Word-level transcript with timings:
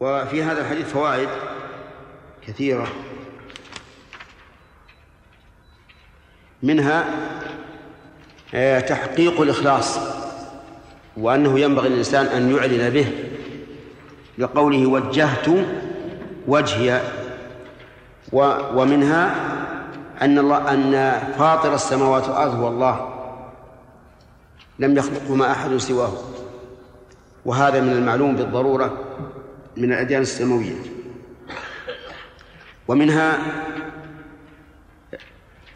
وفي 0.00 0.42
هذا 0.42 0.60
الحديث 0.60 0.86
فوائد 0.86 1.28
كثيرة. 2.46 2.86
منها 6.62 7.04
آه، 8.54 8.80
تحقيق 8.80 9.40
الإخلاص 9.40 9.98
وأنه 11.16 11.60
ينبغي 11.60 11.88
للإنسان 11.88 12.26
أن 12.26 12.56
يعلن 12.56 12.90
به 12.90 13.12
لقوله 14.38 14.86
وجهت 14.86 15.46
وجهي. 16.48 17.00
ومنها 18.32 19.34
أن 20.22 20.38
الله 20.38 20.72
أن 20.72 21.20
فاطر 21.38 21.74
السماوات 21.74 22.28
والأرض 22.28 22.54
هو 22.54 22.68
الله 22.68 23.12
لم 24.78 24.96
يخلقهما 24.96 25.52
أحد 25.52 25.76
سواه. 25.76 26.12
وهذا 27.44 27.80
من 27.80 27.92
المعلوم 27.92 28.36
بالضرورة 28.36 29.06
من 29.76 29.92
الأديان 29.92 30.22
السماوية. 30.22 30.74
ومنها 32.88 33.38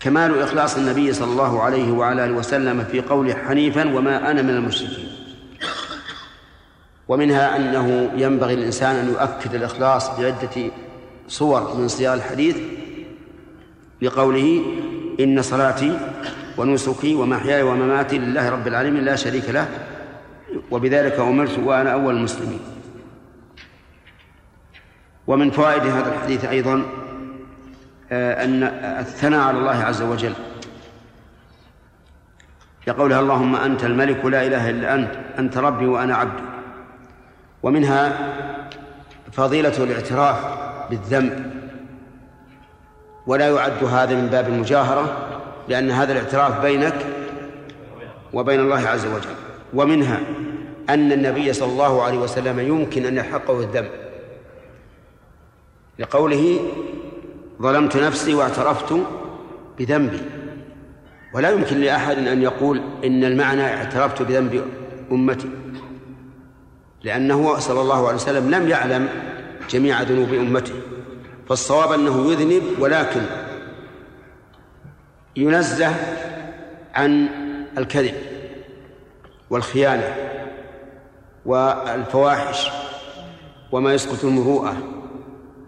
كمال 0.00 0.42
إخلاص 0.42 0.76
النبي 0.76 1.12
صلى 1.12 1.32
الله 1.32 1.62
عليه 1.62 1.92
وعلى 1.92 2.24
آله 2.24 2.32
وسلم 2.32 2.84
في 2.84 3.00
قوله 3.00 3.34
حنيفا 3.34 3.94
وما 3.94 4.30
أنا 4.30 4.42
من 4.42 4.50
المشركين. 4.50 5.08
ومنها 7.08 7.56
أنه 7.56 8.10
ينبغي 8.16 8.54
الإنسان 8.54 8.96
أن 8.96 9.08
يؤكد 9.08 9.54
الإخلاص 9.54 10.20
بعدة 10.20 10.70
صور 11.28 11.76
من 11.76 11.88
صيغ 11.88 12.14
الحديث 12.14 12.56
لقوله 14.02 14.62
إن 15.20 15.42
صلاتي 15.42 15.98
ونسكي 16.58 17.14
ومحياي 17.14 17.62
ومماتي 17.62 18.18
لله 18.18 18.48
رب 18.48 18.66
العالمين 18.66 19.04
لا 19.04 19.16
شريك 19.16 19.50
له 19.50 19.68
وبذلك 20.70 21.18
أمرت 21.20 21.58
وأنا 21.58 21.92
أول 21.92 22.16
المسلمين. 22.16 22.60
ومن 25.30 25.50
فوائد 25.50 25.82
هذا 25.82 26.14
الحديث 26.14 26.44
أيضا 26.44 26.82
آه، 28.12 28.44
أن 28.44 28.62
الثناء 28.98 29.40
على 29.40 29.58
الله 29.58 29.84
عز 29.84 30.02
وجل. 30.02 30.32
يقولها 32.86 33.20
اللهم 33.20 33.56
أنت 33.56 33.84
الملك 33.84 34.24
لا 34.24 34.46
إله 34.46 34.70
إلا 34.70 34.94
أنت 34.94 35.10
أنت 35.38 35.58
ربي 35.58 35.86
وأنا 35.86 36.16
عبدي 36.16 36.42
ومنها 37.62 38.12
فضيلة 39.32 39.84
الاعتراف 39.84 40.36
بالذنب. 40.90 41.52
ولا 43.26 43.48
يعد 43.48 43.84
هذا 43.84 44.14
من 44.14 44.26
باب 44.26 44.48
المجاهرة 44.48 45.28
لأن 45.68 45.90
هذا 45.90 46.12
الاعتراف 46.12 46.60
بينك 46.60 47.06
وبين 48.32 48.60
الله 48.60 48.88
عز 48.88 49.06
وجل. 49.06 49.34
ومنها 49.74 50.20
أن 50.88 51.12
النبي 51.12 51.52
صلى 51.52 51.72
الله 51.72 52.02
عليه 52.02 52.18
وسلم 52.18 52.60
يمكن 52.60 53.06
أن 53.06 53.16
يحقه 53.16 53.60
الذنب. 53.60 54.09
لقوله 56.00 56.60
ظلمت 57.62 57.96
نفسي 57.96 58.34
واعترفت 58.34 58.94
بذنبي. 59.78 60.20
ولا 61.34 61.50
يمكن 61.50 61.80
لأحد 61.80 62.18
أن 62.18 62.42
يقول 62.42 62.80
إن 63.04 63.24
المعنى 63.24 63.62
اعترفت 63.62 64.22
بذنب 64.22 64.64
أمتي 65.12 65.50
لأنه 67.02 67.58
صلى 67.58 67.80
الله 67.80 68.06
عليه 68.06 68.16
وسلم 68.16 68.50
لم 68.50 68.68
يعلم 68.68 69.08
جميع 69.70 70.02
ذنوب 70.02 70.34
أمته 70.34 70.74
فالصواب 71.48 71.92
أنه 71.92 72.32
يذنب 72.32 72.62
ولكن 72.78 73.20
ينزه 75.36 75.94
عن 76.94 77.28
الكذب 77.78 78.14
والخيانة 79.50 80.14
والفواحش 81.46 82.70
وما 83.72 83.94
يسقط 83.94 84.24
المروءة. 84.24 84.76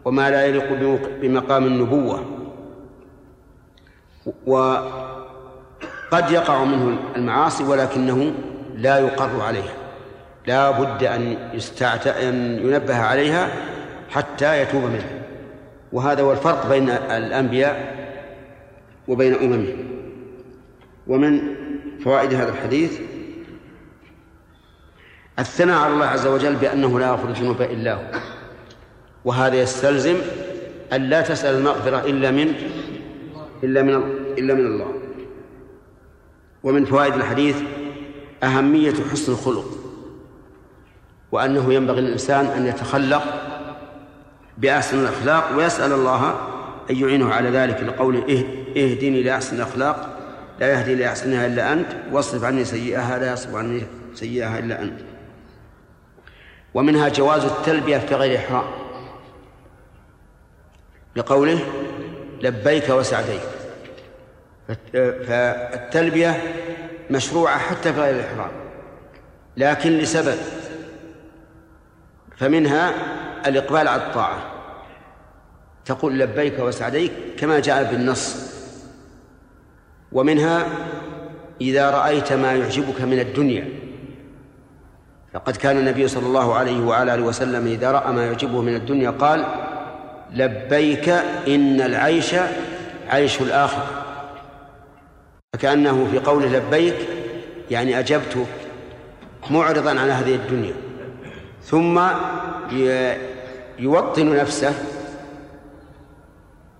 وما 0.04 0.30
لا 0.30 0.46
يليق 0.46 0.72
بمقام 1.20 1.64
النبوة. 1.64 2.24
وقد 4.46 6.30
يقع 6.30 6.64
منه 6.64 6.98
المعاصي 7.16 7.64
ولكنه 7.64 8.32
لا 8.74 8.98
يقر 8.98 9.40
عليها. 9.40 9.74
لا 10.46 10.70
بد 10.70 11.04
أن 11.04 11.50
يستعت... 11.54 12.06
أن 12.06 12.58
ينبه 12.58 12.96
عليها 12.96 13.48
حتى 14.10 14.62
يتوب 14.62 14.82
منها. 14.82 15.22
وهذا 15.92 16.22
هو 16.22 16.32
الفرق 16.32 16.68
بين 16.68 16.90
الأنبياء 16.90 18.02
وبين 19.08 19.34
أممهم 19.34 19.76
ومن 21.06 21.54
فوائد 22.04 22.34
هذا 22.34 22.48
الحديث 22.48 23.00
الثناء 25.38 25.78
على 25.78 25.94
الله 25.94 26.06
عز 26.06 26.26
وجل 26.26 26.56
بأنه 26.56 27.00
لا 27.00 27.06
يغفر 27.06 27.28
الذنوب 27.28 27.62
إلا 27.62 27.94
هو 27.94 28.02
وهذا 29.24 29.56
يستلزم 29.56 30.16
أن 30.92 31.02
لا 31.02 31.20
تسأل 31.20 31.54
المغفرة 31.54 32.00
إلا 32.00 32.30
من 32.30 32.54
إلا 33.64 33.82
من 33.82 33.94
إلا 34.38 34.54
من 34.54 34.66
الله. 34.66 34.92
ومن 36.62 36.84
فوائد 36.84 37.14
الحديث 37.14 37.56
أهمية 38.42 38.94
حسن 39.12 39.32
الخلق 39.32 39.64
وأنه 41.32 41.74
ينبغي 41.74 42.00
للإنسان 42.00 42.46
أن 42.46 42.66
يتخلق 42.66 43.22
بأحسن 44.58 45.00
الأخلاق 45.00 45.56
ويسأل 45.56 45.92
الله 45.92 46.30
أن 46.90 46.96
يعينه 46.96 47.34
على 47.34 47.50
ذلك 47.50 47.80
لقوله 47.80 48.44
اهدني 48.76 49.22
لأحسن 49.22 49.56
الأخلاق 49.56 50.18
لا 50.60 50.72
يهدي 50.72 50.94
لأحسنها 50.94 51.46
إلا 51.46 51.72
أنت 51.72 51.86
واصرف 52.12 52.44
عني 52.44 52.64
سيئها 52.64 53.18
لا 53.18 53.32
يصرف 53.32 53.54
عني 53.54 53.82
سيئها 54.14 54.58
إلا 54.58 54.82
أنت. 54.82 55.00
ومنها 56.74 57.08
جواز 57.08 57.44
التلبية 57.44 57.98
في 57.98 58.14
غير 58.14 58.38
إحرام. 58.38 58.81
لقوله 61.16 61.58
لبيك 62.42 62.88
وسعديك. 62.88 63.40
فالتلبية 65.26 66.42
مشروعة 67.10 67.58
حتى 67.58 67.92
في 67.92 68.00
غير 68.00 68.14
الإحرام 68.14 68.50
لكن 69.56 69.90
لسبب 69.90 70.36
فمنها 72.36 72.94
الإقبال 73.46 73.88
على 73.88 74.02
الطاعة. 74.02 74.52
تقول 75.84 76.18
لبيك 76.18 76.58
وسعديك 76.58 77.12
كما 77.38 77.60
جاء 77.60 77.90
بالنص 77.90 78.52
ومنها 80.12 80.66
إذا 81.60 81.90
رأيت 81.90 82.32
ما 82.32 82.52
يعجبك 82.52 83.00
من 83.00 83.18
الدنيا. 83.18 83.68
فقد 85.32 85.56
كان 85.56 85.78
النبي 85.78 86.08
صلى 86.08 86.26
الله 86.26 86.54
عليه 86.54 86.80
وعلى 86.80 87.14
آله 87.14 87.22
وسلم 87.22 87.66
إذا 87.66 87.90
رأى 87.90 88.12
ما 88.12 88.26
يعجبه 88.26 88.60
من 88.60 88.74
الدنيا 88.74 89.10
قال 89.10 89.44
لبيك 90.34 91.08
إن 91.48 91.80
العيش 91.80 92.34
عيش 93.08 93.40
الآخر. 93.40 93.86
فكأنه 95.52 96.08
في 96.10 96.18
قوله 96.18 96.58
لبيك 96.58 96.96
يعني 97.70 97.98
أجبتك 97.98 98.46
معرضا 99.50 99.90
عن 99.90 100.10
هذه 100.10 100.34
الدنيا. 100.34 100.74
ثم 101.62 102.00
يوطن 103.78 104.36
نفسه 104.36 104.74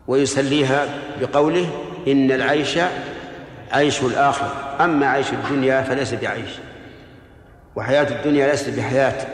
ويسليها 0.07 0.87
بقوله 1.21 1.67
إن 2.09 2.33
العيش 2.33 2.79
عيش 3.73 4.03
الآخر. 4.03 4.49
أما 4.81 5.07
عيش 5.07 5.27
الدنيا 5.33 5.83
فليس 5.83 6.15
بعيش. 6.15 6.51
وحياة 7.77 8.09
الدنيا 8.11 8.51
ليست 8.51 8.71
بحياة. 8.71 9.27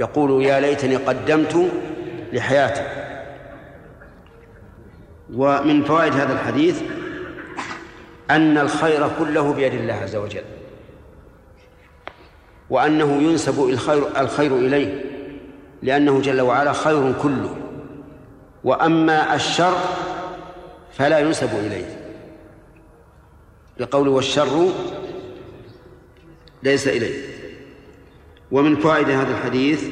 يقول 0.00 0.44
يا 0.44 0.60
ليتني 0.60 0.96
قدمت 0.96 1.70
لحياتي. 2.32 3.01
ومن 5.34 5.84
فوائد 5.84 6.12
هذا 6.12 6.32
الحديث 6.32 6.82
أن 8.30 8.58
الخير 8.58 9.08
كله 9.18 9.52
بيد 9.52 9.74
الله 9.74 9.94
عز 9.94 10.16
وجل 10.16 10.44
وأنه 12.70 13.22
ينسب 13.22 13.68
الخير 13.68 14.20
الخير 14.20 14.56
إليه 14.56 15.04
لأنه 15.82 16.20
جل 16.20 16.40
وعلا 16.40 16.72
خير 16.72 17.12
كله 17.22 17.56
وأما 18.64 19.34
الشر 19.34 19.76
فلا 20.92 21.18
ينسب 21.18 21.50
إليه 21.54 21.98
لقول 23.78 24.08
والشر 24.08 24.68
ليس 26.62 26.88
إليه. 26.88 27.32
ومن 28.50 28.76
فوائد 28.76 29.08
هذا 29.08 29.30
الحديث 29.30 29.84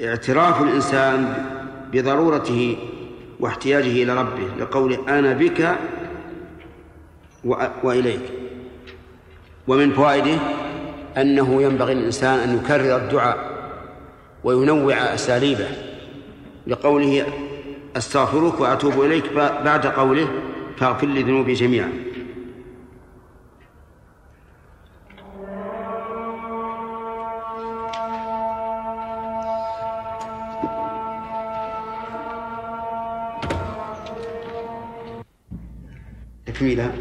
اعتراف 0.00 0.62
الإنسان 0.62 1.44
بضرورته 1.92 2.76
واحتياجه 3.40 4.02
إلى 4.02 4.14
ربه 4.14 4.48
لقوله 4.60 4.98
أنا 5.08 5.32
بك 5.32 5.76
وإليك. 7.82 8.20
ومن 9.68 9.92
فوائده 9.92 10.38
أنه 11.16 11.62
ينبغي 11.62 11.94
للإنسان 11.94 12.38
أن 12.38 12.56
يكرر 12.56 12.96
الدعاء 12.96 13.56
وينوع 14.44 14.94
أساليبه 14.94 15.68
لقوله 16.66 17.26
أستغفرك 17.96 18.60
وأتوب 18.60 19.02
إليك 19.02 19.32
بعد 19.64 19.86
قوله 19.86 20.28
فاغفر 20.76 21.06
لي 21.06 21.22
ذنوبي 21.22 21.52
جميعا. 21.52 21.92
تكميلها. 36.56 36.92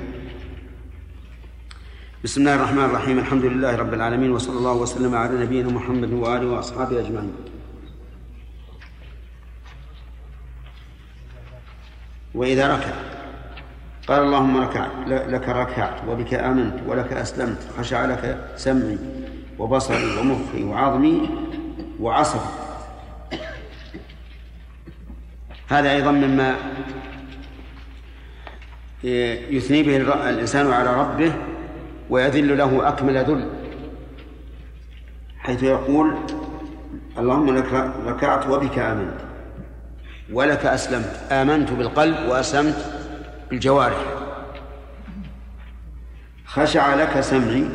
بسم 2.24 2.42
الله 2.42 2.56
الرحمن 2.56 2.86
الرحيم. 2.86 3.20
الحمد 3.20 3.46
لله 3.46 3.76
رب 3.76 3.94
العالمين 3.94 4.32
وصلى 4.32 4.58
الله 4.58 4.74
وسلم 4.74 5.16
على 5.16 5.48
نبينا 5.48 5.70
محمد 5.70 6.12
وآله 6.12 6.48
وأصحابه 6.48 7.00
أجمعين. 7.00 7.36
وإذا 12.36 12.76
ركع 12.76 12.96
قال 14.08 14.22
اللهم 14.24 14.58
ركعت 14.58 14.92
لك 15.08 15.50
ركعت 15.50 16.04
وبك 16.08 16.34
آمنت 16.34 16.76
ولك 16.88 17.14
أسلمت 17.14 17.80
خشع 17.80 18.06
لك 18.06 18.52
سمعي 18.56 18.98
وبصري 19.60 20.20
ومخي 20.20 20.64
وعظمي 20.64 21.30
وعصبي. 22.00 22.52
هذا 25.68 25.92
أيضا 25.92 26.12
مما 26.12 26.56
يثني 29.04 29.84
به 29.84 29.98
الإنسان 30.30 30.72
على 30.72 31.00
ربه 31.00 31.34
ويذل 32.10 32.58
له 32.58 32.88
أكمل 32.88 33.18
ذل 33.18 33.50
حيث 35.40 35.64
يقول 35.64 36.16
اللهم 37.18 37.56
لك 37.58 37.94
ركعت 38.06 38.48
وبك 38.48 38.80
آمنت 38.80 39.18
ولك 40.34 40.66
أسلمت 40.66 41.20
آمنت 41.32 41.72
بالقلب 41.72 42.30
وأسلمت 42.30 42.94
بالجوارح. 43.50 43.98
خشع 46.46 46.96
لك 46.96 47.20
سمعي 47.20 47.66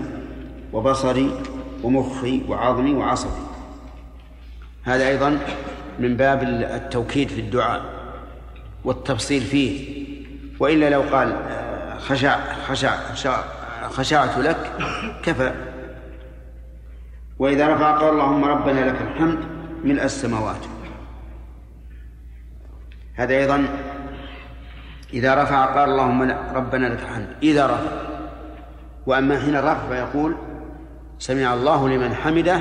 وبصري 0.72 1.42
ومخي 1.82 2.42
وعظمي 2.48 2.94
وعصبي. 2.94 3.40
هذا 4.82 5.08
أيضا 5.08 5.38
من 5.98 6.16
باب 6.16 6.42
التوكيد 6.42 7.28
في 7.28 7.40
الدعاء 7.40 7.82
والتفصيل 8.84 9.40
فيه. 9.40 10.06
وإلا 10.60 10.90
لو 10.90 11.00
قال 11.00 11.36
خشع 11.98 12.38
خشع, 12.68 12.96
خشع 12.96 13.42
خشعت 13.88 14.38
لك 14.38 14.72
كفى. 15.22 15.52
وإذا 17.38 17.74
رفع 17.74 17.96
قال 17.96 18.08
اللهم 18.08 18.44
ربنا 18.44 18.80
لك 18.80 19.02
الحمد 19.02 19.38
ملء 19.84 20.04
السماوات. 20.04 20.64
هذا 23.14 23.34
أيضا 23.34 23.68
إذا 25.12 25.42
رفع 25.42 25.64
قال 25.64 25.90
اللهم 25.90 26.22
ربنا 26.54 26.86
لك 26.86 27.02
الحمد 27.02 27.28
إذا 27.42 27.66
رفع. 27.66 27.92
وأما 29.06 29.40
حين 29.40 29.56
الرفع 29.56 29.88
فيقول 29.88 30.36
سمع 31.18 31.54
الله 31.54 31.88
لمن 31.88 32.14
حمده 32.14 32.60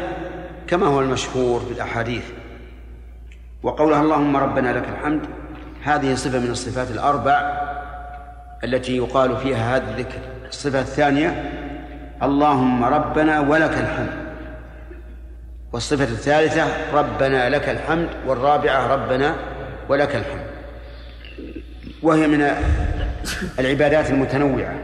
كما 0.68 0.86
هو 0.88 1.02
المشهور 1.02 1.60
في 1.60 1.72
الأحاديث. 1.72 2.24
وقولها 3.64 4.02
اللهم 4.02 4.38
ربنا 4.38 4.74
لك 4.74 4.90
الحمد 4.90 5.22
هذه 5.84 6.16
صفة 6.16 6.40
من 6.40 6.52
الصفات 6.52 6.92
الأربع 6.92 7.69
التي 8.64 8.98
يقال 8.98 9.38
فيها 9.38 9.76
هذا 9.76 9.92
الذكر. 9.92 10.20
الصفة 10.50 10.80
الثانية 10.80 11.52
اللهم 12.24 12.84
ربنا 12.84 13.40
ولك 13.40 13.74
الحمد. 13.74 14.30
والصفة 15.74 16.04
الثالثة 16.04 16.94
ربنا 16.94 17.50
لك 17.50 17.70
الحمد 17.70 18.10
والرابعة 18.28 18.88
ربنا 18.88 19.36
ولك 19.90 20.16
الحمد. 20.16 20.46
وهي 22.02 22.28
من 22.28 22.52
العبادات 23.60 24.10
المتنوعة 24.10 24.76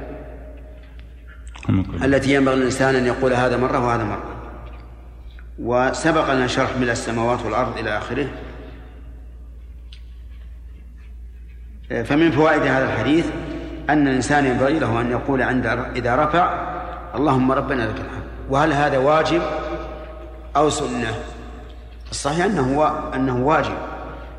التي 2.04 2.34
ينبغي 2.34 2.56
الإنسان 2.56 2.96
أن 2.96 3.06
يقول 3.06 3.34
هذا 3.34 3.58
مرة 3.58 3.86
وهذا 3.88 4.04
مرة. 4.04 4.36
وسبق 5.60 6.34
لنا 6.34 6.48
شرح 6.48 6.78
من 6.78 6.90
السماوات 6.90 7.46
والأرض 7.46 7.78
إلى 7.78 7.98
آخره. 7.98 8.28
فمن 12.04 12.32
فوائد 12.32 12.62
هذا 12.62 12.86
الحديث 12.86 13.26
أن 13.90 14.08
الإنسان 14.08 14.46
ينبغي 14.46 14.80
له 14.80 15.02
أن 15.02 15.12
يقول 15.12 15.42
عند 15.42 15.66
إذا 15.96 16.16
رفع 16.16 16.50
اللهم 17.16 17.52
ربنا 17.52 17.84
لك 17.84 17.96
الحمد. 17.96 18.24
وهل 18.50 18.74
هذا 18.74 18.98
واجب 18.98 19.42
أو 20.56 20.70
سنة؟ 20.70 21.14
الصحيح 22.12 22.46
أنه 22.46 22.92
أنه 23.16 23.46
واجب. 23.46 23.76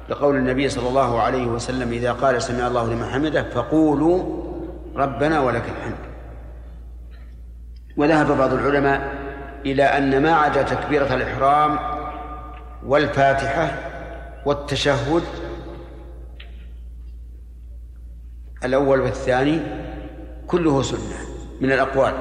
لقول 0.09 0.37
النبي 0.37 0.69
صلى 0.69 0.89
الله 0.89 1.23
عليه 1.23 1.47
وسلم 1.47 1.93
إذا 1.93 2.13
قال 2.13 2.43
سمع 2.43 2.67
الله 2.67 2.87
لمن 2.87 3.05
حمده 3.05 3.43
فقولوا 3.51 4.45
ربنا 4.97 5.41
ولك 5.41 5.65
الحمد. 5.79 6.07
وذهب 7.97 8.39
بعض 8.39 8.53
العلماء 8.53 9.15
إلى 9.67 9.83
أن 9.83 10.23
ما 10.23 10.33
عدا 10.33 10.63
تكبيرة 10.63 11.15
الإحرام 11.15 11.79
والفاتحة 12.87 13.69
والتشهد 14.47 15.23
الأول 18.65 19.01
والثاني 19.01 19.61
كله 20.47 20.83
سنة 20.83 21.19
من 21.61 21.73
الأقوال 21.73 22.15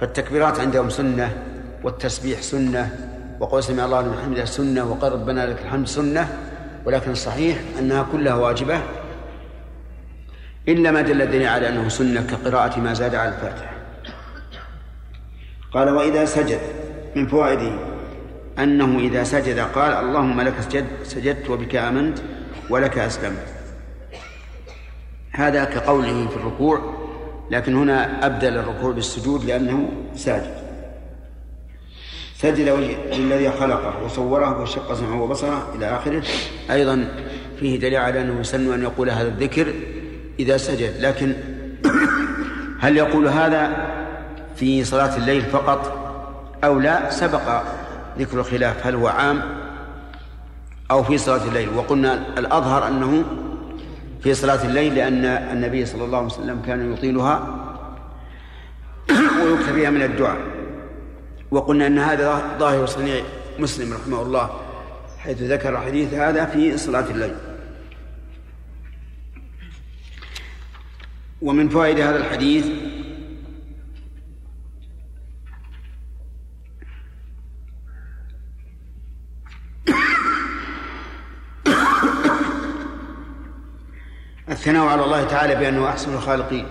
فالتكبيرات 0.00 0.60
عندهم 0.60 0.90
سنة 0.90 1.42
والتسبيح 1.84 2.40
سنة 2.40 2.96
وقول 3.40 3.62
سمع 3.62 3.84
الله 3.84 4.00
لمن 4.00 4.18
حمده 4.24 4.44
سنة 4.44 4.90
وقال 4.90 5.12
ربنا 5.12 5.46
لك 5.46 5.62
الحمد 5.62 5.86
سنة 5.86 6.28
ولكن 6.84 7.10
الصحيح 7.10 7.58
أنها 7.78 8.06
كلها 8.12 8.34
واجبة. 8.34 8.80
إلا 10.68 10.90
ما 10.90 11.00
دل 11.00 11.22
الدليل 11.22 11.48
على 11.48 11.68
أنه 11.68 11.88
سنة 11.88 12.26
كقراءة 12.26 12.80
ما 12.80 12.94
زاد 12.94 13.14
على 13.14 13.28
الفاتحة. 13.28 13.72
قال 15.72 15.90
وإذا 15.90 16.24
سجد 16.24 16.60
من 17.16 17.26
فوائده 17.26 17.78
أنه 18.58 18.98
إذا 18.98 19.24
سجد 19.24 19.58
قال 19.58 19.92
اللهم 19.92 20.40
لك 20.40 20.60
سجدت 20.60 20.86
سجدت 21.02 21.50
وبك 21.50 21.76
آمنت 21.76 22.18
ولك 22.70 22.98
أسلمت. 22.98 23.61
هذا 25.32 25.64
كقوله 25.64 26.28
في 26.28 26.36
الركوع 26.36 26.94
لكن 27.50 27.76
هنا 27.76 28.26
أبدل 28.26 28.56
الركوع 28.56 28.92
بالسجود 28.92 29.44
لأنه 29.44 29.88
ساجد. 30.16 30.54
سجد 32.36 32.68
للذي 33.12 33.50
خلقه 33.50 34.04
وصوره 34.04 34.62
وشق 34.62 34.94
سمعه 34.94 35.22
وبصره 35.22 35.72
إلى 35.74 35.96
آخره. 35.96 36.22
أيضا 36.70 37.08
فيه 37.60 37.78
دليل 37.78 37.96
على 37.96 38.20
أنه 38.20 38.40
يسن 38.40 38.72
أن 38.72 38.82
يقول 38.82 39.10
هذا 39.10 39.28
الذكر 39.28 39.74
إذا 40.40 40.56
سجد. 40.56 41.00
لكن 41.00 41.34
هل 42.80 42.96
يقول 42.96 43.28
هذا 43.28 43.86
في 44.56 44.84
صلاة 44.84 45.16
الليل 45.16 45.42
فقط 45.42 45.98
أو 46.64 46.78
لا؟ 46.78 47.10
سبق 47.10 47.62
ذكر 48.18 48.40
الخلاف 48.40 48.86
هل 48.86 48.94
هو 48.94 49.08
عام 49.08 49.42
أو 50.90 51.02
في 51.02 51.18
صلاة 51.18 51.44
الليل. 51.48 51.68
وقلنا 51.68 52.38
الأظهر 52.38 52.88
أنه 52.88 53.24
في 54.22 54.34
صلاة 54.34 54.64
الليل 54.64 54.94
لأن 54.94 55.24
النبي 55.24 55.86
صلى 55.86 56.04
الله 56.04 56.16
عليه 56.16 56.26
وسلم 56.26 56.62
كان 56.66 56.92
يطيلها 56.92 57.58
ويكثر 59.44 59.72
فيها 59.72 59.90
من 59.90 60.02
الدعاء. 60.02 60.40
وقلنا 61.50 61.86
أن 61.86 61.98
هذا 61.98 62.56
ظاهر 62.58 62.86
صنيع 62.86 63.24
مسلم 63.58 63.92
رحمه 63.92 64.22
الله 64.22 64.60
حيث 65.18 65.42
ذكر 65.42 65.80
حديث 65.80 66.14
هذا 66.14 66.44
في 66.44 66.78
صلاة 66.78 67.10
الليل. 67.10 67.34
ومن 71.42 71.68
فوائد 71.68 72.00
هذا 72.00 72.16
الحديث 72.16 72.66
الثناء 84.48 84.81
على 84.92 85.04
الله 85.04 85.24
تعالى 85.24 85.54
بأنه 85.54 85.88
أحسن 85.88 86.14
الخالقين. 86.14 86.66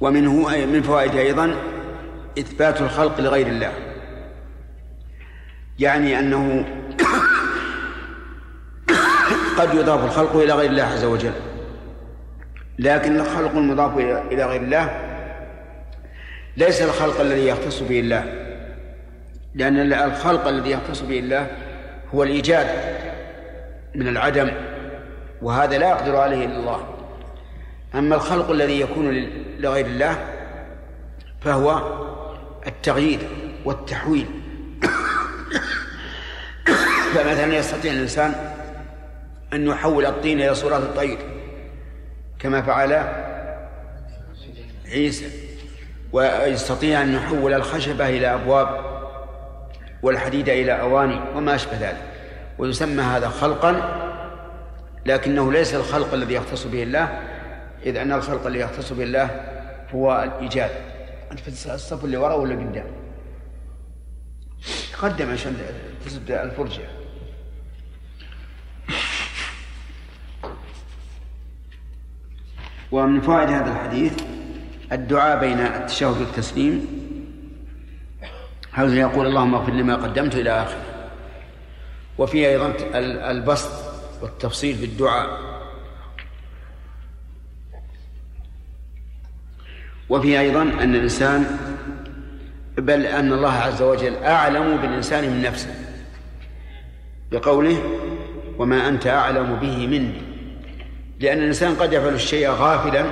ومنه 0.00 0.66
من 0.66 0.82
فوائده 0.82 1.20
أيضا 1.20 1.54
إثبات 2.38 2.80
الخلق 2.80 3.20
لغير 3.20 3.46
الله. 3.46 3.72
يعني 5.78 6.18
أنه 6.18 6.64
قد 9.58 9.74
يضاف 9.74 10.04
الخلق 10.04 10.36
إلى 10.36 10.52
غير 10.52 10.70
الله 10.70 10.82
عز 10.82 11.04
وجل. 11.04 11.32
لكن 12.78 13.20
الخلق 13.20 13.50
المضاف 13.50 13.98
إلى 14.32 14.44
غير 14.44 14.62
الله 14.62 15.00
ليس 16.56 16.82
الخلق 16.82 17.20
الذي 17.20 17.46
يختص 17.46 17.82
به 17.82 18.00
الله. 18.00 18.24
لأن 19.54 19.92
الخلق 19.92 20.48
الذي 20.48 20.70
يختص 20.70 21.00
به 21.00 21.18
الله 21.18 21.46
هو 22.14 22.22
الإيجاد 22.22 22.66
من 23.94 24.08
العدم 24.08 24.50
وهذا 25.42 25.78
لا 25.78 25.88
يقدر 25.88 26.16
عليه 26.16 26.44
إلا 26.44 26.56
الله. 26.56 26.84
أما 27.94 28.16
الخلق 28.16 28.50
الذي 28.50 28.80
يكون 28.80 29.30
لغير 29.58 29.86
الله 29.86 30.26
فهو 31.40 31.82
التغيير 32.66 33.28
والتحويل. 33.64 34.26
فمثلا 37.14 37.56
يستطيع 37.56 37.92
الإنسان 37.92 38.34
أن 39.52 39.66
يحول 39.66 40.06
الطين 40.06 40.40
إلى 40.40 40.54
صورة 40.54 40.76
الطير 40.76 41.18
كما 42.38 42.62
فعل 42.62 43.04
عيسى. 44.92 45.30
ويستطيع 46.12 47.02
أن 47.02 47.14
يحول 47.14 47.54
الخشبة 47.54 48.08
إلى 48.08 48.34
أبواب 48.34 48.90
والحديد 50.02 50.48
إلى 50.48 50.80
أواني 50.80 51.20
وما 51.34 51.54
أشبه 51.54 51.78
ذلك. 51.80 52.02
ويسمى 52.58 53.02
هذا 53.02 53.28
خلقا 53.28 54.09
لكنه 55.06 55.52
ليس 55.52 55.74
الخلق 55.74 56.14
الذي 56.14 56.34
يختص 56.34 56.66
به 56.66 56.82
الله 56.82 57.20
إذ 57.86 57.96
أن 57.96 58.12
الخلق 58.12 58.46
اللي 58.46 58.60
يختص 58.60 58.92
بالله 58.92 59.30
هو 59.94 60.22
الإيجاد. 60.22 60.70
أنت 61.32 61.40
في 61.40 61.48
الصف 61.48 62.04
اللي 62.04 62.16
وراء 62.16 62.40
ولا 62.40 62.54
قدام؟ 62.54 62.86
تقدم 64.92 65.30
عشان 65.32 65.56
تسد 66.06 66.30
الفرجة. 66.30 66.82
ومن 72.92 73.20
فوائد 73.20 73.48
هذا 73.48 73.72
الحديث 73.72 74.12
الدعاء 74.92 75.40
بين 75.40 75.58
التشهد 75.58 76.20
والتسليم. 76.20 76.86
حيث 78.72 78.92
يقول 78.92 79.26
اللهم 79.26 79.54
اغفر 79.54 79.72
لما 79.72 79.96
قدمت 79.96 80.34
إلى 80.34 80.50
آخره. 80.62 80.84
وفيه 82.18 82.48
أيضا 82.48 82.74
البسط 83.30 83.89
والتفصيل 84.22 84.76
في 84.76 84.84
الدعاء. 84.84 85.40
وفيه 90.08 90.40
أيضا 90.40 90.62
أن 90.62 90.94
الإنسان 90.94 91.56
بل 92.76 93.06
أن 93.06 93.32
الله 93.32 93.52
عز 93.52 93.82
وجل 93.82 94.16
أعلم 94.16 94.76
بالإنسان 94.76 95.30
من 95.30 95.42
نفسه 95.42 95.74
بقوله 97.32 97.82
وما 98.58 98.88
أنت 98.88 99.06
أعلم 99.06 99.56
به 99.56 99.86
مني. 99.86 100.22
لأن 101.20 101.38
الإنسان 101.38 101.74
قد 101.74 101.92
يفعل 101.92 102.14
الشيء 102.14 102.48
غافلا 102.48 103.04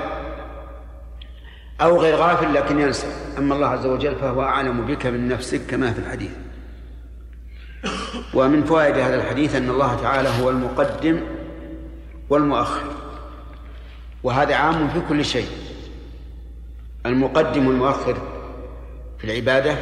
أو 1.81 2.01
غير 2.01 2.17
غافل 2.17 2.55
لكن 2.55 2.81
ينسى. 2.81 3.07
أما 3.39 3.55
الله 3.55 3.67
عز 3.67 3.87
وجل 3.87 4.17
فهو 4.17 4.43
أعلم 4.43 4.87
بك 4.87 5.07
من 5.07 5.29
نفسك 5.29 5.61
كما 5.67 5.93
في 5.93 5.99
الحديث. 5.99 6.31
ومن 8.35 8.65
فوائد 8.65 8.95
هذا 8.99 9.17
الحديث 9.17 9.57
أن 9.57 9.71
الله 9.71 9.95
تعالى 10.03 10.29
هو 10.43 10.51
المقدم 10.51 11.21
والمؤخر 12.31 12.85
وهذا 14.23 14.55
عام 14.55 14.89
في 14.89 15.01
كل 15.09 15.25
شيء. 15.25 15.49
المقدم 17.07 17.67
والمؤخر 17.67 18.17
في 19.19 19.25
العبادة 19.25 19.75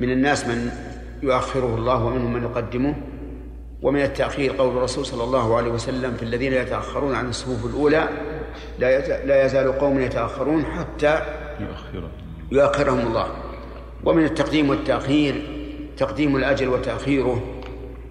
من 0.00 0.10
الناس 0.10 0.46
من 0.46 0.70
يؤخره 1.22 1.74
الله 1.74 2.04
ومنهم 2.04 2.32
من 2.32 2.42
يقدمه 2.42 2.94
ومن 3.82 4.02
التأخير 4.02 4.52
قول 4.52 4.76
الرسول 4.76 5.06
صلى 5.06 5.24
الله 5.24 5.56
عليه 5.56 5.70
وسلم 5.70 6.14
في 6.14 6.22
الذين 6.22 6.52
يتأخرون 6.52 7.14
عن 7.14 7.28
الصفوف 7.28 7.66
الأولى 7.66 8.08
لا 8.78 9.24
لا 9.26 9.44
يزال 9.46 9.78
قوم 9.78 10.00
يتأخرون 10.00 10.64
حتى 10.64 11.20
يؤخرهم 12.50 13.06
الله. 13.06 13.28
ومن 14.04 14.24
التقديم 14.24 14.70
والتأخير 14.70 15.57
تقديم 15.98 16.36
الأجل 16.36 16.68
وتأخيره 16.68 17.62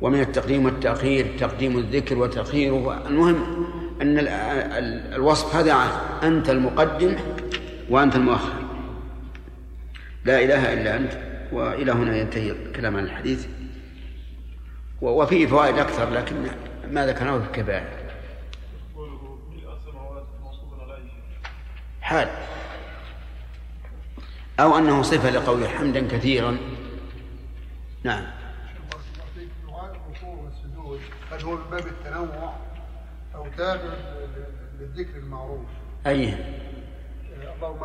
ومن 0.01 0.19
التقديم 0.19 0.65
والتأخير 0.65 1.27
تقديم 1.39 1.77
الذكر 1.77 2.17
وتأخيره. 2.17 3.07
المهم 3.07 3.67
أن 4.01 4.17
الوصف 5.15 5.55
هذا 5.55 5.91
أنت 6.23 6.49
المقدم 6.49 7.15
وأنت 7.89 8.15
المؤخر. 8.15 8.53
لا 10.25 10.43
إله 10.43 10.73
إلا 10.73 10.97
أنت 10.97 11.13
وإلى 11.51 11.91
هنا 11.91 12.17
ينتهي 12.17 12.51
الكلام 12.51 12.97
عن 12.97 13.03
الحديث. 13.03 13.47
وفيه 15.01 15.47
فوائد 15.47 15.77
أكثر 15.77 16.09
لكن 16.09 16.35
ما 16.91 17.05
ذكرناه 17.05 17.39
في 17.39 17.45
الكبائر. 17.45 17.87
حال. 22.01 22.29
أو 24.59 24.77
أنه 24.77 25.01
صفة 25.01 25.29
لقوله 25.29 25.67
حمدا 25.67 26.07
كثيرا. 26.07 26.57
نعم. 28.03 28.23
هل 31.31 31.43
هو 31.43 31.51
من 31.51 31.63
باب 31.71 31.87
التنوع 31.87 32.53
أو 33.35 33.45
تابع 33.57 33.93
للذكر 34.79 35.17
المعروف 35.17 35.61
أي 36.07 36.33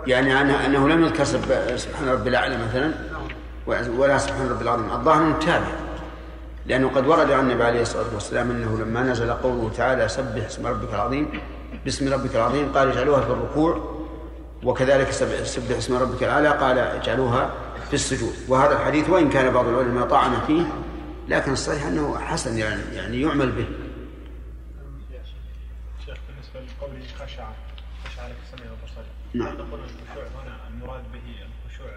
يعني 0.07 0.41
أنه 0.41 0.89
لم 0.89 1.05
يذكر 1.05 1.25
سبحان 1.77 2.09
رب 2.09 2.27
الأعلى 2.27 2.59
مثلا؟ 2.59 2.89
نعم. 3.13 3.29
ولا 3.99 4.19
سبحان 4.19 4.49
رب 4.49 4.63
العظيم 4.63 4.93
الظاهر 4.93 5.23
أنه 5.23 5.39
تابع. 5.39 5.67
لأنه 6.67 6.89
قد 6.89 7.07
ورد 7.07 7.31
عن 7.31 7.51
النبي 7.51 7.65
عليه 7.65 7.83
الصلاة 7.83 8.15
والسلام 8.15 8.51
أنه 8.51 8.79
لما 8.79 9.03
نزل 9.03 9.33
قوله 9.33 9.71
تعالى 9.77 10.09
سبح 10.09 10.45
اسم 10.47 10.67
ربك 10.67 10.95
العظيم 10.95 11.41
باسم 11.85 12.13
ربك 12.13 12.37
العظيم 12.37 12.73
قال 12.73 12.89
اجعلوها 12.89 13.21
في 13.21 13.31
الركوع 13.31 14.03
وكذلك 14.65 15.11
سبح 15.11 15.77
اسم 15.77 15.97
ربك 15.97 16.23
الأعلى 16.23 16.49
قال 16.49 16.79
اجعلوها 16.79 17.51
في 17.93 17.97
السجود. 17.99 18.35
وهذا 18.49 18.81
الحديث 18.81 19.11
وإن 19.11 19.31
كان 19.31 19.53
بعض 19.53 19.67
العلماء 19.67 20.09
طعن 20.09 20.41
فيه 20.47 20.65
لكن 21.29 21.53
الصحيح 21.53 21.87
أنه 21.87 22.19
حسن 22.19 22.59
يعني 22.59 22.83
يعني 22.95 23.21
يعمل 23.21 23.53
به. 23.53 23.67
شيخ 26.07 26.17
بالنسبة 26.29 26.61
لقوله 26.61 27.07
خشع 27.19 27.49
خشع 28.05 28.27
لك 28.27 28.37
السمع 28.45 28.71
والبصر. 28.71 29.03
نعم. 29.35 29.55
نقول 29.55 29.81
الخشوع 29.81 30.43
هنا 30.43 30.57
المراد 30.69 31.03
به 31.13 31.19
الخشوع 31.19 31.91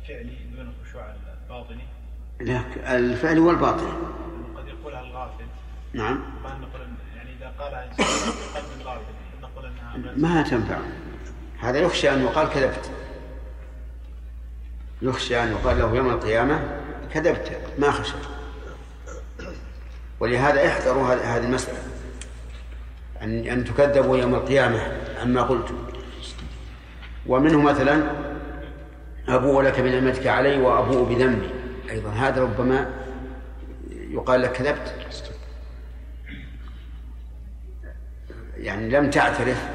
الفعلي 0.00 0.36
دون 0.56 0.74
الخشوع 0.80 1.14
الباطني. 1.44 1.84
لا 2.40 2.96
الفعل 2.96 3.38
والباطن. 3.38 3.92
قد 4.56 4.68
يقولها 4.68 5.00
الغافل. 5.00 5.44
نعم. 5.92 6.20
ما 6.44 6.58
نقول 6.58 6.86
يعني 7.16 7.30
إذا 7.40 7.52
قالها 7.58 7.90
إنسان 7.90 8.32
قلب 8.54 8.80
الغافل 8.80 9.02
نقول 9.42 9.66
إنها 9.66 10.14
ما 10.16 10.42
تنفع. 10.42 10.78
هذا 11.60 11.78
يخشى 11.78 12.12
ان 12.14 12.22
يقال 12.22 12.48
كذبت. 12.48 12.90
يخشى 15.02 15.42
أن 15.42 15.52
يقال 15.52 15.78
له 15.78 15.94
يوم 15.94 16.10
القيامة 16.10 16.60
كذبت 17.14 17.60
ما 17.78 17.90
خشى 17.90 18.14
ولهذا 20.20 20.66
احذروا 20.66 21.14
هذه 21.14 21.44
المسألة. 21.44 21.78
ان 23.22 23.46
أن 23.46 23.64
تكذبوا 23.64 24.16
يوم 24.16 24.34
القيامة 24.34 24.92
عما 25.22 25.42
قلتم 25.42 25.74
ومنه 27.26 27.60
مثلا 27.60 28.10
أبوء 29.28 29.62
لك 29.62 29.80
بنعمتك 29.80 30.26
علي 30.26 30.60
وأبوء 30.60 31.14
بذنبي. 31.14 31.50
أيضا 31.90 32.10
هذا 32.10 32.42
ربما 32.42 32.90
يقال 33.90 34.42
لك 34.42 34.52
كذبت. 34.52 34.94
يعني 38.56 38.88
لم 38.88 39.10
تعترف 39.10 39.68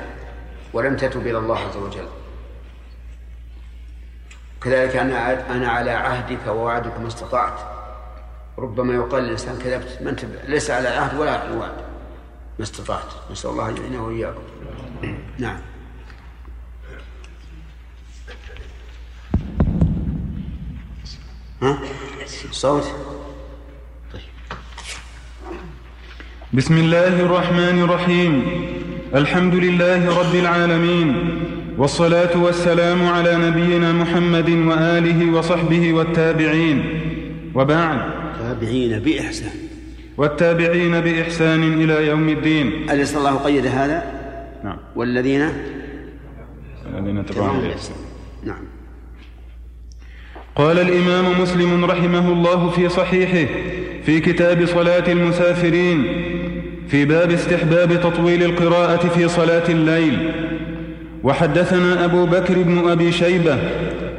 ولم 0.73 0.95
تتب 0.95 1.27
إلى 1.27 1.37
الله 1.37 1.59
عز 1.59 1.77
وجل. 1.77 2.07
كذلك 4.63 4.95
أنا 4.95 5.51
أنا 5.55 5.69
على 5.69 5.91
عهدك 5.91 6.47
ووعدك 6.47 6.99
ما 6.99 7.07
استطعت. 7.07 7.59
ربما 8.57 8.93
يقال 8.93 9.23
للإنسان 9.23 9.59
كذبت 9.59 9.99
ما 10.01 10.09
أنت 10.09 10.25
ليس 10.47 10.71
على 10.71 10.93
العهد 10.93 11.19
ولا 11.19 11.31
على 11.31 11.49
الوعد 11.49 11.75
ما 12.59 12.63
استطعت. 12.63 13.31
نسأل 13.31 13.49
الله 13.49 13.69
أن 13.69 13.77
يعينه 13.77 14.05
وإياكم. 14.05 14.41
نعم. 15.37 15.61
ها؟ 21.61 21.79
صوت؟ 22.51 22.83
طيب. 24.13 24.21
بسم 26.53 26.77
الله 26.77 27.07
الرحمن 27.07 27.81
الرحيم. 27.81 28.33
الحمد 29.15 29.55
لله 29.55 30.19
رب 30.19 30.35
العالمين 30.35 31.15
والصلاة 31.77 32.37
والسلام 32.37 33.07
على 33.07 33.35
نبينا 33.35 33.91
محمد 33.91 34.49
وآله 34.49 35.37
وصحبه 35.37 35.93
والتابعين. 35.93 36.83
وبعد. 37.55 37.99
تابعين 38.39 38.99
بإحسان. 38.99 39.51
والتابعين 40.17 41.01
بإحسان 41.01 41.73
إلى 41.73 42.07
يوم 42.07 42.29
الدين. 42.29 42.89
اليس 42.91 43.15
الله 43.15 43.35
قيد 43.35 43.65
هذا؟ 43.65 44.03
نعم. 44.63 44.77
والذين؟ 44.95 45.49
الذين 46.87 47.25
تبعهم 47.25 47.61
بإحسان. 47.61 47.95
نعم. 48.45 48.63
قال 50.55 50.79
الإمام 50.79 51.41
مسلم 51.41 51.85
رحمه 51.85 52.33
الله 52.33 52.69
في 52.69 52.89
صحيحه 52.89 53.53
في 54.05 54.19
كتاب 54.19 54.65
صلاة 54.65 55.11
المسافرين 55.11 56.05
في 56.87 57.05
باب 57.05 57.31
استحباب 57.31 58.01
تطويل 58.01 58.43
القراءة 58.43 59.07
في 59.07 59.27
صلاة 59.27 59.69
الليل. 59.69 60.31
وحدثنا 61.23 62.05
أبو 62.05 62.25
بكر 62.25 62.53
بن 62.53 62.89
أبي 62.89 63.11
شيبة 63.11 63.57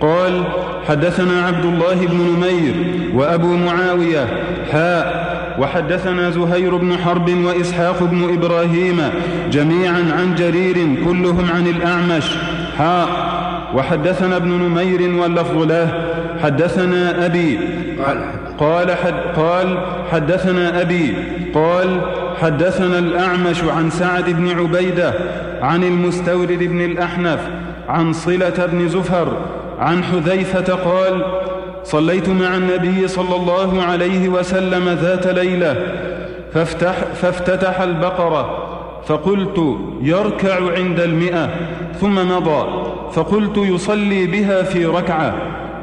قال 0.00 0.44
حدثنا 0.88 1.46
عبد 1.46 1.64
الله 1.64 1.94
بن 1.94 2.16
نمير 2.16 2.74
وأبو 3.14 3.56
معاوية 3.56 4.26
حاء. 4.72 5.32
وحدثنا 5.58 6.30
زهير 6.30 6.76
بن 6.76 6.98
حرب 6.98 7.30
وإسحاق 7.44 8.02
بن 8.02 8.34
إبراهيم 8.34 9.02
جميعا 9.50 10.04
عن 10.18 10.34
جرير 10.38 10.74
كلهم 11.04 11.50
عن 11.54 11.66
الأعمش 11.66 12.36
حاء. 12.78 13.08
وحدثنا 13.74 14.36
ابن 14.36 14.48
نمير 14.48 15.14
واللفظ 15.22 15.62
له 15.62 15.88
حدثنا 16.42 17.26
أبي 17.26 17.58
قال 18.58 18.90
حد 18.90 19.14
قال 19.36 19.78
حدثنا 20.12 20.80
أبي 20.80 21.14
قال 21.54 22.00
حدثنا 22.40 22.98
الأعمش 22.98 23.64
عن 23.64 23.90
سعد 23.90 24.30
بن 24.30 24.50
عبيدة 24.50 25.14
عن 25.62 25.84
المستورد 25.84 26.58
بن 26.58 26.80
الأحنف 26.80 27.40
عن 27.88 28.12
صلة 28.12 28.66
بن 28.72 28.88
زفر 28.88 29.28
عن 29.78 30.04
حذيفة 30.04 30.74
قال 30.74 31.24
صليت 31.84 32.28
مع 32.28 32.56
النبي 32.56 33.08
صلى 33.08 33.36
الله 33.36 33.82
عليه 33.82 34.28
وسلم 34.28 34.88
ذات 34.88 35.26
ليلة 35.26 35.76
فافتح 36.52 36.94
فافتتح 37.14 37.80
البقرة 37.80 38.68
فقلت 39.06 39.78
يركع 40.00 40.72
عند 40.76 41.00
المئة 41.00 41.50
ثم 42.00 42.14
مضى 42.14 42.66
فقلت 43.12 43.56
يصلي 43.56 44.26
بها 44.26 44.62
في 44.62 44.86
ركعة 44.86 45.34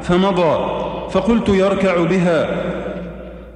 فمضى 0.02 0.80
فقلت 1.10 1.48
يركع 1.48 2.04
بها 2.04 2.48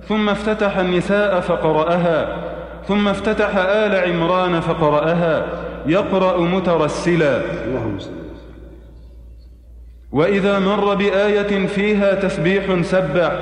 ثم 0.08 0.28
افتتح 0.28 0.78
النساء 0.78 1.40
فقرأها. 1.40 2.43
ثم 2.88 3.08
افتتح 3.08 3.56
آل 3.56 4.12
عمران 4.12 4.60
فقرأها 4.60 5.46
يقرأ 5.86 6.40
مترسلا. 6.40 7.42
اللهم 7.66 7.98
صل 7.98 8.10
وإذا 10.12 10.58
مر 10.58 10.94
بآية 10.94 11.66
فيها 11.66 12.14
تسبيح 12.14 12.82
سبح 12.82 13.32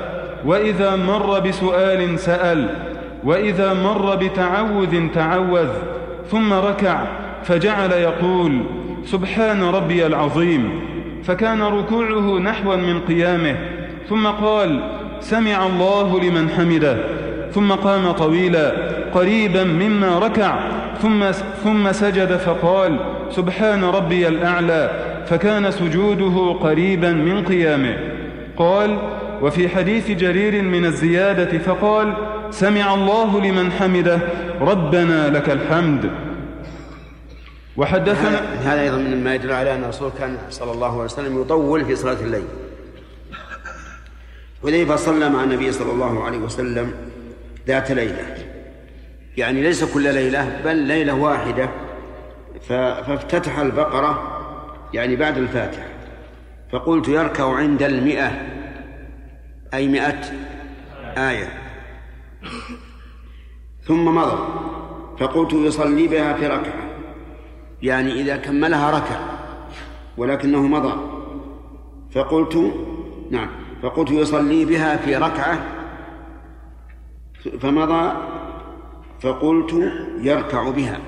وإذا 0.45 0.95
مر 0.95 1.39
بسؤال 1.39 2.19
سأل 2.19 2.69
وإذا 3.23 3.73
مر 3.73 4.15
بتعوذ 4.15 5.09
تعوذ 5.13 5.69
ثم 6.31 6.53
ركع 6.53 7.03
فجعل 7.43 7.91
يقول 7.91 8.61
سبحان 9.05 9.63
ربي 9.63 10.05
العظيم. 10.05 10.79
فكان 11.23 11.61
ركوعه 11.61 12.39
نحوا 12.39 12.75
من 12.75 12.99
قيامه 12.99 13.55
ثم 14.09 14.27
قال 14.27 14.79
سمع 15.19 15.65
الله 15.65 16.19
لمن 16.19 16.49
حمده. 16.49 16.97
ثم 17.53 17.71
قام 17.71 18.11
طويلا 18.11 18.75
قريبا 19.13 19.63
مما 19.63 20.19
ركع 20.19 20.71
ثم 21.01 21.31
ثم 21.63 21.91
سجد 21.91 22.37
فقال 22.37 22.99
سبحان 23.29 23.83
ربي 23.83 24.27
الأعلى 24.27 24.91
فكان 25.25 25.71
سجوده 25.71 26.59
قريبا 26.59 27.11
من 27.11 27.45
قيامه. 27.45 27.97
قال 28.57 28.97
وفي 29.41 29.69
حديث 29.69 30.11
جرير 30.11 30.61
من 30.61 30.85
الزيادة 30.85 31.57
فقال 31.57 32.13
سمع 32.51 32.93
الله 32.93 33.41
لمن 33.41 33.71
حمده 33.71 34.19
ربنا 34.61 35.29
لك 35.29 35.49
الحمد. 35.49 36.11
وحدثنا 37.77 38.41
هذا 38.63 38.81
أيضا 38.81 38.97
مما 38.97 39.35
يدل 39.35 39.51
على 39.51 39.73
أن 39.73 39.83
الرسول 39.83 40.11
كان 40.19 40.37
صلى 40.49 40.71
الله 40.71 40.93
عليه 40.93 41.03
وسلم 41.03 41.41
يطول 41.41 41.85
في 41.85 41.95
صلاة 41.95 42.17
الليل. 42.21 42.43
حذيفة 44.63 44.95
صلى 44.95 45.29
مع 45.29 45.43
النبي 45.43 45.71
صلى 45.71 45.91
الله 45.91 46.23
عليه 46.23 46.37
وسلم 46.37 46.91
ذات 47.67 47.91
ليلة. 47.91 48.37
يعني 49.37 49.61
ليس 49.61 49.83
كل 49.83 50.13
ليلة 50.13 50.61
بل 50.65 50.75
ليلة 50.75 51.13
واحدة. 51.13 51.69
ف- 52.61 52.73
فافتتح 52.73 53.59
البقرة 53.59 54.39
يعني 54.93 55.15
بعد 55.15 55.37
الفاتحة. 55.37 55.87
فقلت 56.71 57.07
يركع 57.07 57.55
عند 57.55 57.83
المئة. 57.83 58.31
أي 59.73 59.87
مئة؟ 59.87 60.21
آية. 61.17 61.47
ثم 63.83 64.05
مضى. 64.05 64.47
فقلت 65.19 65.53
يصلي 65.53 66.07
بها 66.07 66.33
في 66.33 66.47
ركعة. 66.47 66.83
يعني 67.81 68.21
إذا 68.21 68.37
كملها 68.37 68.91
ركع 68.91 69.19
ولكنه 70.17 70.61
مضى. 70.67 70.93
فقلت 72.11 72.73
نعم 73.31 73.49
فقلت 73.83 74.11
يصلي 74.11 74.65
بها 74.65 74.97
في 74.97 75.15
ركعة. 75.15 75.65
فمضى 77.49 78.13
فقلت 79.21 79.73
يركع 80.17 80.69
بها. 80.69 80.99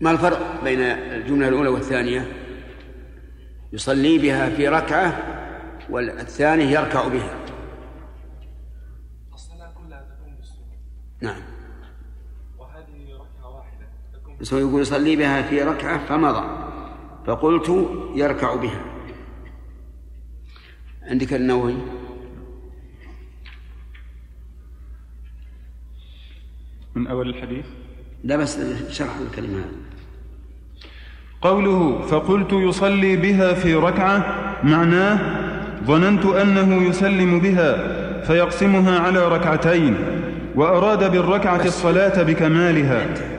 ما 0.00 0.10
الفرق 0.10 0.64
بين 0.64 0.80
الجملة 0.80 1.48
الأولى 1.48 1.68
والثانية؟ 1.68 2.32
يصلي 3.72 4.18
بها 4.18 4.50
في 4.50 4.68
ركعة 4.68 5.22
والثاني 5.90 6.64
يركع 6.64 7.08
بها. 7.08 7.38
الصلاة 9.34 9.72
كلها 9.72 10.00
تكون 10.00 10.36
بالسنة. 10.36 10.64
نعم. 11.20 11.42
وهذه 12.58 13.14
ركعة 13.14 13.56
واحدة 13.56 13.86
تكون 14.40 14.58
يقول 14.60 14.82
يصلي 14.82 15.16
بها 15.16 15.42
في 15.42 15.62
ركعة 15.62 16.06
فمضى. 16.06 16.72
فقلت 17.26 17.88
يركع 18.14 18.54
بها. 18.54 18.84
عندك 21.02 21.34
النووي؟ 21.34 21.74
من 26.94 27.06
أول 27.06 27.28
الحديث؟ 27.28 27.64
لا 28.24 28.36
بس 28.36 28.58
شرح 28.90 29.16
الكلمة 29.30 29.58
هذه. 29.58 29.82
قوله 31.42 32.06
فقلت 32.06 32.52
يصلي 32.52 33.16
بها 33.16 33.54
في 33.54 33.74
ركعة 33.74 34.18
معناه 34.64 35.18
ظننت 35.84 36.24
أنه 36.24 36.88
يسلم 36.88 37.40
بها 37.40 38.02
فيقسمها 38.22 38.98
على 38.98 39.28
ركعتين 39.28 39.96
وأراد 40.54 41.12
بالركعة 41.12 41.64
الصلاة 41.64 42.22
بكمالها. 42.22 43.04
انتهى 43.04 43.32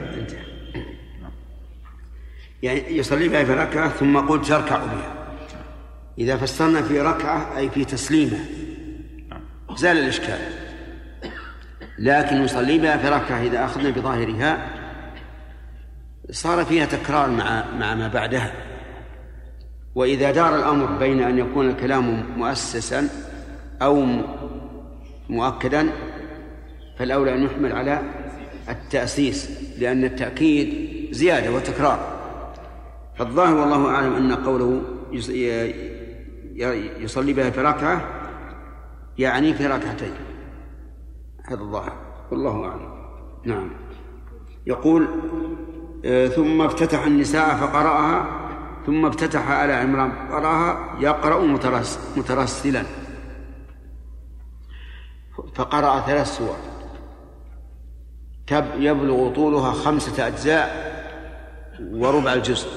يعني 2.63 2.97
يصلي 2.97 3.29
بها 3.29 3.43
في 3.43 3.53
ركعة 3.53 3.89
ثم 3.89 4.17
قلت 4.17 4.49
يركع 4.49 4.77
بها. 4.77 5.13
إذا 6.17 6.37
فسرنا 6.37 6.81
في 6.81 7.01
ركعة 7.01 7.57
أي 7.57 7.69
في 7.69 7.85
تسليمه 7.85 8.39
زال 9.75 9.97
الإشكال. 9.97 10.62
لكن 11.99 12.43
يصلي 12.43 12.77
بها 12.77 12.97
في 12.97 13.09
ركعة 13.09 13.41
إذا 13.41 13.65
أخذنا 13.65 13.89
بظاهرها. 13.89 14.69
صار 16.31 16.65
فيها 16.65 16.85
تكرار 16.85 17.29
مع 17.29 17.63
مع 17.79 17.95
ما 17.95 18.07
بعدها. 18.07 18.51
وإذا 19.95 20.31
دار 20.31 20.55
الأمر 20.55 20.85
بين 20.85 21.23
أن 21.23 21.39
يكون 21.39 21.69
الكلام 21.69 22.23
مؤسسا 22.37 23.09
أو 23.81 24.05
مؤكدا 25.29 25.89
فالأولى 26.97 27.33
أن 27.33 27.43
يحمل 27.43 27.71
على 27.71 28.01
التأسيس 28.69 29.49
لأن 29.79 30.03
التأكيد 30.03 30.89
زيادة 31.11 31.51
وتكرار. 31.51 32.13
فالظاهر 33.17 33.55
والله 33.55 33.89
أعلم 33.89 34.15
أن 34.15 34.35
قوله 34.35 34.81
يصلي 36.99 37.33
بها 37.33 37.49
في 37.49 37.61
ركعة 37.61 38.05
يعني 39.17 39.53
في 39.53 39.67
ركعتين. 39.67 40.13
هذا 41.45 41.61
الظاهر. 41.61 41.93
والله 42.31 42.65
أعلم. 42.65 42.93
نعم. 43.45 43.69
يقول 44.67 45.07
آه، 46.05 46.27
ثم 46.27 46.61
افتتح 46.61 47.05
النساء 47.05 47.55
فقرأها 47.55 48.25
ثم 48.85 49.05
افتتح 49.05 49.49
آل 49.49 49.71
عمران 49.71 50.11
فقرأها 50.11 50.97
يقرأ 50.99 51.45
مترس 51.45 51.99
مترسلا. 52.17 52.83
فقرأ 55.55 55.99
ثلاث 55.99 56.37
سور. 56.37 56.55
يبلغ 58.77 59.33
طولها 59.33 59.71
خمسة 59.71 60.27
أجزاء 60.27 60.93
وربع 61.91 62.33
الجزء. 62.33 62.67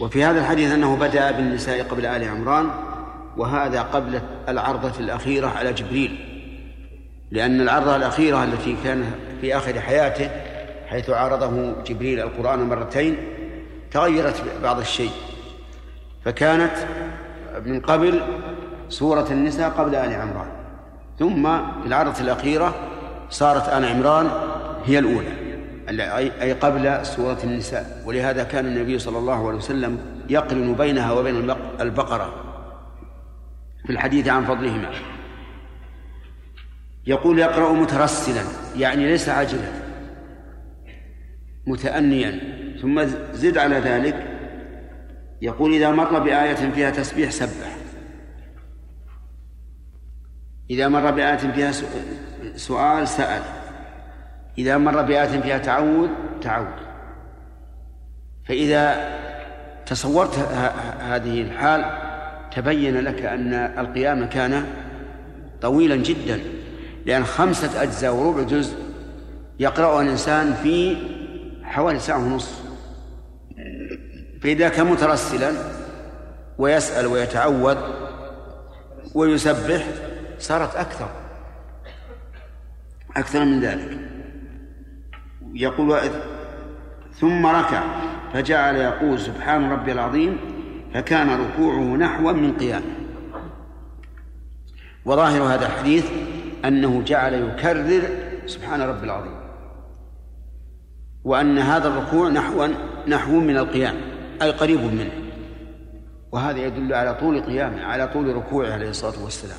وفي 0.00 0.24
هذا 0.24 0.40
الحديث 0.40 0.72
أنه 0.72 0.96
بدأ 0.96 1.30
بالنساء 1.30 1.82
قبل 1.82 2.06
آل 2.06 2.28
عمران 2.28 2.70
وهذا 3.36 3.82
قبل 3.82 4.20
العرضة 4.48 5.00
الأخيرة 5.00 5.48
على 5.48 5.72
جبريل. 5.72 6.27
لأن 7.30 7.60
العرضة 7.60 7.96
الأخيرة 7.96 8.44
التي 8.44 8.76
كان 8.84 9.04
في 9.40 9.56
آخر 9.56 9.80
حياته 9.80 10.30
حيث 10.86 11.10
عارضه 11.10 11.82
جبريل 11.86 12.20
القرآن 12.20 12.58
مرتين 12.58 13.16
تغيرت 13.90 14.42
بعض 14.62 14.78
الشيء. 14.78 15.10
فكانت 16.24 16.72
من 17.66 17.80
قبل 17.80 18.20
سورة 18.88 19.26
النساء 19.30 19.70
قبل 19.70 19.94
آل 19.94 20.12
عمران. 20.12 20.48
ثم 21.18 21.42
في 21.82 21.86
العرضة 21.86 22.20
الأخيرة 22.20 22.74
صارت 23.30 23.68
آل 23.68 23.84
عمران 23.84 24.30
هي 24.84 24.98
الأولى 24.98 25.28
أي 26.42 26.52
قبل 26.52 27.06
سورة 27.06 27.38
النساء. 27.44 28.02
ولهذا 28.06 28.44
كان 28.44 28.66
النبي 28.66 28.98
صلى 28.98 29.18
الله 29.18 29.48
عليه 29.48 29.58
وسلم 29.58 29.98
يقرن 30.28 30.74
بينها 30.74 31.12
وبين 31.12 31.36
البق- 31.36 31.80
البقرة 31.80 32.34
في 33.86 33.92
الحديث 33.92 34.28
عن 34.28 34.44
فضلهما. 34.44 34.90
يقول 37.08 37.38
يقرأ 37.38 37.72
مترسلا 37.72 38.42
يعني 38.76 39.06
ليس 39.06 39.28
عاجلا. 39.28 39.68
متأنيا 41.66 42.40
ثم 42.82 43.04
زد 43.32 43.58
على 43.58 43.76
ذلك 43.78 44.26
يقول 45.42 45.72
إذا 45.74 45.90
مر 45.90 46.18
بآية 46.18 46.54
فيها 46.54 46.90
تسبيح 46.90 47.30
سبح. 47.30 47.76
إذا 50.70 50.88
مر 50.88 51.10
بآية 51.10 51.36
فيها 51.36 51.72
سؤ- 51.72 52.56
سؤال 52.56 53.08
سأل. 53.08 53.42
إذا 54.58 54.78
مر 54.78 55.02
بآية 55.02 55.40
فيها 55.40 55.58
تعود 55.58 56.10
تعود. 56.42 56.74
فإذا 58.48 59.08
تصورت 59.86 60.38
هذه 61.00 61.40
الحال 61.42 61.84
تبين 62.56 63.00
لك 63.00 63.22
أن 63.22 63.52
القيام 63.54 64.28
كان 64.28 64.64
طويلا 65.60 65.96
جدا. 65.96 66.40
لأن 67.06 67.24
خمسة 67.24 67.82
أجزاء 67.82 68.14
وربع 68.14 68.42
جزء 68.42 68.76
يقرأها 69.58 70.02
الإنسان 70.02 70.54
في 70.54 70.96
حوالي 71.62 71.98
ساعة 71.98 72.18
ونصف. 72.18 72.62
فإذا 74.42 74.68
كان 74.68 74.86
مترسلا 74.86 75.52
ويسأل 76.58 77.06
ويتعوذ 77.06 77.76
ويسبح 79.14 79.86
صارت 80.38 80.76
أكثر. 80.76 81.08
أكثر 83.16 83.44
من 83.44 83.60
ذلك. 83.60 83.98
يقول 85.54 85.98
ثم 87.14 87.46
ركع 87.46 87.82
فجعل 88.32 88.76
يقول 88.76 89.20
سبحان 89.20 89.70
ربي 89.70 89.92
العظيم 89.92 90.36
فكان 90.94 91.40
ركوعه 91.40 91.96
نحوا 91.96 92.32
من 92.32 92.52
قيامه. 92.52 92.94
وظاهر 95.04 95.42
هذا 95.42 95.66
الحديث 95.66 96.06
أنه 96.64 97.02
جعل 97.02 97.34
يكرر 97.34 98.02
سبحان 98.46 98.80
ربي 98.80 99.04
العظيم 99.04 99.34
وأن 101.24 101.58
هذا 101.58 101.88
الركوع 101.88 102.28
نحو 102.28 102.68
نحو 103.08 103.40
من 103.40 103.56
القيام 103.56 103.94
أي 104.42 104.50
قريب 104.50 104.80
منه 104.80 105.10
وهذا 106.32 106.58
يدل 106.58 106.94
على 106.94 107.14
طول 107.14 107.40
قيامه 107.40 107.82
على 107.84 108.08
طول 108.08 108.36
ركوعه 108.36 108.72
عليه 108.72 108.90
الصلاة 108.90 109.24
والسلام. 109.24 109.58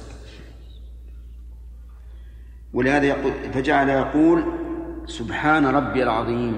ولهذا 2.74 3.06
يقول 3.06 3.34
فجعل 3.54 3.90
يقول 3.90 4.44
سبحان 5.06 5.66
ربي 5.66 6.04
العظيم 6.04 6.58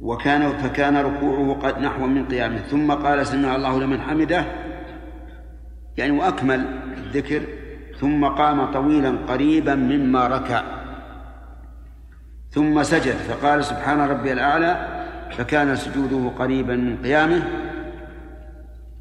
وكان 0.00 0.58
فكان 0.58 0.96
ركوعه 0.96 1.54
قد 1.62 1.78
نحو 1.78 2.06
من 2.06 2.28
قيامه 2.28 2.58
ثم 2.58 2.92
قال 2.92 3.26
سمع 3.26 3.56
الله 3.56 3.80
لمن 3.80 4.00
حمده 4.00 4.44
يعني 5.96 6.18
وأكمل 6.18 6.66
الذكر 6.96 7.42
ثم 8.02 8.24
قام 8.24 8.72
طويلا 8.72 9.18
قريبا 9.28 9.74
مما 9.74 10.26
ركع. 10.26 10.62
ثم 12.50 12.82
سجد 12.82 13.16
فقال 13.16 13.64
سبحان 13.64 14.00
ربي 14.00 14.32
الأعلى. 14.32 15.02
فكان 15.38 15.76
سجوده 15.76 16.30
قريبا 16.38 16.76
من 16.76 16.96
قيامه. 17.02 17.42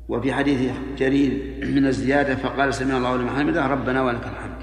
وفي 0.09 0.33
حديث 0.33 0.71
جرير 0.97 1.31
من 1.65 1.85
الزيادة 1.85 2.35
فقال 2.35 2.73
سمع 2.73 2.97
الله 2.97 3.17
لمن 3.17 3.29
حمده 3.29 3.67
ربنا 3.67 4.01
ولك 4.01 4.23
الحمد. 4.23 4.61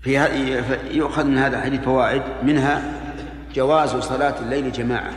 في 0.00 0.10
يؤخذ 0.90 1.24
من 1.24 1.38
هذا 1.38 1.58
الحديث 1.58 1.80
فوائد. 1.80 2.22
منها 2.42 2.82
جواز 3.54 3.96
صلاة 3.96 4.40
الليل 4.40 4.72
جماعة. 4.72 5.12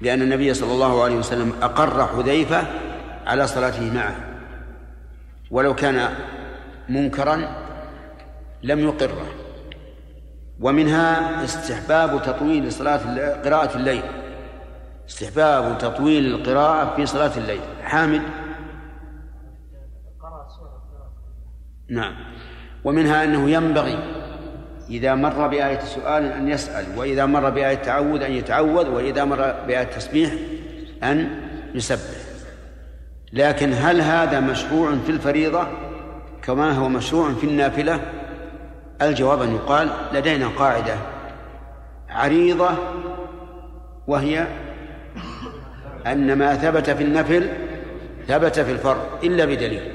لأن 0.00 0.22
النبي 0.22 0.54
صلى 0.54 0.72
الله 0.72 1.04
عليه 1.04 1.16
وسلم 1.16 1.52
أقر 1.62 2.06
حذيفة 2.06 2.66
على 3.26 3.46
صلاته 3.46 3.94
معه. 3.94 4.25
ولو 5.50 5.74
كان 5.74 6.08
منكرا 6.88 7.48
لم 8.62 8.78
يقره. 8.80 9.26
ومنها 10.60 11.44
استحباب 11.44 12.22
تطويل 12.22 12.72
صلاة 12.72 13.32
قراءة 13.44 13.76
الليل. 13.76 14.02
استحباب 15.08 15.78
تطويل 15.78 16.34
القراءة 16.34 16.96
في 16.96 17.06
صلاة 17.06 17.36
الليل. 17.36 17.60
حامد 17.82 18.22
نعم. 21.88 22.14
ومنها 22.84 23.24
أنه 23.24 23.50
ينبغي 23.50 23.98
إذا 24.90 25.14
مر 25.14 25.46
بآية 25.46 25.80
سؤال 25.80 26.24
أن 26.24 26.48
يسأل 26.48 26.98
وإذا 26.98 27.26
مر 27.26 27.50
بآية 27.50 27.74
تعوذ 27.74 28.22
أن 28.22 28.32
يتعوذ 28.32 28.88
وإذا 28.88 29.24
مر 29.24 29.52
بآية 29.66 29.84
تسبيح 29.84 30.32
أن 31.02 31.40
يسبح. 31.74 32.25
لكن 33.36 33.72
هل 33.72 34.00
هذا 34.00 34.40
مشروع 34.40 34.96
في 35.06 35.12
الفريضة؟ 35.12 35.66
كما 36.42 36.72
هو 36.72 36.88
مشروع 36.88 37.32
في 37.32 37.46
النافلة؟ 37.46 38.00
الجواب 39.02 39.42
أن 39.42 39.54
يقال 39.54 39.90
لدينا 40.12 40.48
قاعدة 40.48 40.94
عريضة 42.08 42.70
وهي 44.06 44.46
أن 46.06 46.38
ما 46.38 46.54
ثبت 46.56 46.90
في 46.90 47.02
النفل 47.02 47.48
ثبت 48.28 48.60
في 48.60 48.72
الفرض 48.72 49.24
إلا 49.24 49.44
بدليل. 49.44 49.92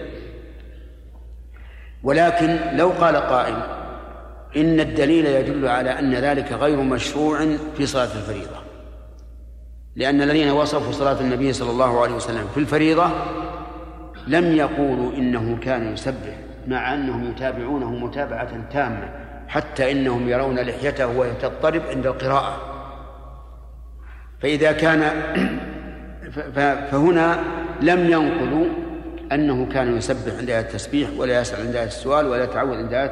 ولكن 2.04 2.60
لو 2.73 2.89
قال 2.89 3.15
قائل 3.15 3.56
إن 4.58 4.80
الدليل 4.80 5.25
يدل 5.25 5.67
على 5.67 5.99
أن 5.99 6.13
ذلك 6.13 6.51
غير 6.51 6.77
مشروع 6.77 7.56
في 7.77 7.86
صلاة 7.86 8.04
الفريضة. 8.15 8.61
لأن 9.95 10.21
الذين 10.21 10.49
وصفوا 10.49 10.91
صلاة 10.91 11.21
النبي 11.21 11.54
صلى 11.54 11.71
الله 11.71 12.01
عليه 12.01 12.13
وسلم 12.13 12.47
في 12.54 12.60
الفريضة 12.60 13.12
لم 14.27 14.56
يقولوا 14.56 15.13
إنه 15.13 15.58
كان 15.62 15.93
يسبح 15.93 16.38
مع 16.67 16.93
أنهم 16.93 17.32
يتابعونه 17.32 17.91
متابعة 17.91 18.49
تامة 18.73 19.10
حتى 19.47 19.91
إنهم 19.91 20.30
يرون 20.30 20.60
لحيته 20.60 21.08
وهي 21.08 21.32
تضطرب 21.41 21.82
عند 21.89 22.08
القراءة. 22.08 22.58
فإذا 24.41 24.71
كان 24.71 25.12
فهنا 26.91 27.39
لم 27.82 28.12
ينقلوا 28.12 28.65
أنه 29.32 29.65
كان 29.73 29.97
يسبح 29.97 30.38
عند 30.39 30.49
آية 30.49 30.60
التسبيح 30.60 31.10
ولا 31.17 31.41
يسأل 31.41 31.65
عند 31.65 31.75
آية 31.75 31.86
السؤال 31.86 32.25
ولا 32.27 32.43
يتعوذ 32.43 32.77
عند 32.77 32.93
آية 32.93 33.12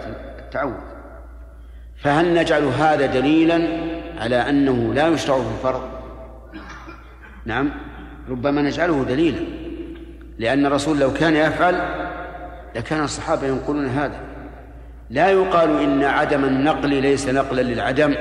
فهل 1.98 2.34
نجعل 2.34 2.64
هذا 2.64 3.06
دليلا 3.06 3.68
على 4.18 4.36
أنه 4.36 4.94
لا 4.94 5.08
يشرع 5.08 5.36
في 5.36 5.50
الفرض؟ 5.58 5.99
نعم. 7.46 7.70
ربما 8.30 8.62
نجعله 8.62 9.04
دليلا. 9.04 9.40
لأن 10.40 10.66
الرسول 10.66 11.00
لو 11.00 11.14
كان 11.14 11.36
يفعل 11.36 11.82
لكان 12.76 13.04
الصحابة 13.04 13.48
ينقلون 13.48 13.86
هذا. 13.86 14.20
لا 15.10 15.30
يقال 15.30 15.84
إن 15.84 16.04
عدم 16.04 16.46
النقل 16.46 16.90
ليس 16.90 17.30
نقلا 17.30 17.62
للعدم 17.62 18.16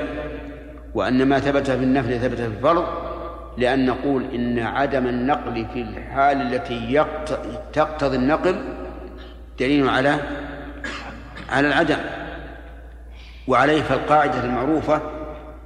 وأن 0.93 1.25
ما 1.25 1.39
ثبت 1.39 1.71
في 1.71 1.83
النفل 1.83 2.19
ثبت 2.19 2.37
في 2.37 2.45
الفرض 2.45 2.85
لأن 3.57 3.85
نقول 3.85 4.25
إن 4.35 4.59
عدم 4.59 5.07
النقل 5.07 5.65
في 5.73 5.81
الحال 5.81 6.41
التي 6.41 7.05
تقتضي 7.73 8.17
النقل 8.17 8.55
دليل 9.59 9.89
على 9.89 10.19
على 11.49 11.67
العدم. 11.67 11.97
وعليه 13.47 13.81
فالقاعدة 13.81 14.43
المعروفة 14.43 15.01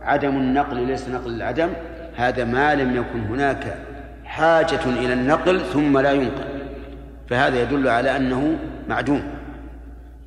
عدم 0.02 0.38
النقل 0.38 0.88
ليس 0.88 1.10
نقل 1.10 1.32
العدم 1.36 1.70
هذا 2.16 2.46
ما 2.46 2.76
لم 2.76 2.96
يكن 2.96 3.20
هناك 3.20 3.78
حاجة 4.26 4.86
إلى 4.86 5.14
النقل 5.14 5.62
ثم 5.62 5.98
لا 5.98 6.12
ينقل. 6.12 6.64
فهذا 7.30 7.62
يدل 7.62 7.88
على 7.88 8.18
أنه 8.18 8.60
معدوم. 8.90 9.24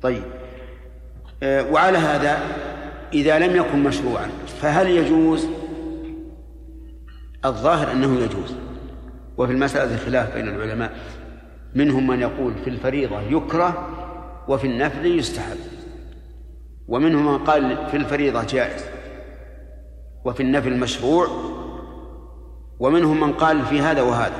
طيب. 0.01 0.23
آه، 1.43 1.71
وعلى 1.71 1.97
هذا 1.97 2.39
إذا 3.13 3.39
لم 3.39 3.55
يكن 3.55 3.83
مشروعا 3.83 4.27
فهل 4.61 4.89
يجوز؟ 4.89 5.47
الظاهر 7.45 7.91
أنه 7.91 8.15
يجوز. 8.15 8.55
وفي 9.37 9.51
المسألة 9.51 9.97
خلاف 9.97 10.35
بين 10.35 10.47
العلماء 10.47 10.91
منهم 11.75 12.07
من 12.07 12.21
يقول 12.21 12.53
في 12.63 12.69
الفريضة 12.69 13.21
يكره 13.21 13.87
وفي 14.47 14.67
النفل 14.67 15.19
يستحب. 15.19 15.57
ومنهم 16.87 17.33
من 17.33 17.37
قال 17.37 17.77
في 17.91 17.97
الفريضة 17.97 18.43
جائز 18.43 18.85
وفي 20.25 20.43
النفل 20.43 20.77
مشروع 20.77 21.27
ومنهم 22.79 23.19
من 23.19 23.33
قال 23.33 23.65
في 23.65 23.81
هذا 23.81 24.01
وهذا. 24.01 24.39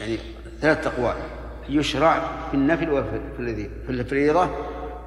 يعني 0.00 0.18
ثلاث 0.60 0.86
أقوال. 0.86 1.14
يشرع 1.68 2.22
في 2.50 2.56
النفل 2.56 2.90
وفي 2.90 3.20
في 3.86 3.90
الفريضة 3.90 4.50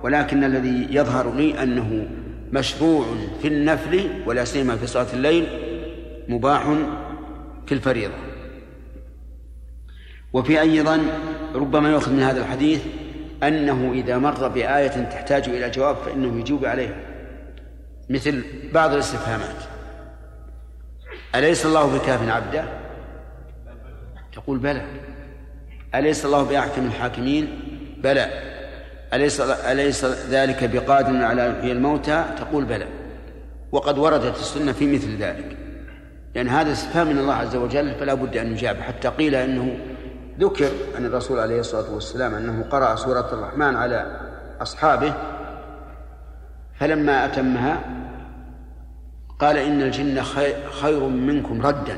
ولكن 0.04 0.44
الذي 0.44 0.88
يظهر 0.90 1.34
لي 1.34 1.64
أنه 1.64 2.08
مشروع 2.52 3.06
في 3.42 3.48
النفل 3.48 4.10
ولا 4.26 4.46
سيما 4.46 4.76
في 4.76 4.88
صلاة 4.88 5.14
الليل 5.14 5.48
مباح 6.28 6.64
في 7.66 7.72
الفريضة. 7.72 8.14
وفي 10.34 10.62
أيضا 10.62 11.00
ربما 11.56 11.92
يؤخذ 11.92 12.14
من 12.14 12.24
هذا 12.24 12.40
الحديث 12.42 12.82
أنه 13.44 13.92
إذا 13.94 14.18
مر 14.18 14.48
بآية 14.48 14.88
تحتاج 14.88 15.50
إلى 15.50 15.70
جواب 15.70 15.96
فإنه 15.96 16.40
يجيب 16.40 16.66
عليها 16.66 16.96
مثل 18.10 18.44
بعض 18.74 18.94
الاستفهامات. 18.94 19.73
أليس 21.36 21.66
الله 21.66 21.98
بكاف 21.98 22.30
عبده؟ 22.30 22.66
تقول 24.34 24.58
بلى. 24.58 24.82
أليس 25.96 26.26
الله 26.26 26.44
بأحكم 26.44 26.86
الحاكمين؟ 26.86 27.60
بلى. 27.98 28.30
أليس 29.14 29.42
أليس 29.42 30.06
ذلك 30.06 30.64
بقادر 30.64 31.24
على 31.24 31.50
يحيي 31.50 31.72
الموتى؟ 31.72 32.26
تقول 32.38 32.66
بلى. 32.66 32.88
وقد 33.72 33.98
وردت 33.98 34.36
السنة 34.36 34.72
في 34.72 34.94
مثل 34.96 35.18
ذلك. 35.18 35.58
لأن 36.36 36.48
هذا 36.48 36.72
استفهام 36.72 37.08
من 37.08 37.18
الله 37.18 37.34
عز 37.34 37.56
وجل 37.56 37.96
فلا 37.96 38.14
بد 38.14 38.38
أن 38.38 38.52
يجاب. 38.52 38.82
حتى 38.82 39.08
قيل 39.08 39.36
أنه 39.36 39.78
ذكر 40.40 40.70
عن 40.96 41.06
الرسول 41.06 41.40
عليه 41.40 41.60
الصلاة 41.60 41.94
والسلام 41.94 42.36
أنه 42.36 42.66
قرأ 42.72 42.96
سورة 42.96 43.34
الرحمن 43.34 43.76
على 43.76 44.20
أصحابه 44.62 45.14
فلما 46.80 47.26
أتمها 47.26 48.03
قال 49.44 49.58
إن 49.58 49.82
الجن 49.82 50.22
خير 50.82 51.08
منكم 51.08 51.62
ردا. 51.62 51.98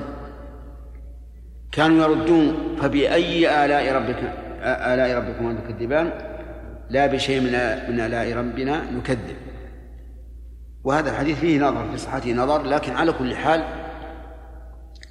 كانوا 1.72 2.04
يردون 2.04 2.76
فبأي 2.82 3.66
آلاء 3.66 3.96
ربك 3.96 4.18
آلاء 4.62 5.18
ربكم 5.18 5.58
تكذبان؟ 5.58 6.12
لا 6.90 7.08
بشيء 7.08 7.42
من 7.42 7.52
من 7.90 8.00
آلاء 8.00 8.38
ربنا 8.38 8.92
نكذب. 8.92 9.36
وهذا 10.84 11.10
الحديث 11.10 11.40
فيه 11.40 11.60
نظر 11.60 11.92
في 11.92 11.98
صحته 11.98 12.34
نظر 12.34 12.64
لكن 12.64 12.96
على 12.96 13.12
كل 13.12 13.36
حال 13.36 13.64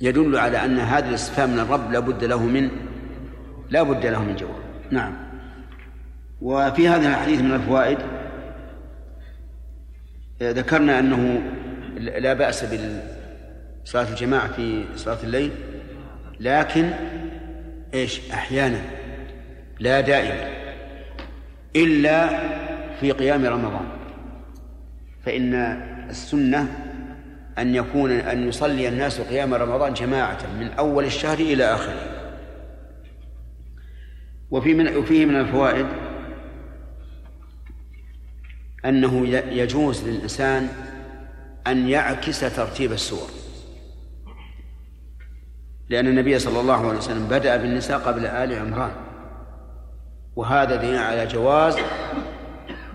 يدل 0.00 0.36
على 0.36 0.64
أن 0.64 0.78
هذا 0.78 1.08
الاستفهام 1.08 1.50
من 1.50 1.58
الرب 1.58 1.92
لا 1.92 1.98
بد 1.98 2.24
له 2.24 2.42
من 2.42 2.70
لا 3.70 3.82
بد 3.82 4.06
له 4.06 4.22
من 4.22 4.36
جواب. 4.36 4.64
نعم. 4.90 5.16
وفي 6.42 6.88
هذا 6.88 7.08
الحديث 7.08 7.40
من 7.40 7.54
الفوائد 7.54 7.98
ذكرنا 10.42 10.98
أنه 10.98 11.42
لا 11.96 12.32
بأس 12.32 12.64
بصلاة 13.84 14.10
الجماعة 14.10 14.52
في 14.52 14.84
صلاة 14.96 15.18
الليل 15.22 15.50
لكن 16.40 16.90
إيش؟ 17.94 18.30
أحيانا 18.30 18.80
لا 19.80 20.00
دائما 20.00 20.50
إلا 21.76 22.28
في 23.00 23.12
قيام 23.12 23.44
رمضان. 23.44 23.86
فإن 25.24 25.54
السنة 26.10 26.68
أن 27.58 27.74
يكون 27.74 28.10
أن 28.10 28.48
يصلي 28.48 28.88
الناس 28.88 29.20
قيام 29.20 29.54
رمضان 29.54 29.94
جماعة 29.94 30.38
من 30.58 30.70
أول 30.70 31.04
الشهر 31.04 31.38
إلى 31.38 31.64
آخره. 31.64 32.14
وفي 34.50 34.74
من 34.74 34.96
وفيه 34.96 35.26
من 35.26 35.36
الفوائد 35.36 35.86
أنه 38.84 39.26
يجوز 39.28 40.08
للإنسان 40.08 40.68
أن 41.66 41.88
يعكس 41.88 42.40
ترتيب 42.40 42.92
السور. 42.92 43.28
لأن 45.88 46.06
النبي 46.06 46.38
صلى 46.38 46.60
الله 46.60 46.88
عليه 46.88 46.98
وسلم 46.98 47.28
بدأ 47.28 47.56
بالنساء 47.56 47.98
قبل 47.98 48.26
آل 48.26 48.58
عمران. 48.58 48.92
وهذا 50.36 50.76
دليل 50.76 50.98
على 50.98 51.26
جواز 51.26 51.76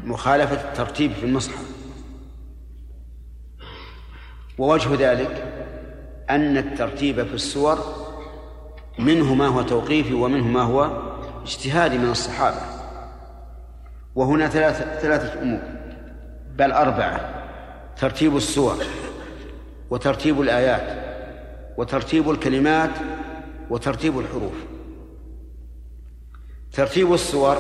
مخالفة 0.04 0.70
الترتيب 0.70 1.12
في 1.12 1.26
المصحف. 1.26 1.70
ووجه 4.58 5.12
ذلك 5.12 5.44
أن 6.30 6.58
الترتيب 6.58 7.24
في 7.24 7.34
السور 7.34 7.80
منه 9.00 9.34
ما 9.34 9.48
هو 9.48 9.62
توقيفي 9.62 10.14
ومنه 10.14 10.48
ما 10.48 10.62
هو 10.62 11.02
اجتهادي 11.44 11.98
من 11.98 12.10
الصحابة. 12.10 12.62
وهنا 14.16 14.48
ثلاثة, 14.50 15.00
ثلاثة 15.00 15.42
أمور 15.42 15.62
بل 16.56 16.72
أربعة. 16.72 17.39
ترتيب 18.00 18.38
السور 18.38 18.76
وترتيب 19.90 20.42
الآيات 20.42 21.10
وترتيب 21.78 22.30
الكلمات 22.30 22.90
وترتيب 23.70 24.20
الحروف. 24.20 24.54
ترتيب 26.74 27.14
السور 27.14 27.58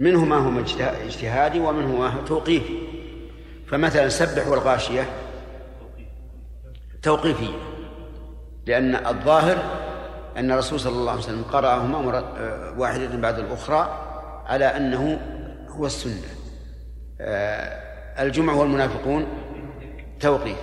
منه 0.00 0.24
ما 0.24 0.36
هو 0.36 0.60
اجتهادي 1.06 1.60
ومنه 1.60 1.96
ما 1.96 2.08
هو 2.08 2.24
توقيفي. 2.24 2.78
فمثلا 3.66 4.08
سبح 4.08 4.48
والغاشية 4.48 5.08
توقيفية 7.02 7.58
لأن 8.66 9.06
الظاهر 9.06 9.58
أن 10.36 10.50
الرسول 10.52 10.80
صلى 10.80 10.92
الله 10.92 11.10
عليه 11.10 11.22
وسلم 11.22 11.42
قرأهما 11.42 12.18
آه، 12.18 12.74
واحدة 12.78 13.16
بعد 13.16 13.38
الأخرى 13.38 13.98
على 14.46 14.64
أنه 14.64 15.20
هو 15.68 15.86
السنة. 15.86 16.28
آه، 17.20 17.89
الجمعة 18.20 18.56
والمنافقون 18.60 19.26
توقيف. 20.20 20.58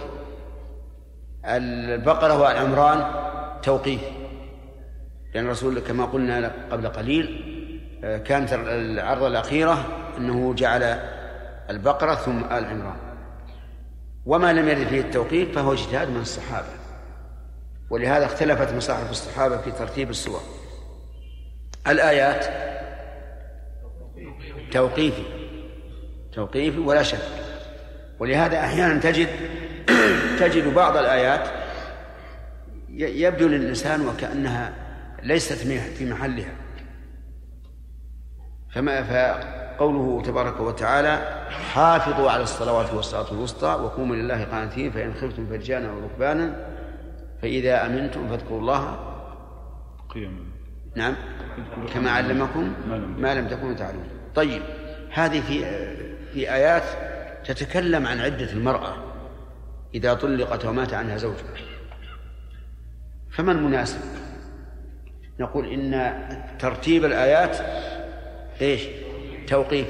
البقرة 1.45 2.41
والعمران 2.41 3.05
توقيف. 3.63 4.01
لأن 5.33 5.45
الرسول 5.45 5.79
كما 5.79 6.05
قلنا 6.05 6.51
قبل 6.71 6.87
قليل 6.87 7.53
آه، 8.03 8.17
كانت 8.17 8.53
العرضة 8.53 9.27
الأخيرة 9.27 9.85
أنه 10.17 10.53
جعل 10.53 10.83
البقرة 11.69 12.15
ثم 12.15 12.39
آل 12.39 12.65
عمران. 12.65 12.97
وما 14.25 14.53
لم 14.53 14.67
يرد 14.67 14.87
فيه 14.87 15.01
التوقيف 15.01 15.55
فهو 15.55 15.73
اجتهاد 15.73 16.09
من 16.09 16.21
الصحابة. 16.21 16.67
ولهذا 17.89 18.25
اختلفت 18.25 18.73
مصاحف 18.73 19.11
الصحابة 19.11 19.57
في 19.57 19.71
ترتيب 19.71 20.09
السور 20.09 20.41
الآيات 21.87 22.45
توقيفي. 24.71 25.23
توقيفي 26.33 26.79
ولا 26.79 27.03
شك. 27.03 27.46
ولهذا 28.19 28.59
أحيانا 28.59 28.99
تجد 28.99 29.27
تجد 30.39 30.73
بعض 30.73 30.97
الآيات 30.97 31.49
يبدو 32.89 33.47
للإنسان 33.47 34.07
وكأنها 34.07 34.73
ليست 35.23 35.53
في 35.97 36.05
محلها. 36.05 36.51
فما 38.69 39.03
فقوله 39.03 40.21
تبارك 40.21 40.59
وتعالى 40.59 41.45
حافظوا 41.73 42.31
على 42.31 42.43
الصلوات 42.43 42.93
والصلاة 42.93 43.31
الوسطى 43.31 43.67
وقوموا 43.67 44.15
لله 44.15 44.43
قانتين 44.43 44.91
فإن 44.91 45.13
خفتم 45.13 45.47
فرجانا 45.49 45.91
وركبانا 45.91 46.67
فإذا 47.41 47.85
أمنتم 47.85 48.27
فاذكروا 48.27 48.59
الله. 48.59 48.99
قياما. 50.09 50.45
نعم. 50.95 51.15
كما 51.93 52.11
علمكم 52.11 52.73
ما 53.17 53.33
لم 53.33 53.47
تكونوا 53.47 53.75
تعلمون. 53.75 54.07
طيب 54.35 54.61
هذه 55.13 55.41
في 55.41 55.65
في 56.33 56.53
آيات 56.53 56.83
تتكلم 57.47 58.07
عن 58.07 58.19
عدة 58.19 58.51
المرأة 58.51 58.95
إذا 59.95 60.13
طلقت 60.13 60.65
ومات 60.65 60.93
عنها 60.93 61.17
زوجها. 61.17 61.53
فما 63.31 63.51
المناسب؟ 63.51 63.99
نقول 65.39 65.73
إن 65.73 66.11
ترتيب 66.59 67.05
الآيات 67.05 67.57
إيش؟ 68.61 68.81
توقيف. 69.47 69.87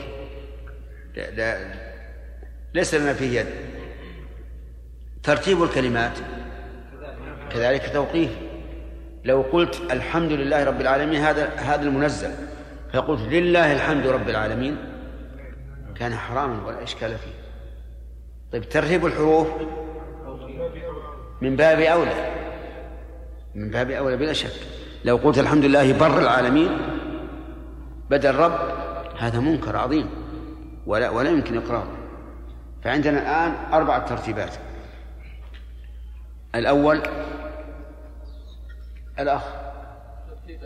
لا, 1.16 1.32
لا 1.32 1.74
ليس 2.74 2.96
لنا 2.96 3.14
فيه 3.14 3.40
يد. 3.40 3.48
ترتيب 5.24 5.64
الكلمات 5.64 6.20
كذلك 7.50 7.94
توقيف. 7.94 8.32
لو 9.24 9.42
قلت 9.42 9.82
الحمد 9.92 10.32
لله 10.32 10.64
رب 10.64 10.82
العالمين 10.82 11.22
هذا 11.22 11.56
هذا 11.56 11.84
المنزل. 11.84 12.32
فقلت 12.94 13.22
لله 13.22 13.74
الحمد 13.74 14.08
رب 14.08 14.30
العالمين 14.30 14.78
كان 15.96 16.16
حراما 16.16 16.66
ولا 16.66 16.84
إشكال 16.84 17.18
فيه. 17.18 17.47
طيب 18.54 18.70
ترتيب 18.70 19.06
الحروف 19.06 19.48
من 21.42 21.56
باب 21.56 21.80
أولى. 21.80 22.34
من 23.56 23.70
باب 23.70 23.92
أولى 23.92 24.18
بلا 24.18 24.34
شك. 24.34 24.54
لو 25.06 25.18
قلت 25.18 25.40
الحمد 25.40 25.66
لله 25.66 25.98
بر 26.00 26.20
العالمين 26.20 26.78
بدل 28.10 28.36
رب 28.36 28.60
هذا 29.18 29.40
منكر 29.40 29.78
عظيم. 29.78 30.10
ولا 30.86 31.10
ولا 31.10 31.30
يمكن 31.30 31.58
اقراره 31.58 31.98
فعندنا 32.84 33.20
الآن 33.22 33.74
اربعه 33.74 34.06
ترتيبات. 34.06 34.56
الأول 36.56 37.02
الأخ. 39.20 39.44
ترتيب 40.28 40.60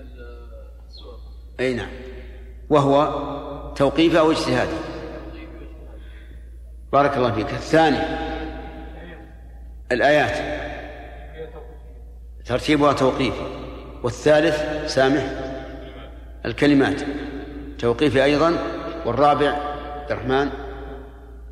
أي 1.60 1.74
نعم. 1.74 1.90
وهو 2.70 3.74
توقيفي 3.76 4.20
أو 4.20 4.32
اجتهادي 4.32 4.91
بارك 6.92 7.18
الله 7.18 7.32
فيك. 7.32 7.50
الثاني 7.50 7.98
الآيات. 9.92 10.62
ترتيبها 12.46 12.94
توقيفي 12.94 13.48
والثالث 14.04 14.86
سامح 14.94 15.24
الكلمات. 16.46 17.02
توقيفي 17.80 18.24
أيضا 18.24 18.54
والرابع 19.06 19.50
عبد 20.02 20.12
الرحمن. 20.12 20.50